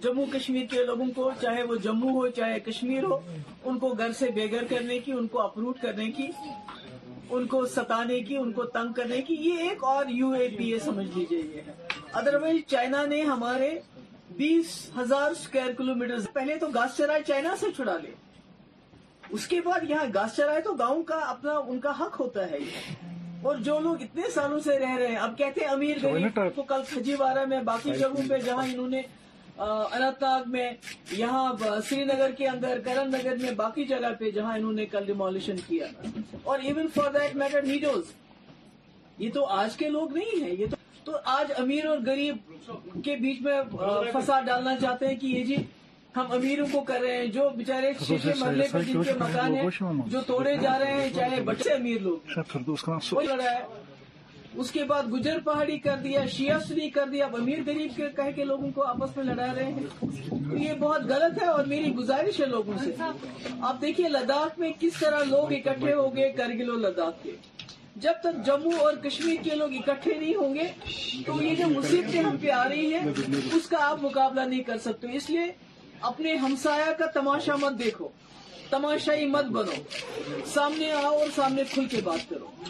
جموں 0.02 0.24
کشمیر 0.32 0.66
کے 0.70 0.84
لوگوں 0.86 1.06
کو 1.14 1.30
چاہے 1.40 1.62
وہ 1.70 1.74
جموں 1.86 2.12
ہو 2.14 2.26
چاہے 2.36 2.58
کشمیر 2.66 3.04
ہو 3.10 3.16
ان 3.70 3.78
کو 3.78 3.88
گھر 3.92 4.12
سے 4.18 4.28
بے 4.34 4.46
گھر 4.50 4.64
کرنے 4.68 4.98
کی 5.06 5.12
ان 5.12 5.26
کو 5.34 5.40
اپروٹ 5.42 5.80
کرنے 5.82 6.10
کی 6.18 6.26
ان 7.38 7.46
کو 7.46 7.64
ستانے 7.74 8.20
کی 8.28 8.36
ان 8.36 8.52
کو 8.52 8.64
تنگ 8.76 8.92
کرنے 8.92 9.20
کی 9.26 9.34
یہ 9.40 9.58
ایک 9.68 9.84
اور 9.90 10.06
یو 10.18 10.30
اے 10.38 10.48
پی 10.56 10.70
اے 10.72 10.78
سمجھ 10.84 11.06
لیجئے 11.16 11.38
یہ 11.40 11.60
ہے 11.66 11.72
ادروائز 12.22 12.62
چائنا 12.70 13.04
نے 13.12 13.20
ہمارے 13.32 13.70
بیس 14.36 14.74
ہزار 14.96 15.30
اسکوائر 15.30 15.72
کلو 15.78 15.94
میٹر 16.00 16.24
پہلے 16.34 16.56
تو 16.58 16.66
گاس 16.74 16.96
چرائے 16.96 17.22
چائنا 17.26 17.54
سے 17.60 17.66
چھڑا 17.76 17.96
لے 18.02 18.10
اس 19.38 19.46
کے 19.48 19.60
بعد 19.64 19.88
یہاں 19.90 20.04
گاس 20.14 20.36
چرائے 20.36 20.60
تو 20.60 20.72
گاؤں 20.78 21.02
کا 21.12 21.18
اپنا 21.34 21.56
ان 21.72 21.78
کا 21.80 21.90
حق 22.00 22.20
ہوتا 22.20 22.50
ہے 22.50 22.58
اور 23.50 23.56
جو 23.68 23.78
لوگ 23.84 24.02
اتنے 24.02 24.30
سالوں 24.34 24.58
سے 24.64 24.78
رہ 24.78 24.96
رہے 24.98 25.08
ہیں 25.08 25.16
اب 25.26 25.36
کہتے 25.38 25.60
ہیں 25.64 25.70
امیر 25.72 26.04
تو 26.56 26.62
کل 26.72 26.82
سجیوارہ 26.94 27.44
میں 27.52 27.60
باقی 27.72 27.92
جگہوں 27.98 28.24
پہ 28.28 28.38
جہاں 28.46 28.64
انہوں 28.72 28.88
نے 28.96 29.02
انتناگ 29.62 30.48
میں 30.50 30.68
یہاں 31.16 31.78
سری 31.88 32.04
نگر 32.04 32.30
کے 32.38 32.46
اندر 32.48 32.78
کرن 32.84 33.10
نگر 33.12 33.36
میں 33.40 33.50
باقی 33.56 33.84
جگہ 33.86 34.12
پہ 34.18 34.30
جہاں 34.36 34.56
انہوں 34.58 34.72
نے 34.72 34.86
کل 34.92 35.06
ڈیمولیشن 35.06 35.56
کیا 35.66 35.86
اور 36.42 36.58
even 36.62 36.86
for 36.94 37.10
that 37.14 37.34
matter 37.42 37.62
needs 37.66 38.12
یہ 39.18 39.30
تو 39.34 39.44
آج 39.64 39.76
کے 39.76 39.88
لوگ 39.96 40.16
نہیں 40.16 40.42
ہیں 40.44 40.54
یہ 40.58 40.66
تو 41.04 41.16
آج 41.32 41.52
امیر 41.58 41.86
اور 41.86 41.98
غریب 42.06 42.54
کے 43.04 43.16
بیچ 43.26 43.40
میں 43.42 43.60
فساد 44.12 44.42
ڈالنا 44.46 44.76
چاہتے 44.80 45.06
ہیں 45.08 45.16
کہ 45.20 45.26
یہ 45.26 45.44
جی 45.50 45.56
ہم 46.16 46.32
امیروں 46.34 46.66
کو 46.70 46.80
کر 46.84 47.00
رہے 47.02 47.16
ہیں 47.16 47.26
جو 47.34 47.48
بےچارے 47.56 47.92
شیشے 48.06 48.32
محلے 48.40 48.64
پر 48.70 48.82
کے 48.86 49.12
مکان 49.20 49.54
ہیں 49.56 49.68
جو 50.14 50.20
توڑے 50.26 50.56
جا 50.62 50.78
رہے 50.78 51.00
ہیں 51.02 51.08
چاہے 51.16 51.40
بچے 51.50 51.70
امیر 51.72 52.00
لوگ 52.06 52.38
لڑا 53.22 53.44
ہے 53.52 53.58
اس 54.58 54.70
کے 54.72 54.84
بعد 54.84 55.10
گجر 55.12 55.38
پہاڑی 55.44 55.76
کر 55.78 55.96
دیا 56.04 56.24
شیسری 56.36 56.88
کر 56.90 57.08
دیا 57.08 57.24
اب 57.24 57.34
امیر 57.36 57.58
غریب 57.66 58.00
کہہ 58.16 58.30
کہ 58.36 58.44
لوگوں 58.44 58.70
کو 58.74 58.84
آپس 58.86 59.16
میں 59.16 59.24
لڑا 59.24 59.52
رہے 59.54 59.64
ہیں 59.72 60.10
تو 60.30 60.56
یہ 60.58 60.72
بہت 60.78 61.04
غلط 61.08 61.40
ہے 61.42 61.46
اور 61.48 61.64
میری 61.72 61.94
گزارش 61.96 62.40
ہے 62.40 62.46
لوگوں 62.46 62.74
سے 62.84 62.92
آپ 63.04 63.80
دیکھیے 63.80 64.08
لداخ 64.08 64.58
میں 64.58 64.70
کس 64.80 64.98
طرح 65.00 65.24
لوگ 65.28 65.52
اکٹھے 65.52 65.92
ہو 65.94 66.14
گئے 66.16 66.30
کرگل 66.36 66.70
و 66.70 66.76
لداخ 66.88 67.22
کے 67.22 67.34
جب 68.04 68.12
تک 68.22 68.44
جموں 68.46 68.78
اور 68.80 68.94
کشمیر 69.02 69.42
کے 69.44 69.54
لوگ 69.56 69.72
اکٹھے 69.86 70.14
نہیں 70.18 70.34
ہوں 70.34 70.54
گے 70.54 70.66
تو 71.26 71.40
یہ 71.42 71.54
جو 71.58 72.20
ہم 72.28 72.36
پہ 72.40 72.50
آ 72.50 72.68
رہی 72.68 72.92
ہے 72.94 73.08
اس 73.56 73.66
کا 73.68 73.84
آپ 73.88 74.02
مقابلہ 74.02 74.40
نہیں 74.48 74.62
کر 74.72 74.78
سکتے 74.86 75.16
اس 75.16 75.28
لیے 75.30 75.46
اپنے 76.12 76.34
ہمسایا 76.44 76.92
کا 76.98 77.06
تماشا 77.20 77.56
مت 77.60 77.78
دیکھو 77.84 78.08
تماشائی 78.70 79.26
مت 79.26 79.44
بنو 79.58 79.82
سامنے 80.54 80.90
آؤ 81.02 81.14
اور 81.18 81.28
سامنے 81.34 81.62
کھل 81.72 81.84
کے 81.94 82.00
بات 82.04 82.28
کرو 82.30 82.69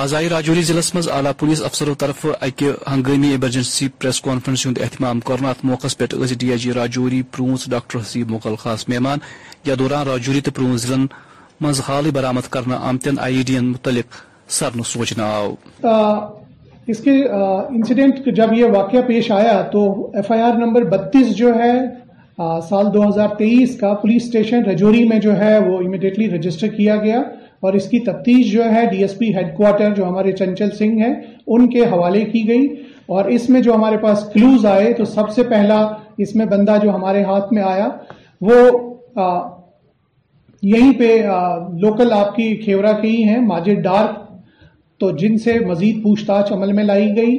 آزائی 0.00 0.28
راجوری 0.28 0.62
ضلع 0.62 0.80
مز 0.96 1.08
اعلی 1.12 1.28
پولیس 1.38 1.62
افسروں 1.62 1.94
طرف 2.00 2.24
اکہ 2.46 2.68
ہنگامی 2.92 3.28
ایمرجنسی 3.30 3.88
پریس 4.00 4.20
کانفرنس 4.26 4.64
ہند 4.66 4.78
اہتمام 4.84 5.18
کرنا 5.28 5.48
ات 5.50 5.64
موقع 5.70 5.86
پہ 5.98 6.04
D 6.40 6.50
I 6.50 6.58
G 6.62 6.72
Rajouri 6.74 7.20
prawns 7.36 7.68
doctor 7.70 7.98
Haseeb 7.98 8.30
Mughal 8.30 8.54
خاص 8.62 8.84
مہمان 8.88 9.18
یا 9.66 9.74
دوران 9.78 10.06
راجوری 10.08 10.40
تو 10.46 10.50
پرونس 10.56 10.86
ضلع 10.88 11.04
مز 11.60 11.80
حال 11.88 12.02
برآمد 12.10 12.14
برامد 12.14 12.48
کرنا 12.52 12.76
آمتن 12.88 13.18
آئی 13.26 13.36
ای 13.36 13.42
ڈی 13.46 13.58
متعلق 13.64 14.16
سرن 14.58 14.82
سوچنا 14.92 15.26
آو 15.38 15.52
اس 16.94 17.02
کے 17.04 17.18
انسیڈنٹ 17.32 18.26
جب 18.36 18.52
یہ 18.58 18.70
واقعہ 18.76 19.02
پیش 19.08 19.30
آیا 19.40 19.60
تو 19.72 19.82
ایف 20.16 20.30
آئی 20.32 20.42
آر 20.42 20.58
نمبر 20.64 20.84
بتیس 20.96 21.34
جو 21.42 21.54
ہے 21.58 21.74
سال 22.68 22.92
دو 22.94 23.06
ہزار 23.08 23.34
تیئیس 23.38 23.76
کا 23.80 23.92
پولیس 24.02 24.24
اسٹیشن 24.24 24.64
رجوری 24.70 25.04
میں 25.08 25.20
جو 25.28 25.36
ہے 25.40 25.56
وہ 25.68 25.78
امیڈیٹلی 25.86 26.30
رجسٹر 26.36 26.68
کیا 26.76 26.96
گیا 27.04 27.20
اور 27.64 27.72
اس 27.78 27.88
کی 27.88 27.98
تفتیش 28.04 28.50
جو 28.50 28.64
ہے 28.74 28.84
ڈی 28.90 29.00
ایس 29.02 29.14
ہیڈ 29.36 29.52
کوارٹر 29.56 29.94
جو 29.94 30.04
ہمارے 30.08 30.32
چنچل 30.36 30.70
سنگھ 30.76 31.00
ہیں 31.02 31.14
ان 31.54 31.68
کے 31.70 31.84
حوالے 31.90 32.24
کی 32.30 32.46
گئی 32.48 32.66
اور 33.16 33.24
اس 33.36 33.48
میں 33.50 33.60
جو 33.62 33.74
ہمارے 33.74 33.96
پاس 34.02 34.24
کلوز 34.32 34.64
آئے 34.66 34.92
تو 34.98 35.04
سب 35.16 35.30
سے 35.34 35.42
پہلا 35.50 35.76
اس 36.24 36.34
میں 36.36 36.46
بندہ 36.52 36.76
جو 36.82 36.94
ہمارے 36.94 37.22
ہاتھ 37.24 37.52
میں 37.54 37.62
آیا 37.62 37.88
وہ 38.48 38.62
پہ 40.98 41.06
لوکل 41.84 42.12
آپ 42.18 42.34
کی 42.36 42.54
کھیورا 42.64 42.92
کے 43.00 43.08
ہی 43.08 43.22
ہیں 43.28 43.38
ماجر 43.52 43.80
ڈارک 43.88 44.18
تو 45.00 45.10
جن 45.20 45.36
سے 45.44 45.58
مزید 45.66 46.02
پوچھ 46.02 46.24
تاچھ 46.26 46.52
عمل 46.52 46.72
میں 46.78 46.84
لائی 46.84 47.14
گئی 47.16 47.36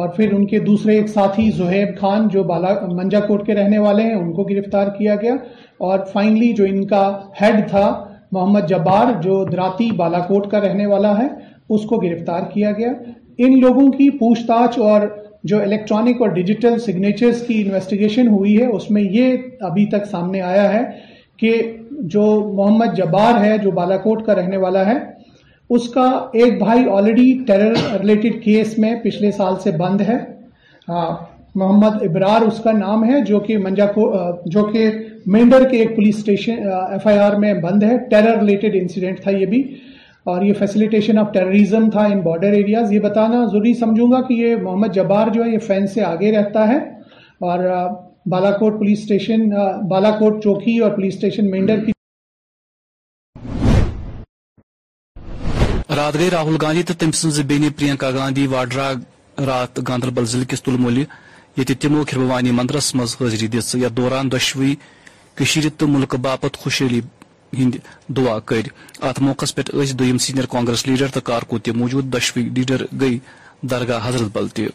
اور 0.00 0.08
پھر 0.16 0.32
ان 0.32 0.46
کے 0.52 0.58
دوسرے 0.70 0.96
ایک 0.96 1.08
ساتھی 1.16 1.50
زہیب 1.56 1.98
خان 2.00 2.28
جو 2.32 2.42
بالا 2.52 2.72
منجا 3.02 3.20
کوٹ 3.26 3.46
کے 3.46 3.54
رہنے 3.54 3.78
والے 3.88 4.02
ہیں 4.02 4.14
ان 4.14 4.32
کو 4.34 4.42
گرفتار 4.52 4.88
کیا 4.98 5.14
گیا 5.22 5.34
اور 5.88 5.98
فائنلی 6.12 6.52
جو 6.60 6.64
ان 6.70 6.86
کا 6.94 7.04
ہیڈ 7.40 7.68
تھا 7.70 7.84
محمد 8.32 8.68
جبار 8.68 9.10
جو 9.22 9.44
دراتی 9.52 9.90
بالا 9.96 10.18
کوٹ 10.26 10.46
کا 10.50 10.60
رہنے 10.60 10.84
والا 10.86 11.16
ہے 11.18 11.26
اس 11.74 11.82
کو 11.88 11.96
گرفتار 12.02 12.42
کیا 12.52 12.70
گیا 12.78 12.92
ان 13.44 13.58
لوگوں 13.60 13.90
کی 13.92 14.08
پوچھ 14.18 14.46
تاچھ 14.46 14.78
اور 14.90 15.06
جو 15.50 15.60
الیکٹرانک 15.62 16.20
اور 16.22 16.28
ڈیجیٹل 16.38 16.78
سگنیچرز 16.78 17.42
کی 17.46 17.60
انویسٹیگیشن 17.62 18.28
ہوئی 18.28 18.56
ہے 18.60 18.66
اس 18.76 18.90
میں 18.96 19.02
یہ 19.12 19.36
ابھی 19.68 19.84
تک 19.90 20.04
سامنے 20.10 20.40
آیا 20.50 20.72
ہے 20.72 20.80
کہ 21.38 21.52
جو 22.14 22.22
محمد 22.56 22.96
جبار 22.96 23.40
ہے 23.44 23.56
جو 23.62 23.70
بالا 23.80 23.96
کوٹ 24.06 24.24
کا 24.26 24.34
رہنے 24.34 24.56
والا 24.64 24.84
ہے 24.86 24.96
اس 25.76 25.88
کا 25.88 26.06
ایک 26.40 26.58
بھائی 26.62 26.88
آلریڈی 26.96 27.32
ٹیرر 27.46 27.74
ریلیٹڈ 28.00 28.42
کیس 28.44 28.78
میں 28.78 28.94
پچھلے 29.04 29.30
سال 29.32 29.58
سے 29.62 29.70
بند 29.78 30.00
ہے 30.08 30.16
ہاں، 30.88 31.10
محمد 31.60 31.96
ابرار 32.04 32.42
اس 32.46 32.60
کا 32.64 32.72
نام 32.72 33.04
ہے 33.04 33.20
جو 33.24 33.38
کہ 33.46 33.56
منجا 33.64 33.86
کو 33.94 34.04
جو 34.50 34.62
کہ 34.72 34.88
مینڈر 35.34 35.68
کے 35.70 35.78
ایک 35.78 35.94
police 35.96 36.16
station 36.18 36.66
F 36.92 37.06
I 37.06 37.18
R 37.18 37.32
میں 37.38 37.52
بند 37.64 37.82
ہے 37.82 37.96
ٹیرر 38.10 38.38
ریلیٹڈ 38.40 38.76
انسیڈنٹ 38.80 39.20
تھا 39.22 39.30
یہ 39.30 39.46
بھی 39.46 39.62
اور 40.32 40.42
یہ 40.44 40.52
فیسلیٹیشن 40.58 41.18
آف 41.18 41.32
ٹیررزم 41.32 41.90
تھا 41.90 42.04
ان 42.12 42.20
بارڈر 42.20 42.52
ایریاز 42.60 42.92
یہ 42.92 43.00
بتانا 43.00 43.44
ضروری 43.52 43.74
سمجھوں 43.80 44.10
گا 44.12 44.20
کہ 44.28 44.34
یہ 44.34 44.56
محمد 44.62 44.94
جبار 44.94 45.28
جو 45.34 45.44
ہے 45.44 45.50
یہ 45.52 45.58
فین 45.66 45.86
سے 45.94 46.02
آگے 46.04 46.32
رہتا 46.36 46.66
ہے 46.68 46.76
اور 47.50 47.64
بالا 48.34 48.50
کوٹ 48.58 48.78
پولیس 48.78 48.98
اسٹیشن 48.98 49.48
بالا 49.90 50.10
کوٹ 50.18 50.42
چوکی 50.44 50.78
اور 50.78 50.90
پولیس 50.96 51.14
اسٹیشن 51.14 51.50
مینڈر 51.50 51.84
کی 51.84 51.92
رات 55.96 56.14
گئی 56.18 56.30
راہل 56.30 56.56
گاندھی 56.62 56.82
تو 56.88 56.94
تم 56.98 57.10
سنز 57.22 57.40
بینی 57.48 57.68
پرینکا 57.78 58.10
گاندھی 58.18 58.46
واڈرا 58.54 58.90
رات 59.46 59.78
گاندربل 59.88 60.24
ضلع 60.32 60.44
کس 60.50 60.62
تل 60.62 60.76
مولی 60.78 61.04
یعہ 61.56 61.74
تمو 61.80 62.02
کانی 62.10 62.50
مندرس 62.56 62.94
مز 62.94 63.14
حاضری 63.20 63.46
دس 63.52 63.74
یتھ 63.74 63.92
دوران 63.96 64.30
دشوی 64.32 64.74
کشیر 65.36 65.64
تو 65.78 65.86
ملک 65.88 66.14
باپت 66.26 66.56
خوشحالی 66.62 67.00
ہند 67.58 67.74
دعا 68.16 68.38
کر 68.48 68.68
ات 69.08 69.20
موقع 69.22 69.46
پہ 69.56 69.62
دم 69.98 70.18
سینئر 70.24 70.46
کانگریس 70.54 70.86
لیڈر 70.86 71.08
تو 71.14 71.20
کارکو 71.28 71.56
موجود 71.74 72.12
دشوی 72.14 72.42
لیڈر 72.56 72.84
گئی 73.00 73.18
درگاہ 73.70 74.08
حضرت 74.08 74.36
بل 74.36 74.48
ت 74.48 74.70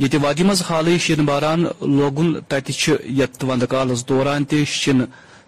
یہ 0.00 0.18
وادی 0.22 0.42
مالی 0.44 0.98
شین 1.04 1.24
باران 1.26 1.64
لوگن 1.96 2.34
تتہ 2.48 3.44
وند 3.48 3.62
کالس 3.70 4.08
دوران 4.08 4.44
تے 4.48 4.64
شین 4.64 5.00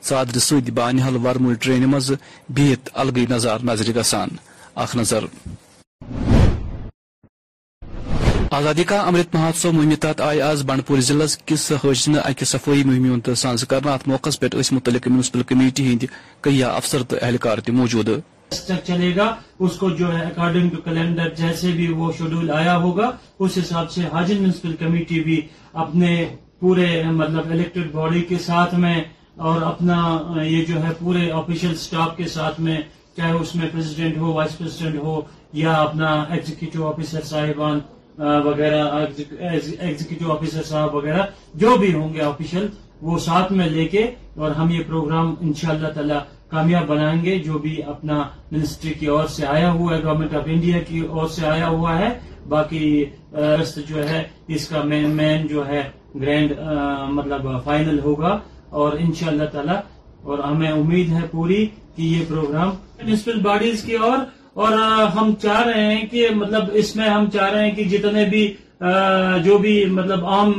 چادر 0.07 0.39
ست 0.49 0.71
بان 0.77 0.99
ومل 1.17 1.55
ٹرین 1.61 1.85
مز 1.91 2.11
بہت 2.57 2.89
الگ 3.01 3.19
نظار 3.31 3.59
نظر 3.71 3.87
گسان 3.99 4.29
اخ 4.83 4.97
نظر 4.97 5.25
آزادی 8.57 8.85
کا 8.91 8.97
امرت 9.07 9.35
مہوتسو 9.35 9.71
مہم 9.73 9.91
تحت 10.01 10.21
آئے 10.21 10.41
آج 10.43 10.63
بنڈ 10.67 10.85
پور 10.87 11.01
ضلع 11.09 11.25
پر 13.69 13.85
اہلکار 17.21 17.59
موجود 17.81 18.09
ہیں 18.09 18.17
جس 18.17 18.71
موجود 18.71 18.87
چلے 18.87 19.15
گا 19.17 19.27
اس 19.67 19.77
کو 19.79 19.89
جو 20.01 20.09
ہے 20.17 20.23
اکارڈنگ 20.25 20.71
ٹو 20.71 20.81
کیلنڈر 20.85 21.29
جیسے 21.39 21.71
بھی 21.77 21.87
وہ 21.99 22.11
شیڈول 22.19 22.51
آیا 22.57 22.77
ہوگا 22.87 23.11
اس 23.47 23.59
حساب 23.59 23.91
سے 23.91 24.01
حاجن 24.13 24.41
میونسپل 24.41 24.75
کمیٹی 24.81 25.21
بھی 25.29 25.41
اپنے 25.85 26.13
پورے 26.61 27.03
مطلب 27.21 27.51
الیکٹڈ 27.51 27.93
باڈی 27.93 28.23
کے 28.29 28.39
ساتھ 28.47 28.75
میں 28.87 29.01
اور 29.51 29.63
اپنا 29.71 30.01
یہ 30.43 30.65
جو 30.73 30.83
ہے 30.87 30.93
پورے 31.05 31.31
آفیشل 31.43 31.73
اسٹاف 31.79 32.17
کے 32.17 32.29
ساتھ 32.35 32.61
میں 32.67 32.77
چاہے 33.17 33.33
اس 33.41 33.55
میں 33.57 33.69
پریزیڈینٹ 33.73 34.19
ہو 34.19 34.33
وائس 34.33 34.59
پریزیڈنٹ 34.59 35.03
ہو 35.03 35.21
یا 35.65 35.75
اپنا 35.87 36.11
ایگزیکٹو 36.31 36.89
آفیسر 36.89 37.23
صاحبان 37.31 37.81
وغیرہ 38.21 38.83
ایگزیکٹو 39.79 40.33
آفیسر 40.33 40.63
صاحب 40.69 40.95
وغیرہ 40.95 41.23
جو 41.63 41.75
بھی 41.81 41.93
ہوں 41.95 42.13
گے 42.15 42.21
آفیشل 42.23 42.67
وہ 43.03 43.19
ساتھ 43.27 43.53
میں 43.59 43.69
لے 43.71 43.85
کے 43.95 44.03
اور 44.41 44.51
ہم 44.59 44.71
یہ 44.71 44.83
پروگرام 44.87 45.35
ان 45.41 45.53
شاء 45.61 45.71
اللہ 45.73 45.89
تعالیٰ 45.95 46.19
کامیاب 46.51 46.87
بنائیں 46.89 47.23
گے 47.25 47.39
جو 47.45 47.59
بھی 47.65 47.73
اپنا 47.93 48.23
منسٹری 48.53 48.93
کی 49.01 49.07
اور 49.15 49.27
سے 49.37 49.47
آیا 49.47 49.71
ہوا 49.71 49.97
ہے 49.97 50.03
گورنمنٹ 50.03 50.35
آف 50.37 50.43
انڈیا 50.53 50.81
کی 50.89 51.01
اور 51.11 51.29
سے 51.37 51.47
آیا 51.47 51.69
ہوا 51.69 51.99
ہے 51.99 52.09
باقی 52.55 52.83
جو 53.89 54.09
ہے 54.09 54.23
اس 54.57 54.69
کا 54.69 54.83
مین 54.91 55.09
مین 55.17 55.47
جو 55.47 55.67
ہے 55.69 55.83
گرینڈ 56.21 56.53
مطلب 57.19 57.49
فائنل 57.65 57.99
ہوگا 58.05 58.39
اور 58.81 58.93
ان 59.07 59.13
شاء 59.21 59.29
اللہ 59.29 59.45
تعالی 59.53 59.79
اور 60.31 60.39
ہمیں 60.45 60.69
امید 60.71 61.13
ہے 61.13 61.27
پوری 61.31 61.65
کہ 61.97 62.03
یہ 62.03 62.25
پروگرام 62.29 62.71
میونسپل 63.05 63.39
باڈیز 63.43 63.83
کی 63.83 63.95
اور 64.09 64.19
اور 64.55 64.73
ہم 65.15 65.33
چاہ 65.43 65.61
رہے 65.67 65.85
ہیں 65.95 66.07
کہ 66.11 66.27
مطلب 66.37 66.69
اس 66.81 66.95
میں 66.97 67.09
ہم 67.09 67.29
چاہ 67.33 67.51
رہے 67.53 67.65
ہیں 67.69 67.75
کہ 67.75 67.85
جتنے 67.91 68.25
بھی 68.31 68.47
جو 69.45 69.57
بھی 69.63 69.85
مطلب 69.99 70.25
عام 70.35 70.53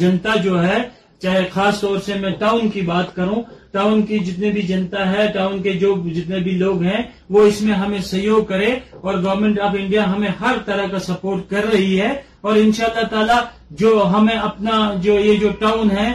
جنتا 0.00 0.34
جو 0.44 0.62
ہے 0.66 0.78
چاہے 1.22 1.42
خاص 1.52 1.80
طور 1.80 1.98
سے 2.06 2.14
میں 2.20 2.30
ٹاؤن 2.38 2.68
کی 2.74 2.80
بات 2.86 3.14
کروں 3.16 3.40
ٹاؤن 3.72 4.00
کی 4.06 4.18
جتنے 4.28 4.50
بھی 4.52 4.62
جنتا 4.70 5.10
ہے 5.12 5.26
ٹاؤن 5.34 5.60
کے 5.62 5.72
جو 5.82 5.94
جتنے 6.14 6.38
بھی 6.46 6.50
لوگ 6.64 6.82
ہیں 6.82 7.02
وہ 7.34 7.42
اس 7.46 7.60
میں 7.62 7.74
ہمیں 7.82 8.00
سہیوگ 8.10 8.42
کرے 8.44 8.70
اور 9.00 9.14
گورنمنٹ 9.22 9.60
آف 9.66 9.76
انڈیا 9.80 10.04
ہمیں 10.14 10.28
ہر 10.40 10.56
طرح 10.64 10.86
کا 10.92 10.98
سپورٹ 11.06 11.48
کر 11.50 11.64
رہی 11.72 12.00
ہے 12.00 12.10
اور 12.46 12.56
ان 12.62 12.72
شاء 12.76 12.86
اللہ 12.94 13.08
تعالی 13.10 13.40
جو 13.82 14.06
ہمیں 14.16 14.36
اپنا 14.36 14.78
جو 15.02 15.18
یہ 15.18 15.36
جو 15.40 15.48
ٹاؤن 15.60 15.90
ہے 15.98 16.08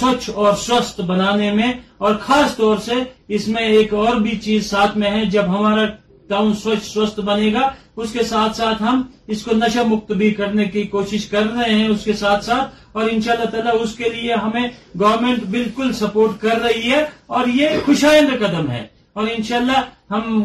سوچ 0.00 0.28
اور 0.34 0.52
سوستھ 0.66 1.00
بنانے 1.08 1.50
میں 1.54 1.72
اور 2.04 2.14
خاص 2.26 2.56
طور 2.56 2.76
سے 2.84 2.94
اس 3.36 3.48
میں 3.48 3.62
ایک 3.76 3.94
اور 4.02 4.14
بھی 4.26 4.36
چیز 4.46 4.70
ساتھ 4.70 4.96
میں 4.98 5.10
ہے 5.10 5.24
جب 5.36 5.56
ہمارا 5.58 5.84
ٹاؤن 6.30 6.52
سوچ 6.54 6.82
سوستھ 6.86 7.20
بنے 7.28 7.52
گا 7.52 7.62
اس 8.02 8.12
کے 8.12 8.22
ساتھ 8.32 8.56
ساتھ 8.56 8.82
ہم 8.82 9.02
اس 9.34 9.42
کو 9.44 9.54
نشہ 9.62 9.82
مکت 9.86 10.12
بھی 10.20 10.30
کرنے 10.40 10.64
کی 10.74 10.82
کوشش 10.92 11.26
کر 11.32 11.44
رہے 11.54 11.74
ہیں 11.74 11.86
اس 11.94 12.04
کے 12.08 12.12
ساتھ 12.20 12.44
ساتھ 12.44 12.96
اور 12.98 13.08
ان 13.12 13.20
شاء 13.24 13.32
اللہ 13.32 13.50
تعالیٰ 13.54 13.72
اس 13.82 13.94
کے 14.00 14.08
لیے 14.14 14.34
ہمیں 14.44 14.66
گورنمنٹ 15.00 15.42
بالکل 15.54 15.92
سپورٹ 16.02 16.40
کر 16.40 16.60
رہی 16.66 16.90
ہے 16.92 17.02
اور 17.36 17.46
یہ 17.60 17.76
خوشائند 17.86 18.30
قدم 18.42 18.70
ہے 18.76 18.86
اور 19.18 19.26
ان 19.36 19.42
شاء 19.48 19.56
اللہ 19.56 19.80
ہم 20.12 20.42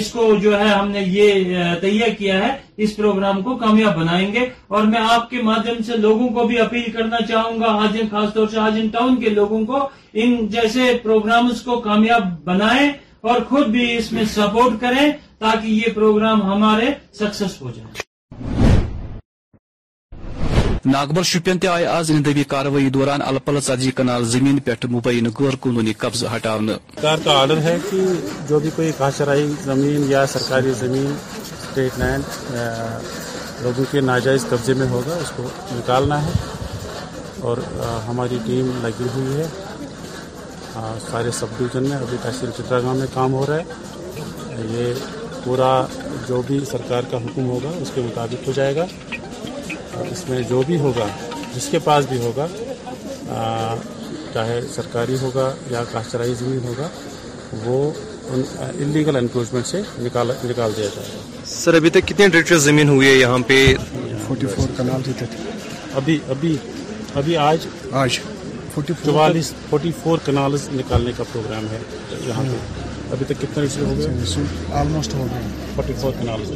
اس 0.00 0.10
کو 0.12 0.24
جو 0.42 0.58
ہے 0.60 0.68
ہم 0.68 0.90
نے 0.90 1.02
یہ 1.06 1.74
تیار 1.80 2.14
کیا 2.18 2.38
ہے 2.46 2.50
اس 2.84 2.96
پروگرام 2.96 3.42
کو 3.46 3.54
کامیاب 3.62 3.96
بنائیں 3.98 4.32
گے 4.34 4.48
اور 4.74 4.82
میں 4.92 5.00
آپ 5.14 5.30
کے 5.30 5.42
مادھیم 5.50 5.82
سے 5.88 5.96
لوگوں 6.06 6.28
کو 6.38 6.46
بھی 6.50 6.58
اپیل 6.66 6.90
کرنا 6.96 7.20
چاہوں 7.28 7.58
گا 7.60 7.74
حاجن 7.80 8.08
خاص 8.14 8.34
طور 8.34 8.46
سے 8.54 8.58
حاجین 8.64 8.88
ٹاؤن 8.98 9.16
کے 9.22 9.28
لوگوں 9.38 9.64
کو 9.70 9.88
ان 10.22 10.36
جیسے 10.56 10.92
پروگرامز 11.02 11.62
کو 11.70 11.78
کامیاب 11.88 12.30
بنائیں 12.50 12.88
اور 13.30 13.40
خود 13.48 13.66
بھی 13.76 13.86
اس 13.96 14.12
میں 14.12 14.24
سپورٹ 14.34 14.80
کریں 14.80 15.04
تاکہ 15.38 15.66
یہ 15.66 15.92
پروگرام 15.94 16.42
ہمارے 16.50 16.88
سکسس 17.18 17.60
ہو 17.62 17.70
جائے 17.76 17.96
ناگبل 20.92 21.52
اندوی 22.12 22.44
کاروائی 22.48 22.88
دوران 22.96 23.22
الپل 23.22 23.58
کنال 23.96 24.24
زمین 24.34 24.58
قانونی 25.60 25.92
قبضہ 26.02 26.36
کا 26.42 26.56
ہے 27.64 27.76
کہ 27.90 27.98
جو 28.48 28.58
بھی 28.64 28.70
کوئی 28.76 28.90
زمین 29.64 30.04
یا 30.08 30.24
سرکاری 30.34 30.72
زمین 30.78 31.12
اسٹیٹ 31.36 31.98
لینڈ 31.98 32.52
لوگوں 33.62 33.84
کے 33.90 34.00
ناجائز 34.10 34.46
قبضے 34.50 34.74
میں 34.80 34.86
ہوگا 34.90 35.16
اس 35.22 35.30
کو 35.36 35.48
نکالنا 35.76 36.22
ہے 36.26 36.32
اور 37.48 37.56
ہماری 38.08 38.38
ٹیم 38.46 38.70
لگی 38.82 39.06
ہوئی 39.14 39.36
ہے 39.36 39.46
سارے 41.10 41.30
سب 41.38 41.58
ڈویژن 41.58 41.88
میں 41.90 41.96
ابھی 41.96 42.16
تحصیل 42.22 42.50
چترا 42.58 42.80
گاؤں 42.82 42.98
میں 43.02 43.06
کام 43.14 43.32
ہو 43.32 43.44
رہا 43.48 43.56
ہے 43.56 44.66
یہ 44.70 44.92
پورا 45.48 45.70
جو 46.28 46.40
بھی 46.46 46.58
سرکار 46.70 47.02
کا 47.10 47.16
حکم 47.24 47.46
ہوگا 47.48 47.68
اس 47.82 47.90
کے 47.94 48.00
مطابق 48.06 48.46
ہو 48.48 48.52
جائے 48.56 48.74
گا 48.76 48.84
اور 49.98 50.10
اس 50.14 50.28
میں 50.28 50.40
جو 50.48 50.62
بھی 50.66 50.78
ہوگا 50.80 51.06
جس 51.54 51.68
کے 51.72 51.78
پاس 51.84 52.06
بھی 52.08 52.18
ہوگا 52.24 52.46
چاہے 54.34 54.60
سرکاری 54.74 55.16
ہوگا 55.22 55.46
یا 55.70 55.82
کاشترائی 55.92 56.34
زمین 56.42 56.58
ہوگا 56.68 56.88
وہ 57.64 57.78
انلیگل 58.36 59.16
انکروچمنٹ 59.16 59.66
سے 59.66 59.80
نکال 60.06 60.30
نکال 60.52 60.76
دیا 60.76 60.86
جائے 60.96 61.14
گا 61.16 61.44
سر 61.56 61.74
ابھی 61.80 61.90
تک 61.96 62.08
کتنے 62.08 62.58
زمین 62.70 62.88
ہوئی 62.94 63.08
ہے 63.08 63.14
یہاں 63.14 63.38
پہ 63.52 63.60
فورٹی 64.26 64.46
فور 64.56 64.76
کنال 64.78 65.10
ابھی 66.02 66.18
ابھی 66.36 66.56
ابھی 67.20 67.36
آج 67.50 67.66
آج 68.02 68.18
چوالیس 68.86 69.52
فورٹی 69.70 69.90
فور 70.02 70.18
کنالز 70.24 70.68
نکالنے 70.74 71.12
کا 71.16 71.24
پروگرام 71.32 71.66
ہے 71.72 71.78
یہاں 72.28 72.42
پہ 72.42 72.48
ہاں۔ 72.48 73.12
ابھی 73.12 73.24
تک 73.26 73.40
کتنا 73.42 73.62
ریسیو 73.62 73.84
ہو 73.86 73.94
گیا 73.98 74.42
آلموسٹ 74.80 75.14
ہو 75.14 75.26
گئے 75.30 75.46
فورٹی 75.74 75.92
فور 76.00 76.12
کنالز 76.20 76.50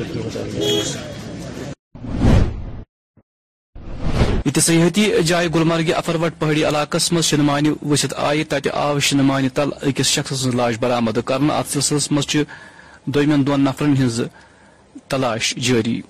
یہ 4.54 4.60
سیاحتی 4.60 5.04
جائے 5.26 5.46
گلمرگ 5.54 5.90
افروٹ 5.96 6.38
پہاڑی 6.38 6.64
علاقہ 6.68 6.98
مز 7.12 7.24
شنمانہ 7.24 7.68
وسط 7.90 8.14
آئی 8.28 8.44
تت 8.50 8.68
آو 8.72 8.98
شنمانہ 9.08 9.48
تل 9.54 9.70
اکس 9.88 10.06
شخص 10.06 10.40
سن 10.42 10.56
لاش 10.56 10.78
برامد 10.80 11.18
کرنا 11.26 11.56
ات 11.58 11.72
سلسلس 11.72 12.10
مز 12.12 12.36
دن 13.14 13.46
دون 13.46 13.60
نفرن 13.64 13.96
ہز 14.02 14.20
تلاش 15.10 15.54
جاری 15.66 16.00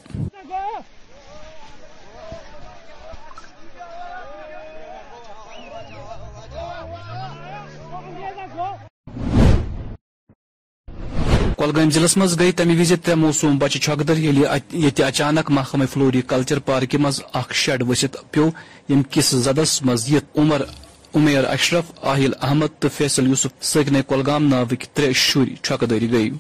کم 11.71 11.91
ضلع 11.91 12.07
مز 12.23 12.39
گئی 12.39 12.53
تمہ 12.59 12.85
تر 13.05 13.15
موسوم 13.15 13.59
بچہ 13.59 13.79
چھکدر 13.83 14.15
در 14.15 14.17
یہ 14.19 15.03
اچانک 15.07 15.51
محکمہ 15.57 15.85
فلوری 15.93 16.23
کلچر 16.33 16.59
پارکہ 16.67 16.99
مز 17.01 17.21
اخ 17.41 17.53
شڈ 17.63 17.83
پیو 18.31 18.49
یم 18.89 19.03
کس 19.11 19.29
زدس 19.45 19.81
عمر 20.37 20.63
عمیر 21.15 21.45
اشرف 21.49 21.93
آہل 22.13 22.33
احمد 22.47 22.81
تو 22.81 22.89
فیصل 22.97 23.27
یوسف 23.29 23.63
سکنے 23.71 24.03
کلگام 24.09 24.49
ناوک 24.49 24.83
ترے 24.95 25.13
شر 25.27 25.55
چکد 25.63 25.91
گئی 26.13 26.31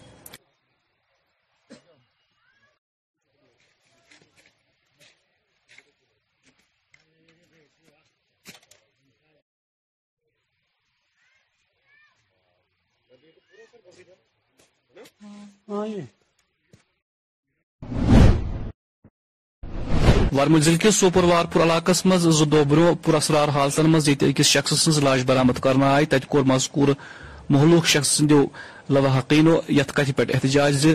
ورمل 20.37 20.61
ضلع 20.63 20.77
کس 20.83 21.03
وارپور 21.05 21.63
علاقہ 21.63 21.93
مز 22.05 22.27
زو 22.39 22.45
برو 22.69 22.95
پر 23.05 23.15
اثرار 23.15 23.49
حالتن 23.55 23.91
مزہ 23.93 24.11
اکس 24.29 24.47
شخص 24.47 24.73
سن 24.83 25.05
لاش 25.05 25.21
برامد 25.31 25.61
کرنا 25.65 25.93
آئی 25.95 26.07
تت 26.13 26.27
کور 26.33 26.43
مذکور 26.53 26.89
محلوق 27.51 27.87
شخص 27.95 28.11
سند 28.17 28.33
یت 29.79 29.93
کت 29.97 30.11
پہ 30.17 30.23
احتجاج 30.35 30.87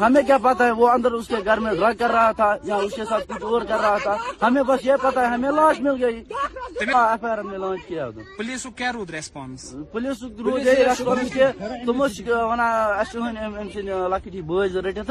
ہمیں 0.00 0.22
کیا 0.26 0.36
پتہ 0.42 0.62
ہے 0.62 0.70
وہ 0.78 0.88
اندر 0.90 1.12
اس 1.18 1.28
کے 1.28 1.36
گھر 1.44 1.58
میں 1.66 1.72
ڈرگ 1.74 1.96
کر 1.98 2.10
رہا 2.12 2.30
تھا 2.38 2.48
یا 2.64 2.76
اس 2.86 2.94
کے 2.96 3.04
ساتھ 3.08 3.26
کچھ 3.32 3.44
اور 3.50 3.62
کر 3.68 3.78
رہا 3.82 3.96
تھا 4.02 4.16
ہمیں 4.42 4.62
بس 4.68 4.84
یہ 4.86 4.96
پتہ 5.02 5.20
ہمیں 5.34 5.50
لاش 5.58 5.80
مل 5.86 6.02
گئی 6.04 6.22
ایف 6.82 7.24
آئی 7.24 7.58
لانچ 7.58 7.86
کیا 7.88 8.08
پولیس 8.36 10.26
روز 10.46 11.36
یہ 11.36 11.44
تمہانا 11.86 12.68
اچھا 12.84 13.28
ام 13.28 13.68
سٹھی 13.72 14.42
بٹھت 14.52 15.10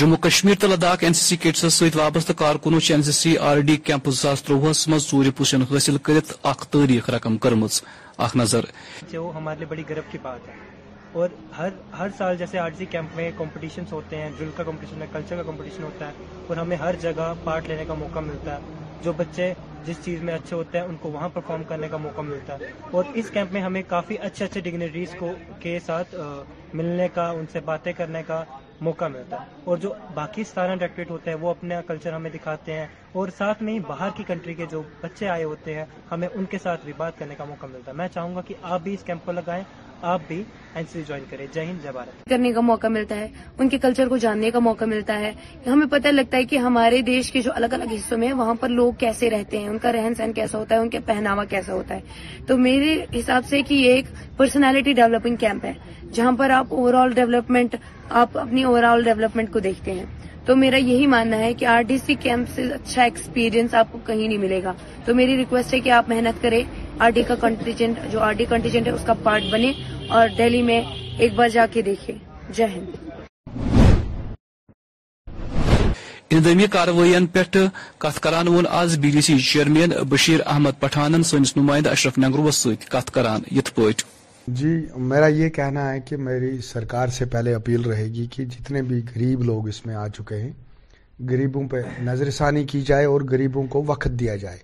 جموں 0.00 0.16
کشمیر 0.22 0.54
تو 0.60 0.66
لداخی 0.66 1.36
کٹس 1.40 1.82
وابستوں 1.94 2.74
حاصل 5.70 5.96
کرم 7.42 7.66
جو 9.10 9.30
ہمارے 9.34 9.58
لیے 9.58 9.66
بڑی 9.70 9.82
گرو 9.90 10.00
کی 10.12 10.18
بات 10.22 10.46
ہے 10.48 10.54
اور 11.20 11.28
ہر 11.98 12.08
سال 12.18 12.36
جیسے 12.36 12.58
آر 12.58 12.70
سی 12.78 12.84
کیمپ 12.90 13.16
میں 13.16 13.30
ہوتے 13.92 14.16
ہیں 14.22 14.30
کا 14.56 14.64
ہے 15.00 15.08
کلچر 15.12 15.36
کا 15.36 15.42
کمپٹیشن 15.50 15.82
ہوتا 15.82 16.06
ہے 16.08 16.26
اور 16.48 16.56
ہمیں 16.56 16.76
ہر 16.84 16.94
جگہ 17.02 17.32
پارٹ 17.44 17.68
لینے 17.68 17.84
کا 17.88 17.94
موقع 18.04 18.18
ملتا 18.30 18.54
ہے 18.54 18.90
جو 19.04 19.12
بچے 19.16 19.52
جس 19.86 20.04
چیز 20.04 20.22
میں 20.22 20.34
اچھے 20.34 20.56
ہوتے 20.56 20.78
ہیں 20.78 20.84
ان 20.84 20.96
کو 21.02 21.10
وہاں 21.10 21.28
پر 21.34 21.40
فارم 21.46 21.62
کرنے 21.68 21.88
کا 21.88 21.96
موقع 22.06 22.20
ملتا 22.30 22.56
ہے 22.60 22.70
اور 22.96 23.04
اس 23.20 23.30
کیمپ 23.32 23.52
میں 23.52 23.60
ہمیں 23.62 23.82
کافی 23.88 24.16
اچھے 24.28 24.44
اچھے 24.44 24.60
ڈگنیٹریز 24.70 25.14
کو 25.18 25.32
کے 25.60 25.78
ساتھ 25.86 26.14
ملنے 26.74 27.08
کا 27.14 27.28
ان 27.38 27.44
سے 27.52 27.60
باتیں 27.64 27.92
کرنے 27.96 28.22
کا 28.26 28.42
موقع 28.84 29.04
ملتا 29.08 29.40
ہے 29.40 29.60
اور 29.68 29.76
جو 29.84 29.92
باقی 30.14 30.44
سارا 30.54 30.74
ڈیکٹریٹ 30.82 31.10
ہوتا 31.10 31.30
ہے 31.30 31.36
وہ 31.44 31.50
اپنا 31.50 31.80
کلچر 31.86 32.12
ہمیں 32.12 32.30
دکھاتے 32.34 32.72
ہیں 32.78 32.86
اور 33.20 33.28
ساتھ 33.38 33.62
میں 33.62 33.74
ہی 33.74 33.78
باہر 33.88 34.08
کی 34.16 34.24
کنٹری 34.26 34.54
کے 34.60 34.66
جو 34.70 34.82
بچے 35.00 35.28
آئے 35.28 35.44
ہوتے 35.44 35.74
ہیں 35.74 35.84
ہمیں 36.10 36.28
ان 36.34 36.44
کے 36.54 36.58
ساتھ 36.62 36.84
بھی 36.84 36.92
بات 36.96 37.18
کرنے 37.18 37.34
کا 37.38 37.44
موقع 37.52 37.66
ملتا 37.72 37.90
ہے 37.90 37.96
میں 37.96 38.08
چاہوں 38.14 38.34
گا 38.36 38.40
کہ 38.48 38.54
آپ 38.74 38.80
بھی 38.84 38.94
اس 38.94 39.02
کیمپ 39.06 39.26
کو 39.26 39.32
لگائیں 39.38 39.62
آپ 40.14 40.20
بھی 40.28 40.42
جوائن 40.94 41.24
کریں 41.30 41.46
جے 41.54 41.64
ہند 41.64 41.82
جے 41.82 41.90
بھارت 41.92 42.24
کرنے 42.30 42.52
کا 42.52 42.60
موقع 42.68 42.86
ملتا 42.92 43.16
ہے 43.18 43.26
ان 43.58 43.68
کے 43.74 43.78
کلچر 43.82 44.08
کو 44.08 44.16
جاننے 44.24 44.50
کا 44.54 44.58
موقع 44.68 44.84
ملتا 44.94 45.18
ہے 45.18 45.32
ہمیں 45.66 45.86
پتہ 45.90 46.08
لگتا 46.08 46.36
ہے 46.36 46.44
کہ 46.52 46.58
ہمارے 46.66 47.00
دیش 47.10 47.30
کے 47.32 47.42
جو 47.42 47.52
الگ 47.54 47.74
الگ 47.78 47.92
حصوں 47.94 48.18
میں 48.22 48.32
وہاں 48.40 48.54
پر 48.60 48.68
لوگ 48.80 48.92
کیسے 49.04 49.30
رہتے 49.34 49.58
ہیں 49.60 49.68
ان 49.68 49.78
کا 49.84 49.92
رہن 49.98 50.14
سہن 50.20 50.32
کیسا 50.40 50.58
ہوتا 50.58 50.74
ہے 50.74 50.80
ان 50.80 50.88
کا 50.94 50.98
پہناوا 51.12 51.44
کیسا 51.54 51.74
ہوتا 51.74 51.94
ہے 51.94 52.42
تو 52.46 52.56
میرے 52.68 52.94
حساب 53.18 53.44
سے 53.50 53.62
کہ 53.68 53.74
یہ 53.74 53.92
ایک 53.94 54.06
پرسنالٹی 54.36 54.92
ڈیولپنگ 55.02 55.36
کیمپ 55.46 55.64
ہے 55.64 55.72
جہاں 56.14 56.32
پر 56.38 56.50
آپ 56.54 56.72
اوور 56.78 57.08
ڈیولپمنٹ 57.14 59.48
کو 59.52 59.58
دیکھتے 59.66 59.92
ہیں 59.98 60.04
تو 60.46 60.56
میرا 60.62 60.76
یہی 60.76 61.06
ماننا 61.06 61.36
ہے 61.38 61.52
کہ 61.54 61.64
آر 61.72 61.82
ڈی 61.88 61.96
سی 62.04 62.14
کیمپ 62.22 62.48
سے 62.54 62.62
اچھا 62.74 63.02
ایکسپیرینس 63.02 63.74
آپ 63.80 63.92
کو 63.92 63.98
کہیں 64.06 64.26
نہیں 64.26 64.38
ملے 64.44 64.60
گا 64.62 64.72
تو 65.04 65.10
میری 65.14 65.34
ریکویسٹ 65.36 65.74
ہے 65.74 65.78
کہ 65.86 65.90
آپ 65.98 66.04
محنت 66.08 66.42
کرے 66.42 66.62
آر 67.06 67.10
ڈی 67.18 67.22
کا 67.28 67.34
کنٹیجنٹ 67.40 67.94
جو 68.12 68.18
آر 68.28 68.32
ڈی 68.40 68.44
کنٹیجنٹ 68.50 68.84
ہے 68.86 68.92
اس 68.92 69.04
کا 69.06 69.14
پارٹ 69.22 69.42
بنے 69.52 69.70
اور 70.18 70.24
دہلی 70.38 70.62
میں 70.70 70.80
ایک 71.18 71.32
بار 71.36 71.48
جا 71.58 71.64
کے 71.72 71.78
دیکھے 71.90 72.12
جے 72.56 72.66
کت 78.04 78.20
کران 78.22 78.46
وون 78.48 78.66
آز 78.82 78.90
B 78.98 79.10
D 79.16 79.20
C 79.26 79.34
chairman 79.50 79.90
Bashir 80.10 80.40
Ahmad 80.54 80.74
پٹھانن 80.80 81.22
سنس 81.32 81.50
نمائندہ 81.56 81.90
اشرف 81.90 82.14
نگروس 82.18 82.58
کران 83.12 83.40
یت 83.58 83.68
جی 84.48 84.68
میرا 84.96 85.26
یہ 85.28 85.48
کہنا 85.56 85.90
ہے 85.92 85.98
کہ 86.04 86.16
میری 86.16 86.56
سرکار 86.68 87.08
سے 87.16 87.24
پہلے 87.32 87.52
اپیل 87.54 87.80
رہے 87.90 88.04
گی 88.14 88.24
کہ 88.30 88.44
جتنے 88.44 88.80
بھی 88.82 89.00
غریب 89.14 89.42
لوگ 89.42 89.68
اس 89.68 89.84
میں 89.86 89.94
آ 89.94 90.06
چکے 90.16 90.36
ہیں 90.40 90.50
غریبوں 91.30 91.62
پہ 91.70 91.80
نظر 92.04 92.30
ثانی 92.38 92.64
کی 92.72 92.80
جائے 92.86 93.04
اور 93.06 93.20
غریبوں 93.30 93.62
کو 93.70 93.82
وقت 93.86 94.18
دیا 94.20 94.34
جائے 94.36 94.58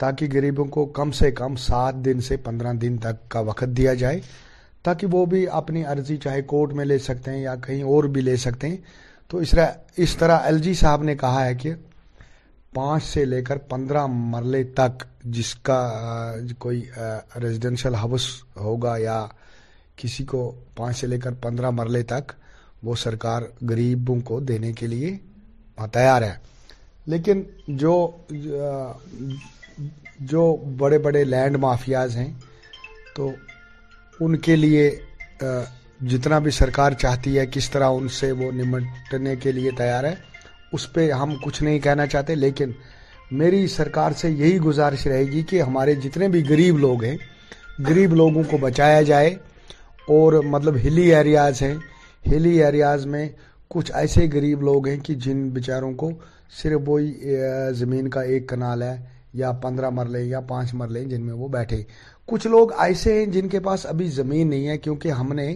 تاکہ 0.00 0.28
غریبوں 0.34 0.64
کو 0.76 0.86
کم 0.98 1.10
سے 1.18 1.30
کم 1.40 1.56
سات 1.66 1.94
دن 2.04 2.20
سے 2.28 2.36
پندرہ 2.44 2.72
دن 2.82 2.96
تک 3.02 3.28
کا 3.30 3.40
وقت 3.50 3.76
دیا 3.76 3.94
جائے 4.04 4.20
تاکہ 4.84 5.06
وہ 5.12 5.24
بھی 5.34 5.46
اپنی 5.60 5.84
عرضی 5.92 6.16
چاہے 6.24 6.42
کورٹ 6.54 6.72
میں 6.76 6.84
لے 6.84 6.98
سکتے 7.08 7.30
ہیں 7.30 7.42
یا 7.42 7.54
کہیں 7.66 7.82
اور 7.82 8.04
بھی 8.14 8.20
لے 8.20 8.36
سکتے 8.46 8.68
ہیں 8.68 8.76
تو 9.30 9.38
اس 9.38 9.50
طرح 9.50 9.70
اس 10.04 10.16
طرح 10.16 10.38
ایل 10.46 10.58
جی 10.62 10.74
صاحب 10.80 11.02
نے 11.02 11.14
کہا 11.20 11.44
ہے 11.44 11.54
کہ 11.54 11.72
پانچ 12.74 13.02
سے 13.04 13.24
لے 13.24 13.40
کر 13.48 13.58
پندرہ 13.72 14.04
مرلے 14.10 14.62
تک 14.78 15.02
جس 15.34 15.54
کا 15.66 15.80
کوئی 16.64 16.80
ریزیڈینشل 17.42 17.94
ہاؤس 17.94 18.26
ہوگا 18.60 18.94
یا 18.98 19.18
کسی 20.02 20.24
کو 20.32 20.38
پانچ 20.76 20.96
سے 21.00 21.06
لے 21.06 21.18
کر 21.24 21.34
پندرہ 21.42 21.70
مرلے 21.78 22.02
تک 22.12 22.32
وہ 22.86 22.94
سرکار 23.02 23.42
غریبوں 23.70 24.18
کو 24.28 24.40
دینے 24.50 24.72
کے 24.80 24.86
لیے 24.86 25.16
تیار 25.92 26.22
ہے 26.22 26.34
لیکن 27.12 27.42
جو 27.82 27.94
جو 30.30 30.42
بڑے 30.78 30.98
بڑے 31.06 31.22
لینڈ 31.24 31.56
مافیاز 31.64 32.16
ہیں 32.16 32.30
تو 33.16 33.30
ان 34.24 34.36
کے 34.46 34.56
لیے 34.56 34.90
جتنا 36.10 36.38
بھی 36.44 36.50
سرکار 36.60 36.92
چاہتی 37.02 37.38
ہے 37.38 37.46
کس 37.52 37.70
طرح 37.70 37.88
ان 37.96 38.08
سے 38.20 38.32
وہ 38.40 38.50
نمٹنے 38.62 39.36
کے 39.42 39.52
لیے 39.52 39.70
تیار 39.78 40.04
ہے 40.10 40.14
اس 40.74 40.92
پہ 40.92 41.10
ہم 41.20 41.34
کچھ 41.44 41.62
نہیں 41.62 41.78
کہنا 41.84 42.06
چاہتے 42.12 42.34
لیکن 42.34 42.70
میری 43.40 43.66
سرکار 43.76 44.12
سے 44.20 44.30
یہی 44.30 44.58
گزارش 44.64 45.06
رہے 45.06 45.24
گی 45.32 45.42
کہ 45.50 45.60
ہمارے 45.62 45.94
جتنے 46.04 46.28
بھی 46.34 46.48
گریب 46.48 46.78
لوگ 46.84 47.04
ہیں 47.04 47.16
گریب 47.88 48.14
لوگوں 48.20 48.42
کو 48.50 48.56
بچایا 48.64 49.00
جائے 49.10 49.34
اور 50.16 50.32
مطلب 50.54 50.74
ہلی 50.84 51.06
ایریاز 51.14 51.62
ہیں 51.62 51.74
ہلی 52.30 52.54
ایریاز 52.64 53.06
میں 53.12 53.28
کچھ 53.74 53.92
ایسے 54.00 54.26
گریب 54.32 54.62
لوگ 54.70 54.86
ہیں 54.88 54.98
کہ 55.06 55.14
جن 55.24 55.48
بیچاروں 55.58 55.92
کو 56.02 56.10
صرف 56.62 56.80
وہی 56.86 57.10
زمین 57.80 58.08
کا 58.16 58.20
ایک 58.32 58.48
کنال 58.48 58.82
ہے 58.82 58.96
یا 59.42 59.52
پندرہ 59.62 59.90
مرلے 59.98 60.22
یا 60.22 60.40
پانچ 60.50 60.74
مرلے 60.80 61.04
جن 61.14 61.22
میں 61.26 61.34
وہ 61.42 61.48
بیٹھے 61.54 61.82
کچھ 62.32 62.46
لوگ 62.56 62.72
ایسے 62.86 63.18
ہیں 63.18 63.24
جن 63.34 63.48
کے 63.54 63.60
پاس 63.68 63.86
ابھی 63.92 64.06
زمین 64.20 64.50
نہیں 64.50 64.68
ہے 64.68 64.76
کیونکہ 64.84 65.08
ہم 65.22 65.32
نے 65.40 65.46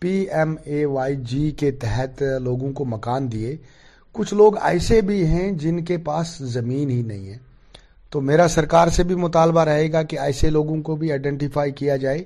پی 0.00 0.14
ایم 0.38 0.54
اے 0.72 0.84
وائی 0.94 1.16
جی 1.30 1.50
کے 1.60 1.70
تحت 1.84 2.22
لوگوں 2.48 2.72
کو 2.78 2.84
مکان 2.94 3.30
دیے 3.32 3.56
کچھ 4.14 4.32
لوگ 4.34 4.56
ایسے 4.66 5.00
بھی 5.08 5.24
ہیں 5.26 5.50
جن 5.62 5.84
کے 5.84 5.96
پاس 6.04 6.36
زمین 6.54 6.90
ہی 6.90 7.00
نہیں 7.06 7.26
ہے 7.28 7.36
تو 8.10 8.20
میرا 8.28 8.46
سرکار 8.48 8.88
سے 8.96 9.02
بھی 9.04 9.14
مطالبہ 9.14 9.64
رہے 9.64 9.90
گا 9.92 10.02
کہ 10.10 10.18
ایسے 10.20 10.50
لوگوں 10.50 10.80
کو 10.82 10.96
بھی 10.96 11.10
آئیڈینٹیفائی 11.10 11.72
کیا 11.80 11.96
جائے 12.04 12.22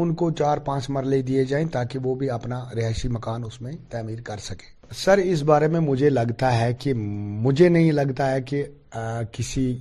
ان 0.00 0.14
کو 0.20 0.30
چار 0.38 0.58
پانچ 0.66 0.88
مرلے 0.90 1.20
دیے 1.22 1.44
جائیں 1.44 1.64
تاکہ 1.72 1.98
وہ 2.04 2.14
بھی 2.20 2.30
اپنا 2.30 2.62
رہائشی 2.76 3.08
مکان 3.16 3.44
اس 3.44 3.60
میں 3.62 3.72
تعمیر 3.90 4.20
کر 4.26 4.38
سکے 4.48 4.70
سر 5.02 5.18
اس 5.22 5.42
بارے 5.50 5.68
میں 5.74 5.80
مجھے 5.80 6.10
لگتا 6.10 6.56
ہے 6.60 6.72
کہ 6.82 6.94
مجھے 6.94 7.68
نہیں 7.68 7.92
لگتا 7.92 8.30
ہے 8.30 8.40
کہ 8.50 8.64
کسی 9.32 9.72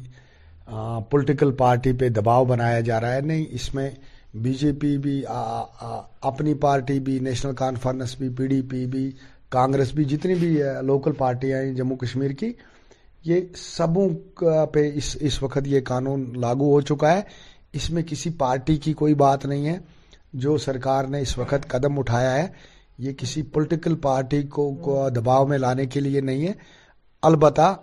پولیٹیکل 1.09 1.51
پارٹی 1.57 1.91
پہ 1.99 2.09
دباؤ 2.15 2.45
بنایا 2.45 2.79
جا 2.89 2.99
رہا 3.01 3.13
ہے 3.15 3.21
نہیں 3.31 3.45
اس 3.55 3.73
میں 3.75 3.89
بی 4.43 4.53
جے 4.59 4.71
پی 4.81 4.97
بھی 5.03 5.21
اپنی 6.29 6.53
پارٹی 6.61 6.99
بھی 7.05 7.17
نیشنل 7.23 7.55
کانفرنس 7.63 8.15
بھی 8.19 8.29
پی 8.37 8.47
ڈی 8.47 8.61
پی 8.69 8.85
بھی 8.91 9.09
کانگریس 9.51 9.91
بھی 9.93 10.03
جتنی 10.11 10.35
بھی 10.41 10.49
لوکل 10.85 11.11
پارٹیاں 11.17 11.61
ہیں 11.61 11.71
جموں 11.75 11.95
کشمیر 12.01 12.31
کی 12.39 12.51
یہ 13.25 13.39
سبوں 13.57 14.07
پہ 14.73 14.89
اس 15.27 15.41
وقت 15.43 15.67
یہ 15.67 15.81
قانون 15.87 16.23
لاگو 16.41 16.69
ہو 16.73 16.79
چکا 16.91 17.11
ہے 17.15 17.21
اس 17.79 17.89
میں 17.95 18.03
کسی 18.09 18.29
پارٹی 18.43 18.75
کی 18.85 18.93
کوئی 19.01 19.13
بات 19.23 19.45
نہیں 19.45 19.67
ہے 19.67 19.77
جو 20.43 20.57
سرکار 20.65 21.05
نے 21.13 21.21
اس 21.21 21.37
وقت 21.37 21.67
قدم 21.73 21.99
اٹھایا 21.99 22.33
ہے 22.37 22.47
یہ 23.05 23.13
کسی 23.17 23.41
پولیٹیکل 23.53 23.95
پارٹی 24.05 24.41
کو 24.55 25.07
دباؤ 25.15 25.45
میں 25.47 25.57
لانے 25.57 25.85
کے 25.93 25.99
لیے 25.99 26.21
نہیں 26.29 26.47
ہے 26.47 26.53
البتہ 27.29 27.73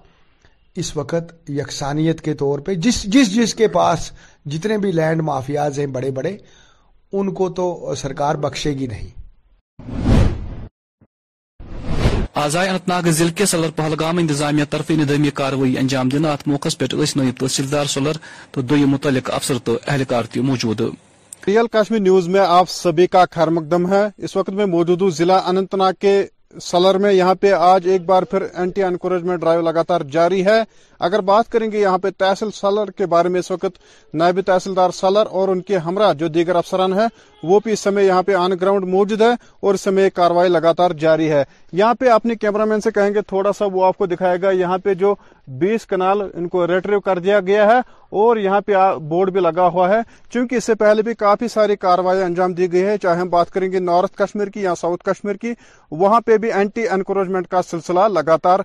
اس 0.82 0.96
وقت 0.96 1.50
یکسانیت 1.50 2.20
کے 2.24 2.34
طور 2.42 2.58
پہ 2.66 2.74
جس 2.86 3.02
جس 3.12 3.34
جس 3.34 3.54
کے 3.60 3.68
پاس 3.76 4.10
جتنے 4.56 4.78
بھی 4.84 4.92
لینڈ 4.92 5.22
مافیاز 5.30 5.78
ہیں 5.78 5.86
بڑے 5.98 6.10
بڑے 6.20 6.36
ان 7.20 7.34
کو 7.34 7.48
تو 7.60 7.68
سرکار 8.02 8.34
بخشے 8.46 8.72
گی 8.78 8.86
نہیں 8.86 9.16
آزائے 12.38 12.68
انت 12.70 12.86
ناگ 12.88 13.06
ضلع 13.18 13.30
کے 13.36 13.44
سلر 13.50 13.70
پہلگام 13.76 14.18
انتظامیہ 14.18 14.64
طرف 14.70 14.90
ندمی 14.98 15.30
کاروائی 15.34 15.76
انجام 15.78 16.08
دن 16.08 16.24
ات 16.32 16.46
موقع 16.48 16.68
پہ 16.78 16.84
نئی 17.16 17.32
تحصیلدار 17.38 17.86
سلر 17.94 18.16
تو 18.52 18.60
دو 18.70 18.76
متعلق 18.92 19.30
افسر 19.34 19.58
تو 19.64 19.72
اہلکار 19.76 19.94
اہلکارتی 19.94 20.40
موجود 20.50 20.80
ریئل 21.46 21.66
کشمیر 21.72 22.00
نیوز 22.00 22.28
میں 22.34 22.40
آپ 22.40 22.70
سبھی 22.70 23.06
کا 23.16 23.24
خیر 23.30 23.48
مقدم 23.58 23.92
ہے 23.92 24.06
اس 24.24 24.36
وقت 24.36 24.50
میں 24.60 24.66
موجود 24.76 25.02
ہوں 25.02 25.10
ضلع 25.18 25.40
انت 25.50 25.74
ناگ 25.82 25.92
کے 26.00 26.14
سلر 26.62 26.98
میں 27.04 27.12
یہاں 27.12 27.34
پہ 27.40 27.52
آج 27.72 27.88
ایک 27.92 28.02
بار 28.06 28.22
پھر 28.32 28.44
اینٹی 28.54 28.82
انکوریجمنٹ 28.82 29.40
ڈرائیو 29.40 29.60
لگاتار 29.62 30.00
جاری 30.12 30.44
ہے 30.46 30.62
اگر 31.06 31.20
بات 31.30 31.48
کریں 31.52 31.70
گے 31.72 31.80
یہاں 31.80 31.98
پہ 31.98 32.08
تحصیل 32.18 32.50
سالر 32.54 32.90
کے 32.96 33.06
بارے 33.06 33.28
میں 33.28 33.40
اس 33.40 33.50
وقت 33.50 34.14
نائب 34.14 34.40
تحصیلدار 34.46 34.90
سالر 34.94 35.26
اور 35.38 35.48
ان 35.48 35.60
کے 35.62 35.78
ہمراہ 35.86 36.12
جو 36.22 36.28
دیگر 36.36 36.56
افسران 36.56 36.92
ہیں 36.98 37.06
وہ 37.48 37.58
بھی 37.64 37.72
اس 37.72 37.80
سمے 37.80 38.04
یہاں 38.04 38.22
پہ 38.26 38.34
آن 38.34 38.52
گراؤنڈ 38.60 38.84
موجود 38.92 39.20
ہے 39.22 39.30
اور 39.66 39.74
اس 39.74 39.80
سمے 39.80 40.08
کاروائی 40.14 40.50
لگاتار 40.50 40.90
جاری 41.02 41.30
ہے 41.30 41.42
یہاں 41.80 41.94
پہ 41.98 42.08
اپنے 42.10 42.34
کیمرہ 42.36 42.64
مین 42.68 42.80
سے 42.80 42.90
کہیں 42.94 43.14
گے 43.14 43.22
تھوڑا 43.32 43.52
سا 43.58 43.64
وہ 43.72 43.84
آپ 43.86 43.98
کو 43.98 44.06
دکھائے 44.06 44.40
گا 44.42 44.50
یہاں 44.50 44.78
پہ 44.84 44.94
جو 45.02 45.14
بیس 45.60 45.86
کنال 45.86 46.20
ان 46.32 46.48
کو 46.54 46.66
ریٹریو 46.66 47.00
کر 47.00 47.18
دیا 47.26 47.38
گیا 47.46 47.66
ہے 47.66 47.78
اور 48.22 48.36
یہاں 48.36 48.60
پہ 48.66 48.72
بورڈ 49.08 49.30
بھی 49.32 49.40
لگا 49.40 49.66
ہوا 49.72 49.88
ہے 49.88 49.98
چونکہ 50.32 50.54
اس 50.54 50.64
سے 50.64 50.74
پہلے 50.82 51.02
بھی 51.02 51.14
کافی 51.18 51.48
ساری 51.48 51.76
کاروائیں 51.76 52.22
انجام 52.24 52.52
دی 52.54 52.70
گئی 52.72 52.82
ہے 52.84 52.96
چاہے 53.02 53.20
ہم 53.20 53.28
بات 53.30 53.50
کریں 53.50 53.70
گے 53.72 53.78
نارتھ 53.80 54.16
کشمیر 54.18 54.48
کی 54.54 54.62
یا 54.62 54.74
ساؤتھ 54.80 55.04
کشمیر 55.08 55.36
کی 55.44 55.52
وہاں 56.00 56.20
پہ 56.26 56.36
بھی 56.38 56.52
اینٹی 56.52 56.88
انکروچمنٹ 56.88 57.48
کا 57.50 57.62
سلسلہ 57.70 58.08
لگاتار 58.14 58.60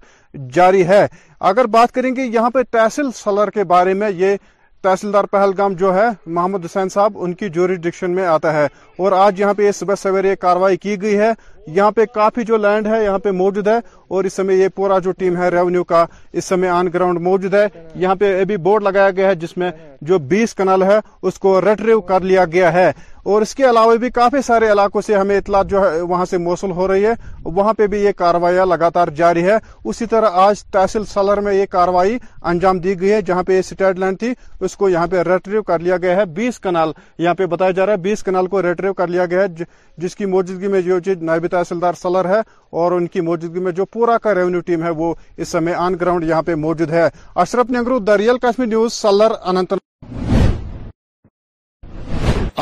جاری 0.53 0.85
ہے 0.87 1.05
اگر 1.49 1.65
بات 1.71 1.91
کریں 1.95 2.15
گے 2.15 2.23
یہاں 2.33 2.49
پہ 2.51 2.59
تحصیل 2.71 3.11
سلر 3.15 3.49
کے 3.53 3.63
بارے 3.71 3.93
میں 3.93 4.09
یہ 4.15 4.35
تحصیلدار 4.83 5.23
پہلگام 5.31 5.73
جو 5.79 5.93
ہے 5.95 6.05
محمد 6.25 6.65
حسین 6.65 6.89
صاحب 6.89 7.17
ان 7.23 7.33
کی 7.33 7.49
جوریڈکشن 7.49 7.89
ڈکشن 7.89 8.15
میں 8.15 8.25
آتا 8.27 8.53
ہے 8.53 8.63
اور 8.97 9.11
آج 9.17 9.39
یہاں 9.39 9.53
پہ 9.57 9.63
یہ 9.65 9.71
صبح 9.75 9.95
سویرے 10.01 10.29
یہ 10.29 10.35
کاروائی 10.41 10.77
کی 10.77 11.01
گئی 11.01 11.17
ہے 11.17 11.31
یہاں 11.67 11.91
پہ 11.95 12.05
کافی 12.13 12.43
جو 12.45 12.57
لینڈ 12.57 12.87
ہے 12.87 13.03
یہاں 13.03 13.19
پہ 13.23 13.31
موجود 13.31 13.67
ہے 13.67 13.77
اور 14.13 14.23
اس 14.23 14.33
سمے 14.33 14.55
یہ 14.55 14.67
پورا 14.75 14.97
جو 15.03 15.11
ٹیم 15.17 15.37
ہے 15.41 15.47
ریونیو 15.49 15.83
کا 15.83 16.05
اس 16.33 16.45
سمے 16.45 16.69
آن 16.69 16.87
گراؤنڈ 16.93 17.19
موجود 17.21 17.53
ہے 17.53 17.65
یہاں 17.95 18.15
پہ 18.15 18.39
ابھی 18.41 18.57
بورڈ 18.67 18.83
لگایا 18.83 19.09
گیا 19.15 19.27
ہے 19.29 19.35
جس 19.41 19.57
میں 19.57 19.71
جو 20.07 20.19
بیس 20.33 20.53
کنال 20.55 20.83
ہے 20.83 20.97
اس 21.27 21.39
کو 21.39 21.59
ریٹریو 21.61 22.01
کر 22.09 22.21
لیا 22.21 22.45
گیا 22.53 22.71
ہے 22.73 22.91
اور 23.33 23.41
اس 23.41 23.53
کے 23.55 23.63
علاوہ 23.69 23.95
بھی 23.97 24.09
کافی 24.11 24.41
سارے 24.45 24.71
علاقوں 24.71 25.01
سے 25.01 25.13
ہمیں 25.15 25.37
اطلاع 25.37 25.61
جو 25.69 25.81
ہے 25.81 25.99
وہاں 26.01 26.25
سے 26.29 26.37
موصول 26.37 26.71
ہو 26.77 26.87
رہی 26.87 27.05
ہے 27.05 27.13
وہاں 27.45 27.73
پہ 27.73 27.87
بھی 27.87 27.99
یہ 28.03 28.11
کاروائیاں 28.17 28.65
لگاتار 28.65 29.07
جاری 29.15 29.43
ہے 29.43 29.57
اسی 29.91 30.05
طرح 30.11 30.31
آج 30.45 30.63
تحصیل 30.71 31.05
سالر 31.13 31.41
میں 31.41 31.53
یہ 31.53 31.65
کاروائی 31.71 32.17
انجام 32.51 32.79
دی 32.79 32.99
گئی 33.01 33.11
ہے 33.11 33.21
جہاں 33.29 33.43
پہ 33.47 33.55
یہ 33.57 33.61
سٹیڈ 33.61 33.99
لینڈ 33.99 34.19
تھی 34.19 34.33
اس 34.65 34.75
کو 34.77 34.89
یہاں 34.89 35.07
پہ 35.11 35.21
ریٹریو 35.27 35.63
کر 35.71 35.79
لیا 35.79 35.97
گیا 36.01 36.15
ہے 36.15 36.25
بیس 36.39 36.59
کنال 36.59 36.91
یہاں 37.19 37.33
پہ 37.37 37.45
بتایا 37.53 37.71
جا 37.75 37.85
رہا 37.85 37.91
ہے 37.93 37.97
بیس 38.07 38.23
کنال 38.23 38.47
کو 38.47 38.61
ریٹریو 38.61 38.93
کر 38.93 39.07
لیا 39.07 39.25
گیا 39.31 39.43
ہے 39.43 39.63
جس 40.01 40.15
کی 40.15 40.25
موجودگی 40.25 40.67
میں 40.67 40.81
جو 40.81 40.99
چیز 41.05 41.21
نائب 41.23 41.45
تحصیل 41.53 41.79
دار 41.83 41.93
سلر 42.05 42.25
ہے 42.33 42.39
اور 42.81 42.87
ان 42.91 43.05
کی 43.13 43.19
موجودگی 43.29 43.61
میں 43.67 43.71
جو 43.79 43.83
پورا 43.95 44.15
کا 44.25 44.29
ریونیو 44.35 44.61
ٹیم 44.69 44.79
ہے 44.83 44.89
وہ 45.01 45.07
اس 45.41 45.47
سمے 45.55 45.73
آن 45.85 45.93
گراؤنڈ 46.01 46.21
یہاں 46.29 46.41
پہ 46.49 46.53
موجود 46.65 46.89
ہے 46.99 47.07
اشرف 47.43 47.67
نگرو 47.77 47.95
دریال 48.11 48.37
نیوز 48.73 48.91
سلر 49.05 49.31
انت 49.53 49.69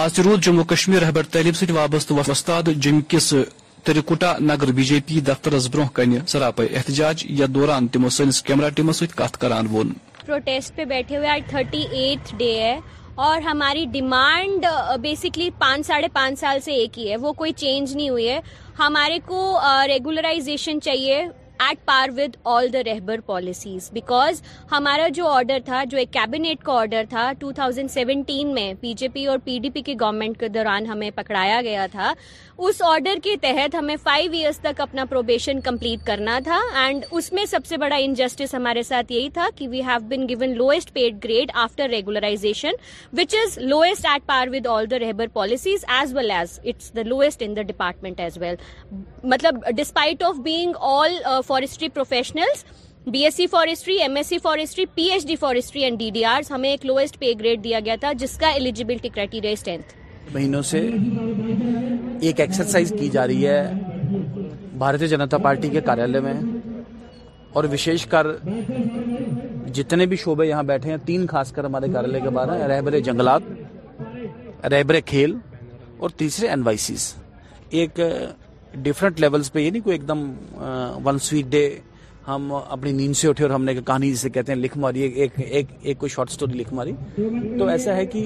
آج 0.03 0.13
روز 0.25 0.37
جموں 0.45 0.63
کشمیر 0.73 1.01
احبر 1.03 1.23
تحری 1.31 1.51
وابستہ 1.79 2.11
وستاد 2.31 2.65
جم 2.83 2.97
کس 3.13 3.27
ترکوٹا 3.87 4.31
نگر 4.49 4.69
بی 4.77 4.83
جے 4.89 4.97
پی 5.05 5.15
دفتر 5.29 5.51
کن 5.95 6.11
سراپے 6.33 6.65
احتجاج 6.77 7.17
یا 7.39 7.45
دوران 7.55 7.81
تمو 7.93 8.09
سنس 8.17 8.35
کیمرہ 8.47 8.69
ٹیموں 8.75 8.95
ڈے 12.37 12.51
ہے 12.59 12.75
اور 13.23 13.41
ہماری 13.45 13.83
ڈیمانڈ 13.91 14.65
بیسکلی 15.01 15.49
پانچ 15.59 15.85
ساڑھے 15.87 16.07
پانچ 16.13 16.39
سال 16.39 16.59
سے 16.65 16.73
ایک 16.73 16.97
ہی 16.99 17.09
ہے 17.09 17.17
وہ 17.25 17.33
کوئی 17.41 17.51
چینج 17.63 17.95
نہیں 17.95 18.09
ہوئی 18.09 18.27
ہے 18.27 18.39
ہمارے 18.79 19.19
کو 19.25 19.41
ریگولرائزیشن 19.87 20.81
چاہیے 20.81 21.21
at 21.69 21.77
par 21.85 22.09
with 22.17 22.35
all 22.51 22.67
the 22.73 22.79
Rahbar 22.85 23.19
policies 23.25 23.89
because 23.93 24.41
ہمارا 24.71 25.07
جو 25.13 25.25
آرڈر 25.27 25.57
تھا 25.65 25.83
جو 25.89 25.97
ایک 25.97 26.11
کیبنیٹ 26.13 26.63
کا 26.63 26.73
آرڈر 26.79 27.03
تھا 27.09 27.31
ٹو 27.39 27.51
تھاؤزینڈ 27.59 27.91
سیونٹین 27.91 28.53
میں 28.53 28.73
پی 28.81 28.93
جے 28.97 29.07
پی 29.13 29.25
اور 29.33 29.37
پی 29.43 29.57
ڈی 29.63 29.69
پی 29.69 29.81
کے 29.89 29.93
گورنمنٹ 30.01 30.39
کے 30.39 30.47
دوران 30.55 30.85
ہمیں 30.89 31.09
پکڑایا 31.15 31.59
گیا 31.63 31.85
تھا 31.91 32.11
اس 32.67 32.81
آرڈر 32.87 33.17
کے 33.23 33.35
تحت 33.41 33.75
ہمیں 33.75 33.95
فائیو 34.03 34.31
ایئرس 34.37 34.59
تک 34.61 34.81
اپنا 34.81 35.05
پروبیشن 35.09 35.59
کمپلیٹ 35.63 36.05
کرنا 36.05 36.39
تھا 36.43 36.59
اینڈ 36.83 37.05
اس 37.11 37.31
میں 37.33 37.45
سب 37.49 37.65
سے 37.69 37.77
بڑا 37.83 37.95
انجسٹس 37.99 38.53
ہمارے 38.55 38.83
ساتھ 38.89 39.11
یہی 39.11 39.29
تھا 39.33 39.47
کہ 39.55 39.67
we 39.67 39.81
have 39.87 40.05
been 40.15 40.27
given 40.29 40.55
lowest 40.57 40.93
paid 40.93 41.23
grade 41.23 41.51
after 41.63 41.89
regularisation 41.89 42.81
which 43.19 43.35
is 43.43 43.57
lowest 43.61 44.05
at 44.13 44.25
par 44.27 44.47
with 44.53 44.67
all 44.71 44.89
the 44.91 44.99
Rehbar 45.05 45.27
policies 45.33 45.85
as 45.99 46.15
well 46.15 46.31
as 46.39 46.59
it's 46.65 46.93
the 46.95 47.03
lowest 47.07 47.43
in 47.45 47.55
the 47.55 47.61
department 47.67 48.19
as 48.19 48.37
well 48.41 48.55
مطلب 49.33 49.65
despite 49.77 50.23
of 50.23 50.39
being 50.43 50.73
all 50.91 51.17
forestry 51.51 51.87
professionals 51.93 52.63
B 53.11 53.23
S 53.25 53.35
C 53.35 53.45
forestry 53.51 53.95
M 54.01 54.15
S 54.15 54.27
C 54.27 54.37
forestry 54.43 54.85
P 54.95 55.03
H 55.11 55.25
D 55.27 55.35
forestry 55.39 55.83
and 55.83 55.97
D 55.99 56.09
D 56.13 56.23
Rs 56.25 56.51
ہمیں 56.51 56.69
ایک 56.69 56.85
lowest 56.85 57.17
pay 57.19 57.31
grade 57.39 57.63
دیا 57.63 57.79
گیا 57.85 57.95
تھا 57.99 58.11
جس 58.19 58.37
کا 58.39 58.49
eligibility 58.59 59.09
criteria 59.15 59.51
اس 59.51 59.63
tenth 59.63 59.93
مہینوں 60.33 60.61
سے 60.69 60.79
ایک 62.27 62.39
ایکسرسائز 62.39 62.93
کی 62.99 63.09
جا 63.15 63.25
رہی 63.27 63.47
ہے 63.47 63.61
بھارتیہ 64.83 65.07
جنتا 65.07 65.37
پارٹی 65.47 65.69
کے 65.69 65.81
کاریالے 65.89 66.19
میں 66.27 66.33
اور 67.59 67.63
وشیش 67.71 68.05
کر 68.13 68.27
جتنے 69.79 70.05
بھی 70.13 70.17
شعبے 70.23 70.45
یہاں 70.47 70.63
بیٹھے 70.71 70.89
ہیں 70.91 70.97
تین 71.05 71.25
خاص 71.33 71.51
کر 71.55 71.63
ہمارے 71.65 71.87
کاریالے 71.93 72.19
کے 72.23 72.29
بارے 72.39 72.61
ہیں 72.61 72.67
رہبر 72.67 72.99
جنگلات 73.09 74.65
رہبر 74.73 74.99
کھیل 75.13 75.35
اور 76.01 76.09
تیسرے 76.23 76.47
این 76.49 76.61
وائی 76.65 76.77
سیز 76.87 77.13
ایک 77.81 77.99
ڈفرنٹ 78.83 79.19
لیولز 79.19 79.51
پہ 79.51 79.59
یہ 79.59 79.69
نہیں 79.71 79.81
کوئی 79.83 79.95
ایک 79.97 80.07
دم 80.07 80.31
ون 81.05 81.19
سویٹ 81.21 81.45
ڈے 81.51 81.67
ہم 82.27 82.53
اپنی 82.53 82.91
نیند 82.91 83.13
سے 83.17 83.27
اٹھے 83.27 83.43
اور 83.45 83.51
ہم 83.51 83.63
نے 83.63 83.73
کہانی 83.75 84.11
جسے 84.13 84.29
کہتے 84.29 84.51
ہیں 84.51 84.59
لکھ 84.59 84.77
ماری 84.77 85.01
ایک 85.01 85.97
کوئی 85.99 86.09
شارٹ 86.09 86.29
سٹوری 86.31 86.57
لکھ 86.57 86.73
ماری 86.73 86.91
تو 87.59 87.65
ایسا 87.67 87.95
ہے 87.95 88.05
کہ 88.05 88.25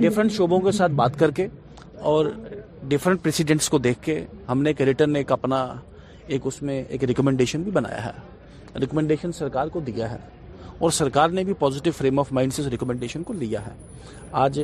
ڈفرینٹ 0.00 0.32
شعبوں 0.32 0.60
کے 0.60 0.72
ساتھ 0.78 0.92
بات 1.02 1.18
کر 1.18 1.30
کے 1.38 1.46
اور 2.10 2.26
ڈفرینٹ 2.88 3.22
پریسیڈنٹس 3.22 3.68
کو 3.68 3.78
دیکھ 3.86 4.02
کے 4.02 4.20
ہم 4.48 4.62
نے 4.62 4.70
ایک 4.70 4.80
ریٹرن 4.88 5.16
ایک 5.16 5.32
اپنا 5.32 5.56
ایک 6.26 6.42
اس 6.46 6.62
میں 6.62 6.82
ایک 6.88 7.04
ریکمنڈیشن 7.04 7.62
بھی 7.62 7.70
بنایا 7.72 8.04
ہے 8.04 8.78
ریکمنڈیشن 8.80 9.32
سرکار 9.38 9.68
کو 9.72 9.80
دیا 9.86 10.10
ہے 10.10 10.18
اور 10.80 10.90
سرکار 10.90 11.28
نے 11.28 11.42
بھی 11.44 11.52
پوزیٹیو 11.58 11.92
فریم 11.96 12.18
آف 12.18 12.30
مائنڈ 12.32 12.52
سے 12.52 12.76
کو 13.26 13.32
لیا 13.38 13.60
ہے 13.66 13.72
آج 14.42 14.60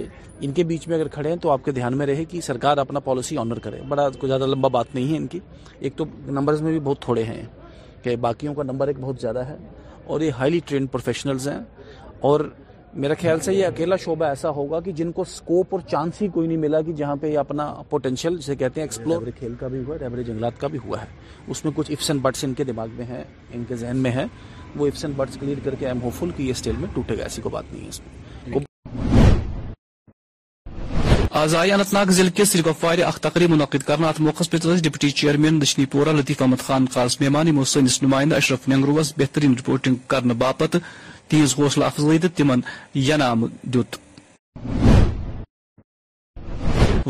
ان 0.47 0.53
کے 0.57 0.65
بیچ 0.71 0.87
میں 0.89 0.97
اگر 0.97 1.09
کھڑے 1.15 1.29
ہیں 1.29 1.37
تو 1.43 1.51
آپ 1.51 1.65
کے 1.65 1.73
دھیان 1.79 1.97
میں 1.99 2.07
رہے 2.07 2.25
کہ 2.31 2.41
سرکار 2.47 2.79
اپنا 2.79 3.01
پالیسی 3.09 3.37
آنر 3.39 3.59
کرے 3.65 3.81
بڑا 3.89 4.09
کوئی 4.21 4.29
زیادہ 4.31 4.47
لمبا 4.47 4.69
بات 4.77 4.95
نہیں 4.95 5.11
ہے 5.13 5.17
ان 5.17 5.27
کی 5.35 5.39
ایک 5.79 5.97
تو 5.97 6.05
نمبرز 6.39 6.63
میں 6.63 6.71
بھی 6.73 6.81
بہت 6.85 7.01
تھوڑے 7.03 7.23
ہیں 7.33 7.43
کہ 8.03 8.17
باقیوں 8.27 8.55
کا 8.55 8.63
نمبر 8.63 8.89
ایک 8.89 9.01
بہت 9.01 9.21
زیادہ 9.21 9.45
ہے 9.49 9.57
اور 10.13 10.21
یہ 10.21 10.31
ہائیلی 10.39 10.61
ٹرینڈ 10.69 10.91
پروفیشنلز 10.93 11.49
ہیں 11.49 11.59
اور 12.31 12.41
میرا 13.05 13.15
خیال 13.21 13.41
سے 13.45 13.55
یہ 13.55 13.67
اکیلا 13.67 13.97
شعبہ 14.05 14.25
ایسا 14.25 14.51
ہوگا 14.59 14.81
کہ 14.81 14.93
جن 15.01 15.11
کو 15.13 15.25
سکوپ 15.31 15.75
اور 15.75 15.81
چانس 15.91 16.21
ہی 16.23 16.29
کوئی 16.35 16.47
نہیں 16.47 16.59
ملا 16.59 16.81
کہ 16.83 16.93
جہاں 17.01 17.17
پہ 17.21 17.33
یہ 17.33 17.39
اپنا 17.39 17.67
پوٹینشیل 17.91 18.37
جسے 18.39 18.57
کہتے 18.57 18.81
ہیں 18.81 18.87
ایکسپلور 18.87 19.31
کھیل 19.39 19.55
کا 19.61 19.69
بھی 19.75 19.83
ہوا 19.87 19.97
ہے 20.01 20.23
جنگلات 20.23 20.61
کا 20.61 20.67
بھی 20.75 20.79
ہوا 20.85 21.01
ہے 21.03 21.07
اس 21.51 21.65
میں 21.65 21.73
کچھ 21.77 22.11
بٹس 22.23 22.45
ان 22.45 22.55
کے 22.61 22.65
دماغ 22.65 22.89
میں 22.97 23.05
ہیں 23.09 23.23
ان 23.55 23.65
کے 23.69 23.77
ذہن 23.77 23.97
میں 24.07 24.13
وہ 24.79 24.87
ایفس 24.87 25.05
اینڈ 25.05 25.17
برڈس 25.17 25.37
کلیئر 25.41 25.59
کر 25.65 25.75
کے 25.79 25.87
ایم 25.89 26.01
ہوپ 26.03 26.15
فل 26.19 26.31
کہ 26.37 26.43
یہ 26.43 26.51
اسٹیل 26.51 26.77
میں 26.81 26.89
ٹوٹے 26.95 27.19
گا 27.19 27.23
ایسی 27.23 27.43
کوئی 27.43 27.53
بات 27.53 27.73
نہیں 27.73 27.85
ہے 27.85 27.89
اس 27.89 28.01
میں 28.01 28.25
آزائی 31.41 31.73
اننت 31.73 31.93
ناگ 31.95 32.11
ضلع 32.17 32.31
کے 32.37 32.45
سری 32.51 32.63
گفوار 32.67 32.99
اخ 33.07 33.19
تقریب 33.27 33.51
منعقد 33.51 33.83
کرنا 33.89 34.09
ات 34.09 34.21
موقع 34.27 34.45
پہ 34.51 34.57
ڈپٹی 34.85 35.11
چیئرمین 35.21 35.61
دشنی 35.63 35.85
پورہ 35.95 36.13
لطیف 36.19 36.43
احمد 36.43 36.61
خان 36.67 36.87
خاص 36.93 37.21
مہمان 37.21 37.49
ہم 37.49 37.63
سنس 37.73 38.03
نمائندہ 38.03 38.37
اشرف 38.37 38.69
نگروس 38.69 39.13
بہترین 39.19 39.55
رپورٹنگ 39.59 39.97
کرنے 40.15 40.35
باپت 40.45 40.77
تہذ 41.29 41.55
حوصلہ 41.59 41.85
افزائی 41.85 42.19
تو 42.19 42.29
تم 42.37 42.51
انعام 42.57 43.45
دیت 43.75 43.97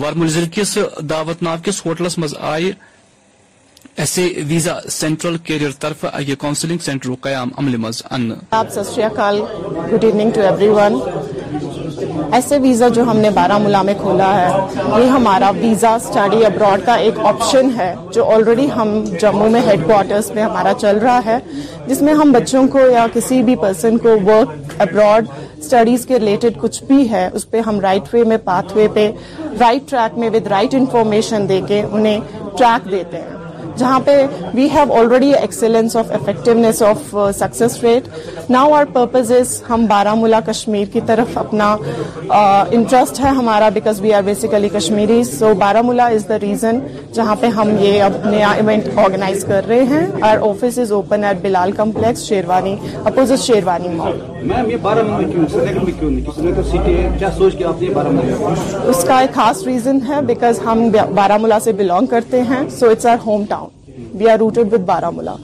ورمل 0.00 0.28
ضلع 0.28 0.46
کس 0.54 0.76
دعوت 1.10 1.42
ناو 1.42 1.56
کس 1.64 1.84
ہوٹلس 1.86 2.18
مز 2.18 2.34
آئی 2.54 2.70
ایسے 4.02 4.22
ویزا 4.48 4.72
سینٹرل 4.90 5.36
کیریئر 5.44 5.70
طرف 5.80 6.04
سینٹر 6.84 7.12
قیام 7.20 7.48
عمل 7.58 7.76
مز 7.80 8.00
ان 8.10 8.28
کیریئرنگ 8.50 8.82
ستر 8.84 9.94
گڈ 9.94 10.04
ایوننگ 10.62 12.34
ایسے 12.34 12.58
ویزا 12.62 12.88
جو 12.94 13.02
ہم 13.10 13.18
نے 13.18 13.30
بارہ 13.38 13.56
ملا 13.64 13.80
میں 13.88 13.94
کھولا 14.00 14.30
ہے 14.40 14.98
یہ 15.04 15.08
ہمارا 15.10 15.50
ویزا 15.60 15.94
اسٹڈی 15.94 16.44
ابروڈ 16.46 16.84
کا 16.86 16.94
ایک 17.04 17.18
آپشن 17.28 17.70
ہے 17.76 17.94
جو 18.14 18.24
آلریڈی 18.32 18.66
ہم 18.76 18.92
جموں 19.20 19.48
میں 19.50 19.60
ہیڈ 19.66 19.86
کوارٹرز 19.86 20.30
میں 20.34 20.42
ہمارا 20.42 20.72
چل 20.80 20.98
رہا 21.02 21.20
ہے 21.26 21.38
جس 21.86 22.02
میں 22.02 22.14
ہم 22.20 22.32
بچوں 22.32 22.66
کو 22.72 22.86
یا 22.92 23.06
کسی 23.14 23.42
بھی 23.42 23.54
پرسن 23.62 23.96
کو 24.06 24.16
ورک 24.26 24.80
ابروڈ 24.80 25.30
اسٹڈیز 25.58 26.06
کے 26.06 26.18
ریلیٹڈ 26.18 26.60
کچھ 26.60 26.82
بھی 26.88 27.08
ہے 27.10 27.28
اس 27.32 27.50
پہ 27.50 27.60
ہم 27.66 27.80
رائٹ 27.88 28.12
وے 28.14 28.24
میں 28.32 28.36
پاتھ 28.44 28.76
وے 28.76 28.88
پہ 28.94 29.10
رائٹ 29.60 29.88
ٹریک 29.90 30.18
میں 30.18 30.30
ود 30.34 30.46
رائٹ 30.56 30.74
انفارمیشن 30.80 31.48
دے 31.48 31.60
کے 31.68 31.82
انہیں 31.90 32.20
ٹریک 32.58 32.90
دیتے 32.90 33.20
ہیں 33.22 33.35
جہاں 33.78 33.98
پہ 34.04 34.16
we 34.54 34.66
have 34.74 34.92
already 34.98 35.30
excellence 35.38 35.96
of 35.96 36.10
effectiveness 36.14 36.82
of 36.82 37.14
success 37.38 37.76
rate 37.82 38.08
now 38.50 38.72
our 38.74 38.84
purpose 38.92 39.30
is 39.38 39.50
ہم 39.68 39.84
بارہ 39.88 40.14
ملا 40.20 40.40
کشمیر 40.46 40.86
کی 40.92 41.00
طرف 41.06 41.36
اپنا 41.38 41.66
انٹرسٹ 42.70 43.20
uh, 43.20 43.24
ہے 43.24 43.30
ہمارا 43.38 43.68
because 43.74 44.00
we 44.00 44.12
are 44.14 44.22
basically 44.26 44.68
Kashmiri 44.76 45.22
so 45.24 45.52
Baramulla 45.84 46.06
is 46.14 46.28
the 46.28 46.38
reason 46.42 46.78
جہاں 47.14 47.34
پہ 47.40 47.46
ہم 47.56 47.74
یہ 47.80 48.02
اپنے 48.02 48.44
ایونٹ 48.44 48.88
آرگنائز 49.04 49.44
کر 49.48 49.66
رہے 49.68 49.82
ہیں 49.90 50.06
our 50.30 50.38
office 50.48 50.78
is 50.78 50.92
open 50.92 51.24
at 51.24 51.42
Bilal 51.42 51.72
complex 51.76 52.24
Sherwani 52.28 52.76
opposite 53.04 53.40
Sherwani 53.46 53.88
میں 53.88 54.12
اس 58.86 59.04
کا 59.06 59.18
ایک 59.20 59.34
خاص 59.34 59.62
ریزن 59.66 59.98
ہے 60.08 60.20
بیکاز 60.26 60.60
ہم 60.66 60.88
بارہ 61.14 61.36
ملا 61.42 61.60
سے 61.64 61.72
بلانگ 61.78 62.06
کرتے 62.16 62.42
ہیں 62.50 62.62
so 62.78 62.90
it's 62.90 63.06
our 63.06 63.16
home 63.26 63.44
town 63.48 63.65
we 64.18 64.28
are 64.30 64.38
rooted 64.38 64.72
with 64.72 64.80
Baramulla 65.16 65.34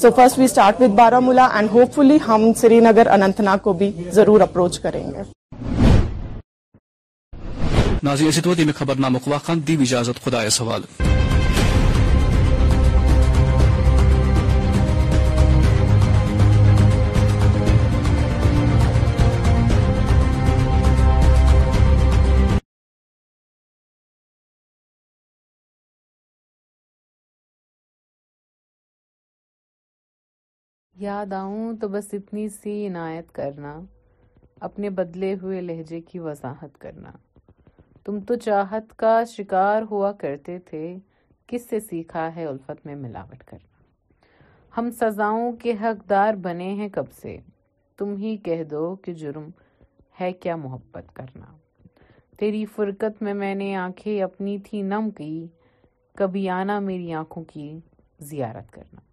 so 0.00 0.08
first 0.16 0.38
we 0.38 0.44
start 0.44 0.80
with 0.80 0.90
Baramulla 1.26 1.46
and 1.58 1.70
hope 1.72 1.94
فلی 1.94 2.18
ہم 2.26 2.50
سری 2.60 2.80
نگر 2.86 3.06
اننت 3.14 3.40
ناگ 3.50 3.58
کو 3.62 3.72
بھی 3.82 3.90
ضرور 4.14 4.40
اپروچ 4.48 4.78
کریں 4.86 5.02
گے 5.10 5.22
ناظرین 8.02 8.64
میں 8.66 8.74
خبر 8.78 9.54
دی 9.66 9.76
اجازت 9.80 10.24
خدا 10.24 10.48
سوال 10.60 11.09
یاد 31.02 31.32
آؤں 31.32 31.72
تو 31.80 31.88
بس 31.88 32.08
اتنی 32.12 32.48
سی 32.54 32.70
عنایت 32.86 33.30
کرنا 33.34 33.72
اپنے 34.66 34.88
بدلے 34.98 35.32
ہوئے 35.42 35.60
لہجے 35.60 36.00
کی 36.08 36.18
وضاحت 36.18 36.76
کرنا 36.78 37.10
تم 38.04 38.18
تو 38.28 38.34
چاہت 38.46 38.92
کا 39.02 39.12
شکار 39.30 39.82
ہوا 39.90 40.10
کرتے 40.20 40.58
تھے 40.68 40.82
کس 41.48 41.68
سے 41.68 41.80
سیکھا 41.80 42.28
ہے 42.36 42.44
الفت 42.46 42.84
میں 42.86 42.96
ملاوٹ 43.04 43.44
کرنا 43.46 44.76
ہم 44.76 44.90
سزاؤں 45.00 45.52
کے 45.62 45.72
حقدار 45.82 46.34
بنے 46.46 46.70
ہیں 46.80 46.88
کب 46.98 47.10
سے 47.22 47.36
تم 47.98 48.14
ہی 48.22 48.36
کہہ 48.44 48.62
دو 48.70 48.94
کہ 49.04 49.14
جرم 49.22 49.48
ہے 50.20 50.32
کیا 50.42 50.56
محبت 50.66 51.12
کرنا 51.14 51.46
تیری 52.40 52.64
فرقت 52.74 53.22
میں 53.22 53.34
میں 53.44 53.54
نے 53.62 53.74
آنکھیں 53.86 54.22
اپنی 54.28 54.58
تھی 54.68 54.82
نم 54.92 55.10
کی 55.18 55.32
کبھی 56.18 56.48
آنا 56.60 56.78
میری 56.90 57.12
آنکھوں 57.22 57.44
کی 57.52 57.78
زیارت 58.30 58.70
کرنا 58.72 59.08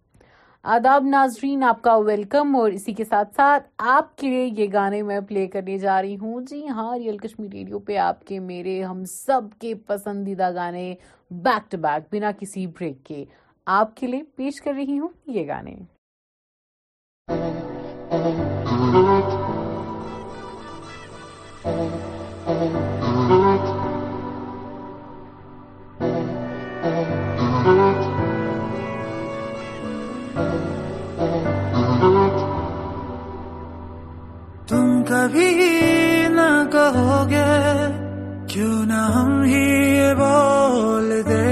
آداب 0.74 1.02
ناظرین 1.06 1.62
آپ 1.64 1.80
کا 1.82 1.96
ویلکم 2.06 2.54
اور 2.56 2.70
اسی 2.72 2.92
کے 2.94 3.04
ساتھ 3.04 3.34
ساتھ 3.36 3.68
آپ 3.92 4.16
کے 4.18 4.28
لیے 4.28 4.44
یہ 4.56 4.66
گانے 4.72 5.02
میں 5.02 5.18
پلے 5.28 5.46
کرنے 5.48 5.76
جا 5.78 6.00
رہی 6.02 6.16
ہوں 6.22 6.40
جی 6.50 6.66
ہاں 6.68 6.96
ریئل 6.96 7.18
کشمیر 7.18 7.52
ریڈیو 7.52 7.78
پہ 7.86 7.96
آپ 8.06 8.24
کے 8.26 8.38
میرے 8.48 8.82
ہم 8.82 9.04
سب 9.12 9.50
کے 9.60 9.74
پسندیدہ 9.86 10.50
گانے 10.54 10.92
بیک 11.44 11.70
ٹو 11.72 11.78
بیک 11.82 12.12
بنا 12.14 12.32
کسی 12.40 12.66
بریک 12.80 13.04
کے 13.06 13.24
آپ 13.78 13.96
کے 13.96 14.06
لیے 14.06 14.22
پیش 14.36 14.60
کر 14.62 14.74
رہی 14.78 14.98
ہوں 14.98 15.08
یہ 15.36 15.46
گانے 15.48 15.76
کیوں 38.58 38.84
نہ 38.90 39.00
ہم 39.14 39.30
ہی 39.46 40.14
بول 40.18 41.10
دے 41.26 41.50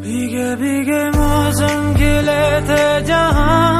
بھیگے 0.02 0.54
بھیگے 0.64 1.02
موسم 1.16 1.92
کھلے 1.98 2.44
تھے 2.66 2.84
جہاں 3.06 3.75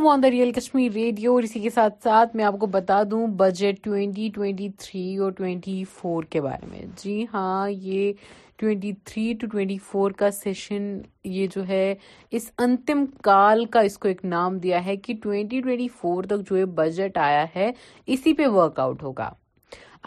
welcome 0.00 0.12
on 0.12 0.20
the 0.22 0.28
real 0.30 0.50
Kashmir 0.56 0.90
radio 0.92 1.32
اور 1.34 1.42
اسی 1.42 1.60
کے 1.60 1.70
ساتھ 1.70 1.94
ساتھ 2.02 2.34
میں 2.36 2.44
آپ 2.44 2.54
کو 2.60 2.66
بتا 2.74 3.02
دوں 3.10 3.26
بجٹ 3.36 3.82
ٹوئنٹی 3.84 4.28
ٹوئنٹی 4.34 4.68
تھری 4.80 5.16
اور 5.22 5.32
ٹوئنٹی 5.38 5.82
فور 5.96 6.24
کے 6.30 6.40
بارے 6.40 6.66
میں 6.70 6.80
جی 7.02 7.24
ہاں 7.32 7.68
یہ 7.70 8.12
twenty 8.60 8.92
three 9.10 9.32
to 9.40 9.46
twenty 9.52 9.76
four 9.90 10.10
کا 10.18 10.30
سیشن 10.30 10.86
یہ 11.34 11.46
جو 11.54 11.66
ہے 11.68 11.94
اس 12.38 12.50
انتم 12.58 13.04
کال 13.22 13.64
کا 13.74 13.80
اس 13.88 13.98
کو 13.98 14.08
ایک 14.08 14.24
نام 14.24 14.58
دیا 14.62 14.84
ہے 14.86 14.96
کہ 15.04 15.14
ٹوئنٹی 15.22 15.60
ٹوینٹی 15.60 15.88
فور 16.00 16.22
تک 16.30 16.48
جو 16.50 16.66
بجٹ 16.80 17.18
آیا 17.26 17.44
ہے 17.56 17.70
اسی 18.14 18.32
پہ 18.40 18.46
ورک 18.56 18.80
آؤٹ 18.80 19.02
ہوگا 19.02 19.30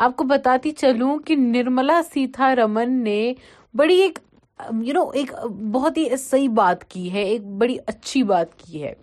آپ 0.05 0.17
کو 0.17 0.23
بتاتی 0.33 0.71
چلوں 0.81 1.17
کہ 1.25 1.35
نرملا 1.39 2.01
سیتھا 2.13 2.53
رمن 2.63 3.01
نے 3.03 3.21
بڑی 3.77 3.99
ایک 4.01 4.19
یو 4.83 4.93
نو 4.93 5.07
ایک 5.21 5.33
بہت 5.71 5.97
ہی 5.97 6.09
صحیح 6.19 6.49
بات 6.63 6.89
کی 6.91 7.11
ہے 7.13 7.23
ایک 7.29 7.45
بڑی 7.57 7.77
اچھی 7.87 8.23
بات 8.33 8.57
کی 8.59 8.83
ہے 8.83 8.93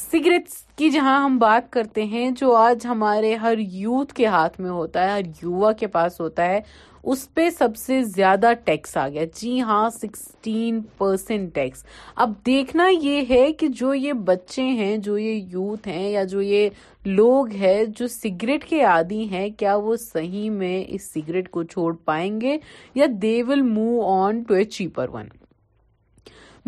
سگریٹس 0.00 0.52
کی 0.76 0.88
جہاں 0.90 1.18
ہم 1.24 1.38
بات 1.38 1.70
کرتے 1.72 2.02
ہیں 2.06 2.30
جو 2.40 2.54
آج 2.56 2.86
ہمارے 2.86 3.34
ہر 3.36 3.58
یوتھ 3.58 4.12
کے 4.14 4.26
ہاتھ 4.32 4.60
میں 4.60 4.70
ہوتا 4.70 5.04
ہے 5.04 5.10
ہر 5.10 5.22
یووا 5.42 5.72
کے 5.80 5.86
پاس 5.96 6.20
ہوتا 6.20 6.44
ہے 6.48 6.60
اس 7.12 7.26
پہ 7.34 7.48
سب 7.58 7.76
سے 7.76 8.00
زیادہ 8.16 8.52
ٹیکس 8.64 8.96
آ 8.96 9.08
گیا 9.08 9.24
جی 9.40 9.60
ہاں 9.68 9.88
سکسٹین 9.94 10.80
پرسینٹ 10.98 11.54
ٹیکس 11.54 11.84
اب 12.24 12.32
دیکھنا 12.46 12.86
یہ 12.88 13.22
ہے 13.30 13.46
کہ 13.60 13.68
جو 13.80 13.92
یہ 13.94 14.12
بچے 14.30 14.62
ہیں 14.82 14.96
جو 15.08 15.18
یہ 15.18 15.42
یوتھ 15.52 15.88
ہیں 15.88 16.08
یا 16.10 16.24
جو 16.32 16.42
یہ 16.42 16.68
لوگ 17.06 17.50
ہیں 17.62 17.82
جو 17.98 18.06
سگریٹ 18.18 18.64
کے 18.68 18.82
عادی 18.92 19.22
ہیں 19.32 19.48
کیا 19.58 19.74
وہ 19.86 19.96
صحیح 20.06 20.50
میں 20.60 20.82
اس 20.94 21.10
سگریٹ 21.14 21.50
کو 21.50 21.62
چھوڑ 21.74 21.92
پائیں 22.04 22.40
گے 22.40 22.56
یا 22.94 23.06
they 23.22 23.42
will 23.48 23.62
move 23.74 24.00
on 24.16 24.42
to 24.48 24.54
a 24.54 24.64
cheaper 24.78 25.08
one 25.14 25.26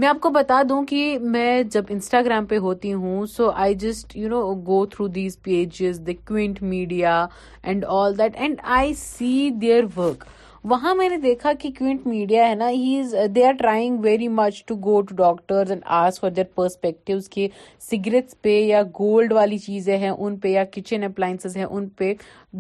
میں 0.00 0.08
آپ 0.08 0.20
کو 0.22 0.28
بتا 0.30 0.60
دوں 0.68 0.82
کہ 0.88 1.00
میں 1.32 1.62
جب 1.72 1.84
انسٹاگرام 1.90 2.44
پہ 2.50 2.58
ہوتی 2.66 2.92
ہوں 2.92 3.24
so 3.32 3.48
I 3.64 3.74
just 3.80 4.16
you 4.16 4.28
know 4.28 4.38
go 4.66 4.84
through 4.90 5.06
these 5.16 5.36
pages 5.42 6.00
the 6.06 6.12
Quint 6.28 6.60
media 6.62 7.14
and 7.62 7.84
all 7.96 8.16
that 8.18 8.36
and 8.40 8.60
I 8.76 8.94
see 8.98 9.50
their 9.60 9.82
work 9.96 10.24
وہاں 10.70 10.94
میں 10.94 11.08
نے 11.08 11.16
دیکھا 11.18 11.52
کہ 11.60 11.70
کوئنٹ 11.78 12.06
میڈیا 12.06 12.48
ہے 12.48 12.54
نا 12.54 12.68
ہی 12.70 12.98
is 13.00 13.14
they 13.34 13.44
are 13.46 13.52
trying 13.58 13.98
very 14.04 14.28
much 14.38 14.62
to 14.66 14.74
to 15.08 15.14
go 15.24 15.58
and 15.68 15.82
as 15.98 16.20
for 16.20 16.30
there 16.40 17.18
کہ 17.30 17.48
cigarettes 17.90 18.40
پہ 18.42 18.58
یا 18.60 18.82
گولڈ 18.98 19.32
والی 19.32 19.58
چیزیں 19.66 19.96
ہیں 19.98 20.10
ان 20.10 20.36
پہ 20.42 20.48
یا 20.48 20.64
کچن 20.74 21.04
اپلائنس 21.04 21.56
ہیں 21.56 21.64
ان 21.64 21.88
پہ 21.98 22.12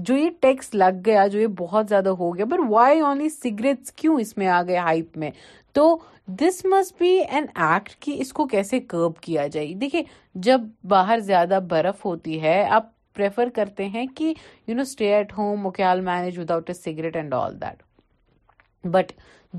جو 0.08 0.16
یہ 0.16 0.30
ٹیکس 0.40 0.74
لگ 0.74 1.00
گیا 1.06 1.26
جو 1.32 1.40
یہ 1.40 1.46
بہت 1.58 1.88
زیادہ 1.88 2.08
ہو 2.18 2.34
گیا 2.36 2.44
بٹ 2.54 2.60
وائی 2.68 3.00
اونلی 3.00 3.28
سگریٹس 3.42 3.92
کیوں 3.96 4.20
اس 4.20 4.36
میں 4.38 4.46
آ 4.46 4.62
گئے 4.68 4.76
ہائپ 4.90 5.16
میں 5.24 5.30
تو 5.74 5.96
this 6.38 6.64
must 6.64 6.94
be 6.98 7.08
an 7.28 7.44
act 7.54 7.92
کہ 8.02 8.14
اس 8.20 8.32
کو 8.32 8.46
کیسے 8.48 8.78
کرب 8.88 9.18
کیا 9.22 9.46
جائے 9.52 9.72
دیکھیے 9.80 10.02
جب 10.46 10.60
باہر 10.88 11.18
زیادہ 11.30 11.58
برف 11.70 12.04
ہوتی 12.04 12.40
ہے 12.42 12.62
آپ 12.74 12.84
پریفر 13.14 13.48
کرتے 13.54 13.86
ہیں 13.94 14.04
کہ 14.16 14.32
you 14.66 14.74
know 14.74 14.82
stay 14.82 15.12
at 15.14 15.32
home 15.38 15.64
okay 15.66 15.82
all 15.84 16.00
manage 16.08 16.38
without 16.38 16.70
a 16.70 16.74
cigarette 16.74 17.16
and 17.16 17.34
all 17.34 17.60
that 17.60 18.86
but 18.92 19.12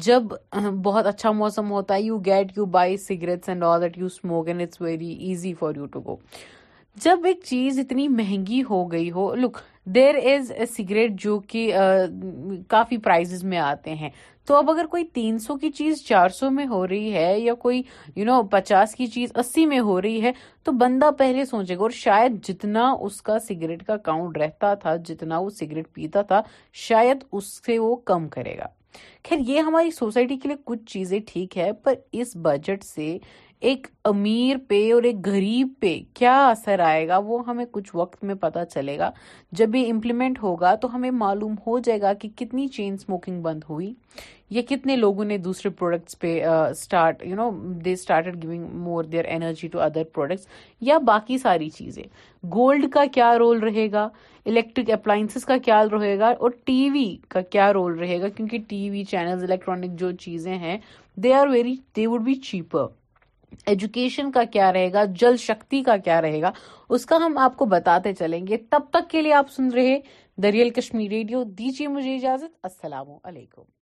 جب 0.06 0.24
بہت 0.84 1.06
اچھا 1.08 1.32
موسم 1.42 1.72
ہوتا 1.72 1.96
ہے 1.96 2.02
you 2.02 2.18
get 2.26 2.58
you 2.58 2.66
buy 2.80 2.98
cigarettes 2.98 3.50
and 3.50 3.64
all 3.64 3.82
that 3.82 3.98
you 3.98 4.06
smoke 4.06 4.48
and 4.48 4.62
it's 4.62 4.82
very 4.82 5.10
easy 5.28 5.54
for 5.60 5.76
you 5.78 5.86
to 5.92 6.00
go 6.06 6.16
جب 7.04 7.20
ایک 7.26 7.42
چیز 7.46 7.78
اتنی 7.80 8.08
مہنگی 8.08 8.62
ہو 8.70 8.84
گئی 8.92 9.12
ہو 9.12 9.34
look 9.36 9.58
there 9.96 10.16
is 10.32 10.52
a 10.56 10.66
cigarette 10.66 11.12
جو 11.22 11.40
کہ 11.50 11.72
کافی 12.70 12.98
پرائز 13.06 13.44
میں 13.44 13.58
آتے 13.58 13.94
ہیں 13.96 14.10
تو 14.48 14.56
اب 14.56 14.70
اگر 14.72 14.86
کوئی 14.92 15.04
تین 15.14 15.38
سو 15.40 15.56
کی 15.60 15.70
چیز 15.78 16.02
چار 16.06 16.30
سو 16.38 16.50
میں 16.52 16.66
ہو 16.68 16.86
رہی 16.88 17.14
ہے 17.14 17.40
یا 17.40 17.54
کوئی 17.64 17.82
یو 18.16 18.24
نو 18.26 18.42
پچاس 18.52 18.96
کی 18.96 19.08
چیز 19.16 19.32
اسی 19.40 19.66
میں 19.74 19.80
ہو 19.90 20.02
رہی 20.02 20.22
ہے 20.24 20.32
تو 20.66 20.72
بندہ 20.82 21.10
پہلے 21.18 21.46
سوچے 21.46 21.76
گا 21.76 21.82
اور 21.82 21.90
شاید 21.98 22.40
جتنا 22.48 22.90
اس 23.06 23.22
کا 23.28 23.38
سگریٹ 23.48 23.84
کا 23.88 23.98
کاؤنٹ 24.08 24.38
رہتا 24.38 24.74
تھا 24.84 24.96
جتنا 25.08 25.40
وہ 25.40 25.50
سگریٹ 25.60 25.94
پیتا 25.94 26.22
تھا 26.32 26.42
شاید 26.88 27.24
اس 27.32 27.52
سے 27.66 27.78
وہ 27.80 27.96
کم 28.12 28.28
کرے 28.36 28.58
گا 28.58 28.68
خیر 29.30 29.40
یہ 29.48 29.60
ہماری 29.68 29.92
سوسائٹی 30.00 30.38
کے 30.40 30.48
لیے 30.48 30.58
کچھ 30.66 30.86
چیزیں 30.94 31.20
ٹھیک 31.28 31.58
ہے 31.58 31.72
پر 31.84 31.94
اس 32.12 32.36
بجٹ 32.44 32.84
سے 32.84 33.18
ایک 33.70 33.86
امیر 34.06 34.58
پہ 34.68 34.82
اور 34.94 35.04
ایک 35.04 35.16
غریب 35.26 35.68
پہ 35.80 35.96
کیا 36.18 36.36
اثر 36.50 36.80
آئے 36.84 37.08
گا 37.08 37.18
وہ 37.26 37.38
ہمیں 37.48 37.66
کچھ 37.72 37.90
وقت 37.96 38.24
میں 38.24 38.36
پتہ 38.42 38.60
چلے 38.74 38.98
گا 39.00 39.10
جب 39.58 39.76
یہ 39.76 39.92
امپلیمنٹ 39.92 40.42
ہوگا 40.44 40.74
تو 40.82 40.88
ہمیں 40.96 41.10
معلوم 41.18 41.54
ہو 41.66 41.78
جائے 41.86 42.00
گا 42.02 42.14
کہ 42.22 42.30
کتنی 42.38 42.68
چین 42.78 42.96
سموکنگ 42.98 43.42
بند 43.42 43.64
ہوئی 43.70 43.92
یا 44.56 44.62
کتنے 44.70 44.96
لوگوں 44.96 45.26
نے 45.26 45.38
دوسرے 45.48 45.70
پروڈکٹس 45.80 46.18
پہ 46.20 46.34
start 46.46 47.22
started 48.02 48.42
giving 48.44 48.64
more 48.84 49.04
their 49.12 49.26
energy 49.36 49.68
to 49.72 49.80
other 49.82 50.04
products 50.14 50.48
یا 50.88 50.98
باقی 51.08 51.38
ساری 51.44 51.70
چیزیں 51.78 52.04
گولڈ 52.56 52.86
کا 52.94 53.04
کیا 53.14 53.32
رول 53.40 53.60
رہے 53.64 53.88
گا 53.92 54.08
الیکٹرک 54.46 54.90
اپلائنسز 54.94 55.46
کا 55.54 55.58
کیا 55.66 55.84
رہے 55.92 56.18
گا 56.20 56.32
اور 56.40 56.52
ٹی 56.66 56.90
وی 56.94 57.06
کا 57.30 57.42
کیا 57.50 57.72
رول 57.74 58.00
رہے 58.00 58.20
گا 58.22 58.30
کیونکہ 58.38 58.60
ٹی 58.70 58.90
وی 58.90 59.04
چینلز 59.12 59.44
الیکٹرانک 59.44 60.00
جو 60.00 60.12
چیزیں 60.26 60.58
ہیں 60.58 60.78
they 61.24 61.34
are 61.34 61.48
very 61.52 61.76
they 61.96 62.08
would 62.08 62.24
be 62.26 62.34
cheaper 62.50 62.88
education 63.68 64.32
کا 64.32 64.44
کیا 64.52 64.72
رہے 64.74 64.92
گا 64.94 65.04
جل 65.20 65.38
شکتی 65.40 65.82
کا 65.84 65.96
کیا 66.06 66.22
رہے 66.22 66.42
گا 66.42 66.52
اس 66.96 67.06
کا 67.06 67.18
ہم 67.26 67.38
آپ 67.48 67.58
کو 67.58 67.66
بتاتے 67.76 68.14
چلیں 68.20 68.46
گے 68.48 68.58
تب 68.70 68.90
تک 68.94 69.10
کے 69.12 69.22
لیے 69.22 69.34
آپ 69.42 69.52
سن 69.56 69.68
رہے 69.76 70.00
دریال 70.44 70.70
کشمیر 70.80 71.10
ریڈیو 71.12 71.44
دیجیے 71.58 71.88
مجھے 71.98 72.16
اجازت 72.16 72.56
السلام 72.64 73.08
علیکم 73.24 73.81